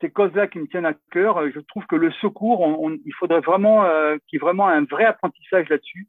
ces 0.01 0.09
causes-là 0.11 0.47
qui 0.47 0.59
me 0.59 0.67
tiennent 0.67 0.85
à 0.85 0.93
cœur. 1.11 1.49
Je 1.51 1.59
trouve 1.59 1.85
que 1.85 1.95
le 1.95 2.11
secours, 2.13 2.61
on, 2.61 2.91
il 2.91 3.13
faudrait 3.17 3.41
vraiment 3.41 3.85
euh, 3.85 4.17
qu'il 4.27 4.37
y 4.37 4.39
ait 4.39 4.45
vraiment 4.45 4.67
un 4.67 4.83
vrai 4.83 5.05
apprentissage 5.05 5.67
là-dessus. 5.69 6.07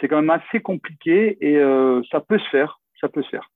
C'est 0.00 0.08
quand 0.08 0.22
même 0.22 0.30
assez 0.30 0.60
compliqué 0.60 1.36
et 1.40 1.56
euh, 1.58 2.02
ça 2.10 2.20
peut 2.20 2.38
se 2.38 2.48
faire. 2.48 2.80
Ça 3.00 3.08
peut 3.08 3.22
se 3.22 3.28
faire. 3.28 3.50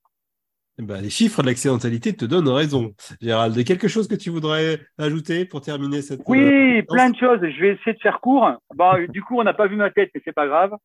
Eh 0.77 0.83
ben, 0.83 1.01
les 1.01 1.09
chiffres 1.09 1.41
de 1.41 1.47
l'accidentalité 1.47 2.13
te 2.13 2.25
donnent 2.25 2.49
raison, 2.49 2.93
Gérald. 3.21 3.63
Quelque 3.63 3.87
chose 3.87 4.09
que 4.09 4.15
tu 4.15 4.29
voudrais 4.29 4.79
ajouter 4.97 5.45
pour 5.45 5.61
terminer 5.61 6.01
cette 6.01 6.19
Oui, 6.27 6.79
euh, 6.79 6.81
plein 6.81 7.11
de 7.11 7.15
choses. 7.15 7.39
Je 7.41 7.61
vais 7.61 7.69
essayer 7.75 7.93
de 7.93 8.01
faire 8.01 8.19
court. 8.19 8.51
Bon, 8.75 8.91
du 9.09 9.21
coup, 9.23 9.39
on 9.39 9.43
n'a 9.43 9.53
pas 9.53 9.67
vu 9.67 9.77
ma 9.77 9.89
tête, 9.89 10.11
mais 10.13 10.21
c'est 10.25 10.35
pas 10.35 10.47
grave. 10.47 10.75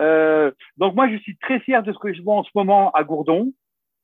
Euh, 0.00 0.50
donc 0.78 0.96
moi, 0.96 1.08
je 1.08 1.16
suis 1.18 1.36
très 1.36 1.60
fier 1.60 1.84
de 1.84 1.92
ce 1.92 1.98
que 1.98 2.12
je 2.12 2.22
vois 2.22 2.34
en 2.34 2.42
ce 2.42 2.50
moment 2.56 2.90
à 2.90 3.04
Gourdon, 3.04 3.52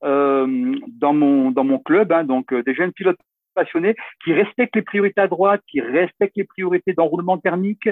euh, 0.04 0.76
dans 0.86 1.12
mon 1.12 1.50
dans 1.50 1.64
mon 1.64 1.80
club. 1.80 2.12
Hein, 2.12 2.22
donc 2.22 2.54
des 2.54 2.74
jeunes 2.74 2.92
pilotes 2.92 3.18
passionnés 3.56 3.96
qui 4.22 4.32
respectent 4.32 4.76
les 4.76 4.82
priorités 4.82 5.22
à 5.22 5.26
droite, 5.26 5.62
qui 5.68 5.80
respectent 5.80 6.36
les 6.36 6.44
priorités 6.44 6.92
d'enroulement 6.92 7.38
thermique. 7.38 7.88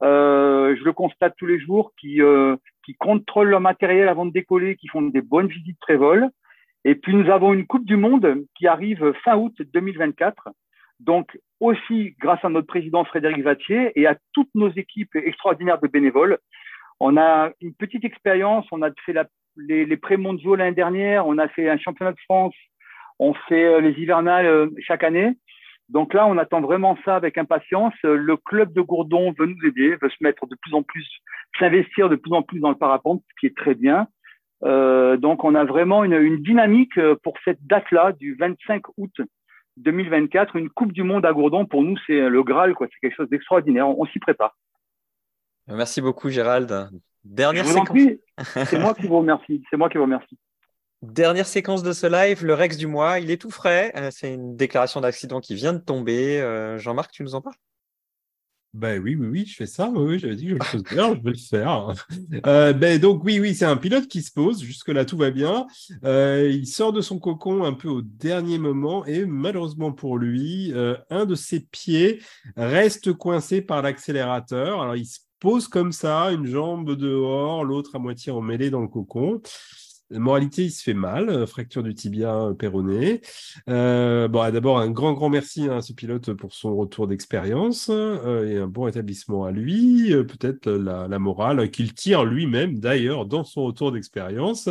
je 0.00 0.82
le 0.82 0.92
constate 0.94 1.34
tous 1.36 1.46
les 1.46 1.60
jours, 1.60 1.92
qui 2.00 2.20
qui 2.86 2.94
contrôlent 2.94 3.50
leur 3.50 3.60
matériel 3.60 4.08
avant 4.08 4.24
de 4.24 4.32
décoller, 4.32 4.76
qui 4.76 4.88
font 4.88 5.02
des 5.02 5.20
bonnes 5.20 5.48
visites 5.48 5.78
pré-vol. 5.78 6.30
Et 6.88 6.94
puis 6.94 7.16
nous 7.16 7.28
avons 7.32 7.52
une 7.52 7.66
Coupe 7.66 7.84
du 7.84 7.96
Monde 7.96 8.44
qui 8.56 8.68
arrive 8.68 9.12
fin 9.24 9.36
août 9.36 9.52
2024. 9.74 10.50
Donc 11.00 11.36
aussi 11.58 12.14
grâce 12.20 12.44
à 12.44 12.48
notre 12.48 12.68
président 12.68 13.04
Frédéric 13.04 13.42
Vatier 13.42 13.90
et 13.96 14.06
à 14.06 14.16
toutes 14.32 14.54
nos 14.54 14.70
équipes 14.70 15.16
extraordinaires 15.16 15.80
de 15.80 15.88
bénévoles. 15.88 16.38
On 17.00 17.16
a 17.16 17.50
une 17.60 17.74
petite 17.74 18.04
expérience, 18.04 18.66
on 18.70 18.82
a 18.82 18.90
fait 19.04 19.14
les, 19.56 19.84
les 19.84 19.96
pré-mondiaux 19.96 20.54
l'année 20.54 20.76
dernière, 20.76 21.26
on 21.26 21.38
a 21.38 21.48
fait 21.48 21.68
un 21.68 21.76
championnat 21.76 22.12
de 22.12 22.20
France, 22.20 22.54
on 23.18 23.34
fait 23.34 23.64
euh, 23.64 23.80
les 23.80 24.00
hivernales 24.00 24.46
euh, 24.46 24.68
chaque 24.78 25.02
année. 25.02 25.32
Donc 25.88 26.14
là, 26.14 26.28
on 26.28 26.38
attend 26.38 26.60
vraiment 26.60 26.96
ça 27.04 27.16
avec 27.16 27.36
impatience. 27.36 27.94
Le 28.04 28.36
club 28.36 28.72
de 28.72 28.80
Gourdon 28.80 29.34
veut 29.36 29.46
nous 29.46 29.68
aider, 29.68 29.96
veut 30.00 30.10
se 30.10 30.22
mettre 30.22 30.46
de 30.46 30.54
plus 30.62 30.72
en 30.72 30.84
plus, 30.84 31.06
s'investir 31.58 32.08
de 32.08 32.14
plus 32.14 32.32
en 32.32 32.42
plus 32.42 32.60
dans 32.60 32.70
le 32.70 32.78
parapente, 32.78 33.24
ce 33.28 33.40
qui 33.40 33.46
est 33.46 33.56
très 33.56 33.74
bien. 33.74 34.06
Euh, 34.64 35.16
donc, 35.16 35.44
on 35.44 35.54
a 35.54 35.64
vraiment 35.64 36.04
une, 36.04 36.14
une 36.14 36.42
dynamique 36.42 36.96
euh, 36.98 37.16
pour 37.22 37.34
cette 37.44 37.64
date-là, 37.66 38.12
du 38.12 38.34
25 38.36 38.82
août 38.96 39.12
2024, 39.76 40.56
une 40.56 40.70
Coupe 40.70 40.92
du 40.92 41.02
Monde 41.02 41.26
à 41.26 41.32
Gourdon. 41.32 41.66
Pour 41.66 41.82
nous, 41.82 41.96
c'est 42.06 42.28
le 42.28 42.42
Graal, 42.42 42.74
quoi. 42.74 42.86
C'est 42.90 42.98
quelque 43.00 43.16
chose 43.16 43.28
d'extraordinaire. 43.28 43.88
On, 43.88 44.06
s'y 44.06 44.18
prépare. 44.18 44.56
Merci 45.66 46.00
beaucoup, 46.00 46.30
Gérald. 46.30 46.90
Dernière 47.24 47.66
séquence. 47.66 47.98
C'est 48.64 48.78
moi 48.78 48.94
qui 48.94 49.06
vous 49.06 49.18
remercie. 49.18 49.62
C'est 49.68 49.76
moi 49.76 49.88
qui 49.88 49.98
vous 49.98 50.04
remercie. 50.04 50.38
Dernière 51.02 51.46
séquence 51.46 51.82
de 51.82 51.92
ce 51.92 52.06
live, 52.06 52.44
le 52.44 52.54
Rex 52.54 52.78
du 52.78 52.86
mois. 52.86 53.18
Il 53.18 53.30
est 53.30 53.40
tout 53.40 53.50
frais. 53.50 53.92
Euh, 53.96 54.08
c'est 54.10 54.32
une 54.32 54.56
déclaration 54.56 55.02
d'accident 55.02 55.40
qui 55.40 55.54
vient 55.54 55.74
de 55.74 55.78
tomber. 55.78 56.40
Jean-Marc, 56.78 57.10
tu 57.10 57.22
nous 57.22 57.34
en 57.34 57.42
parles? 57.42 57.56
Ben 58.76 59.02
oui, 59.02 59.16
oui, 59.16 59.26
oui, 59.28 59.46
je 59.46 59.56
fais 59.56 59.66
ça. 59.66 59.88
Oui, 59.88 60.04
oui, 60.04 60.18
j'avais 60.18 60.36
dit 60.36 60.48
que 60.48 60.50
je 60.70 60.76
le 60.76 60.84
je 60.84 61.22
vais 61.22 61.30
le 61.30 61.36
faire. 61.36 61.94
Euh, 62.46 62.72
ben 62.72 62.98
donc 63.00 63.24
oui, 63.24 63.40
oui, 63.40 63.54
c'est 63.54 63.64
un 63.64 63.76
pilote 63.76 64.06
qui 64.06 64.20
se 64.20 64.30
pose. 64.30 64.62
Jusque-là, 64.62 65.04
tout 65.04 65.16
va 65.16 65.30
bien. 65.30 65.66
Euh, 66.04 66.50
il 66.52 66.66
sort 66.66 66.92
de 66.92 67.00
son 67.00 67.18
cocon 67.18 67.64
un 67.64 67.72
peu 67.72 67.88
au 67.88 68.02
dernier 68.02 68.58
moment 68.58 69.04
et 69.06 69.24
malheureusement 69.24 69.92
pour 69.92 70.18
lui, 70.18 70.72
euh, 70.74 70.96
un 71.08 71.24
de 71.24 71.34
ses 71.34 71.60
pieds 71.60 72.20
reste 72.56 73.14
coincé 73.14 73.62
par 73.62 73.80
l'accélérateur. 73.80 74.82
Alors 74.82 74.96
il 74.96 75.06
se 75.06 75.20
pose 75.40 75.68
comme 75.68 75.92
ça, 75.92 76.32
une 76.32 76.46
jambe 76.46 76.94
dehors, 76.94 77.64
l'autre 77.64 77.96
à 77.96 77.98
moitié 77.98 78.32
emmêlée 78.32 78.70
dans 78.70 78.82
le 78.82 78.88
cocon. 78.88 79.40
Moralité, 80.10 80.64
il 80.64 80.70
se 80.70 80.82
fait 80.82 80.94
mal, 80.94 81.28
euh, 81.28 81.46
fracture 81.46 81.82
du 81.82 81.94
tibia 81.94 82.32
euh, 82.34 82.54
péroné. 82.54 83.20
Euh, 83.68 84.28
bon, 84.28 84.50
d'abord, 84.52 84.78
un 84.78 84.90
grand, 84.90 85.14
grand 85.14 85.28
merci 85.28 85.68
à 85.68 85.82
ce 85.82 85.92
pilote 85.92 86.32
pour 86.34 86.54
son 86.54 86.76
retour 86.76 87.08
d'expérience 87.08 87.88
et 87.88 88.56
un 88.58 88.68
bon 88.68 88.86
établissement 88.86 89.44
à 89.44 89.50
lui. 89.50 90.10
Peut-être 90.10 90.70
la, 90.70 91.08
la, 91.08 91.18
morale 91.18 91.70
qu'il 91.70 91.92
tire 91.92 92.24
lui-même, 92.24 92.78
d'ailleurs, 92.78 93.26
dans 93.26 93.42
son 93.42 93.64
retour 93.64 93.90
d'expérience. 93.90 94.68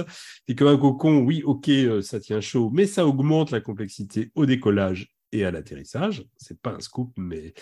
Et 0.47 0.55
comme 0.55 0.69
un 0.69 0.77
cocon, 0.77 1.19
oui, 1.19 1.43
ok, 1.43 1.69
ça 2.01 2.19
tient 2.19 2.39
chaud, 2.39 2.69
mais 2.73 2.85
ça 2.85 3.05
augmente 3.05 3.51
la 3.51 3.59
complexité 3.59 4.31
au 4.35 4.45
décollage 4.45 5.09
et 5.33 5.43
à 5.43 5.51
l'atterrissage. 5.51 6.23
C'est 6.37 6.59
pas 6.59 6.71
un 6.71 6.79
scoop, 6.79 7.11
mais 7.17 7.53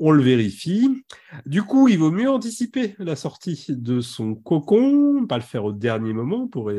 on 0.00 0.10
le 0.10 0.22
vérifie. 0.22 1.04
Du 1.46 1.62
coup, 1.62 1.88
il 1.88 1.98
vaut 1.98 2.10
mieux 2.10 2.28
anticiper 2.28 2.96
la 2.98 3.14
sortie 3.14 3.66
de 3.68 4.00
son 4.00 4.34
cocon, 4.34 5.26
pas 5.28 5.36
le 5.36 5.42
faire 5.42 5.64
au 5.64 5.72
dernier 5.72 6.12
moment 6.12 6.48
pour 6.48 6.72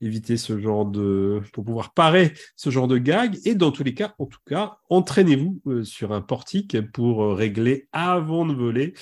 éviter 0.00 0.36
ce 0.36 0.58
genre 0.58 0.84
de, 0.84 1.40
pour 1.52 1.64
pouvoir 1.64 1.94
parer 1.94 2.34
ce 2.56 2.70
genre 2.70 2.88
de 2.88 2.98
gag. 2.98 3.38
Et 3.44 3.54
dans 3.54 3.70
tous 3.70 3.84
les 3.84 3.94
cas, 3.94 4.14
en 4.18 4.26
tout 4.26 4.40
cas, 4.46 4.78
entraînez-vous 4.90 5.60
euh, 5.68 5.84
sur 5.84 6.12
un 6.12 6.20
portique 6.20 6.76
pour 6.90 7.36
régler 7.36 7.88
avant 7.92 8.44
de 8.44 8.52
voler 8.52 8.94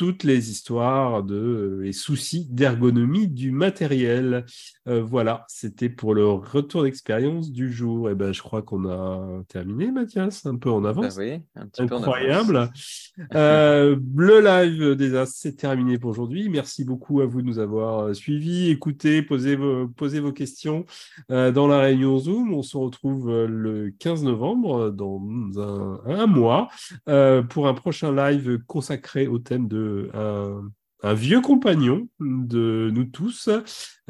toutes 0.00 0.24
les 0.24 0.50
histoires 0.50 1.22
de 1.22 1.34
euh, 1.34 1.80
les 1.82 1.92
soucis 1.92 2.46
d'ergonomie 2.48 3.28
du 3.28 3.52
matériel. 3.52 4.46
Euh, 4.88 5.02
voilà, 5.02 5.44
c'était 5.46 5.90
pour 5.90 6.14
le 6.14 6.26
retour 6.26 6.84
d'expérience 6.84 7.52
du 7.52 7.70
jour. 7.70 8.08
Et 8.08 8.12
eh 8.12 8.14
ben, 8.14 8.32
je 8.32 8.40
crois 8.40 8.62
qu'on 8.62 8.88
a 8.88 9.42
terminé, 9.48 9.92
Mathias, 9.92 10.46
un 10.46 10.56
peu 10.56 10.70
en 10.70 10.86
avance. 10.86 11.18
Bah 11.18 11.22
oui, 11.22 11.42
un 11.54 11.66
petit 11.66 11.82
Incroyable. 11.82 12.46
Peu 12.46 12.56
en 12.56 12.62
avance. 12.62 13.12
euh, 13.34 13.96
le 14.16 14.40
live 14.40 14.94
des 14.94 15.14
As, 15.16 15.34
c'est 15.36 15.56
terminé 15.56 15.98
pour 15.98 16.12
aujourd'hui. 16.12 16.48
Merci 16.48 16.86
beaucoup 16.86 17.20
à 17.20 17.26
vous 17.26 17.42
de 17.42 17.46
nous 17.46 17.58
avoir 17.58 18.16
suivis, 18.16 18.70
écoutés, 18.70 19.20
posez 19.20 19.54
vos, 19.54 19.86
posez 19.86 20.20
vos 20.20 20.32
questions 20.32 20.86
euh, 21.30 21.52
dans 21.52 21.68
la 21.68 21.78
réunion 21.78 22.18
Zoom. 22.18 22.54
On 22.54 22.62
se 22.62 22.78
retrouve 22.78 23.28
euh, 23.28 23.46
le 23.46 23.90
15 23.98 24.24
novembre, 24.24 24.88
dans 24.92 25.20
un, 25.58 26.00
un 26.06 26.26
mois, 26.26 26.68
euh, 27.10 27.42
pour 27.42 27.68
un 27.68 27.74
prochain 27.74 28.14
live 28.14 28.60
consacré 28.66 29.26
au 29.26 29.38
thème 29.38 29.68
de 29.68 29.89
un, 30.14 31.14
vieux 31.14 31.40
compagnon 31.40 32.08
de 32.20 32.90
nous 32.92 33.04
tous, 33.04 33.48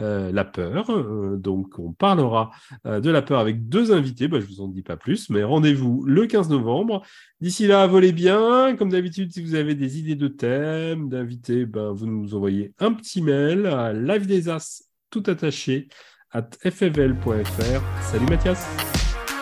euh, 0.01 0.33
la 0.33 0.45
peur. 0.45 0.91
Euh, 0.91 1.37
donc, 1.37 1.79
on 1.79 1.93
parlera 1.93 2.51
euh, 2.87 3.01
de 3.01 3.11
la 3.11 3.23
peur 3.23 3.39
avec 3.39 3.69
deux 3.69 3.93
invités. 3.93 4.27
Bah, 4.27 4.41
je 4.41 4.47
vous 4.47 4.61
en 4.61 4.69
dis 4.69 4.83
pas 4.83 4.97
plus, 4.97 5.31
mais 5.31 5.45
rendez-vous 5.45 6.05
le 6.05 6.27
15 6.27 6.49
novembre. 6.49 7.03
D'ici 7.41 7.67
là, 7.67 7.87
volez 7.87 8.13
bien. 8.13 8.75
Comme 8.77 8.91
d'habitude, 8.91 9.33
si 9.33 9.43
vous 9.43 9.55
avez 9.55 9.75
des 9.75 9.99
idées 9.99 10.17
de 10.17 10.29
thèmes, 10.29 11.09
d'invités, 11.09 11.65
ben, 11.65 11.93
vous 11.93 12.07
nous 12.07 12.35
envoyez 12.35 12.73
un 12.81 12.93
petit 12.93 13.23
mail 13.23 13.67
à 13.67 13.93
live 13.93 14.27
des 14.27 14.49
as 14.49 14.83
tout 15.11 15.23
attaché 15.27 15.89
at 16.33 16.51
ffl.fr. 16.63 17.83
Salut 18.03 18.27
Mathias. 18.27 18.67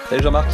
Salut 0.08 0.22
Jean-Marc. 0.22 0.48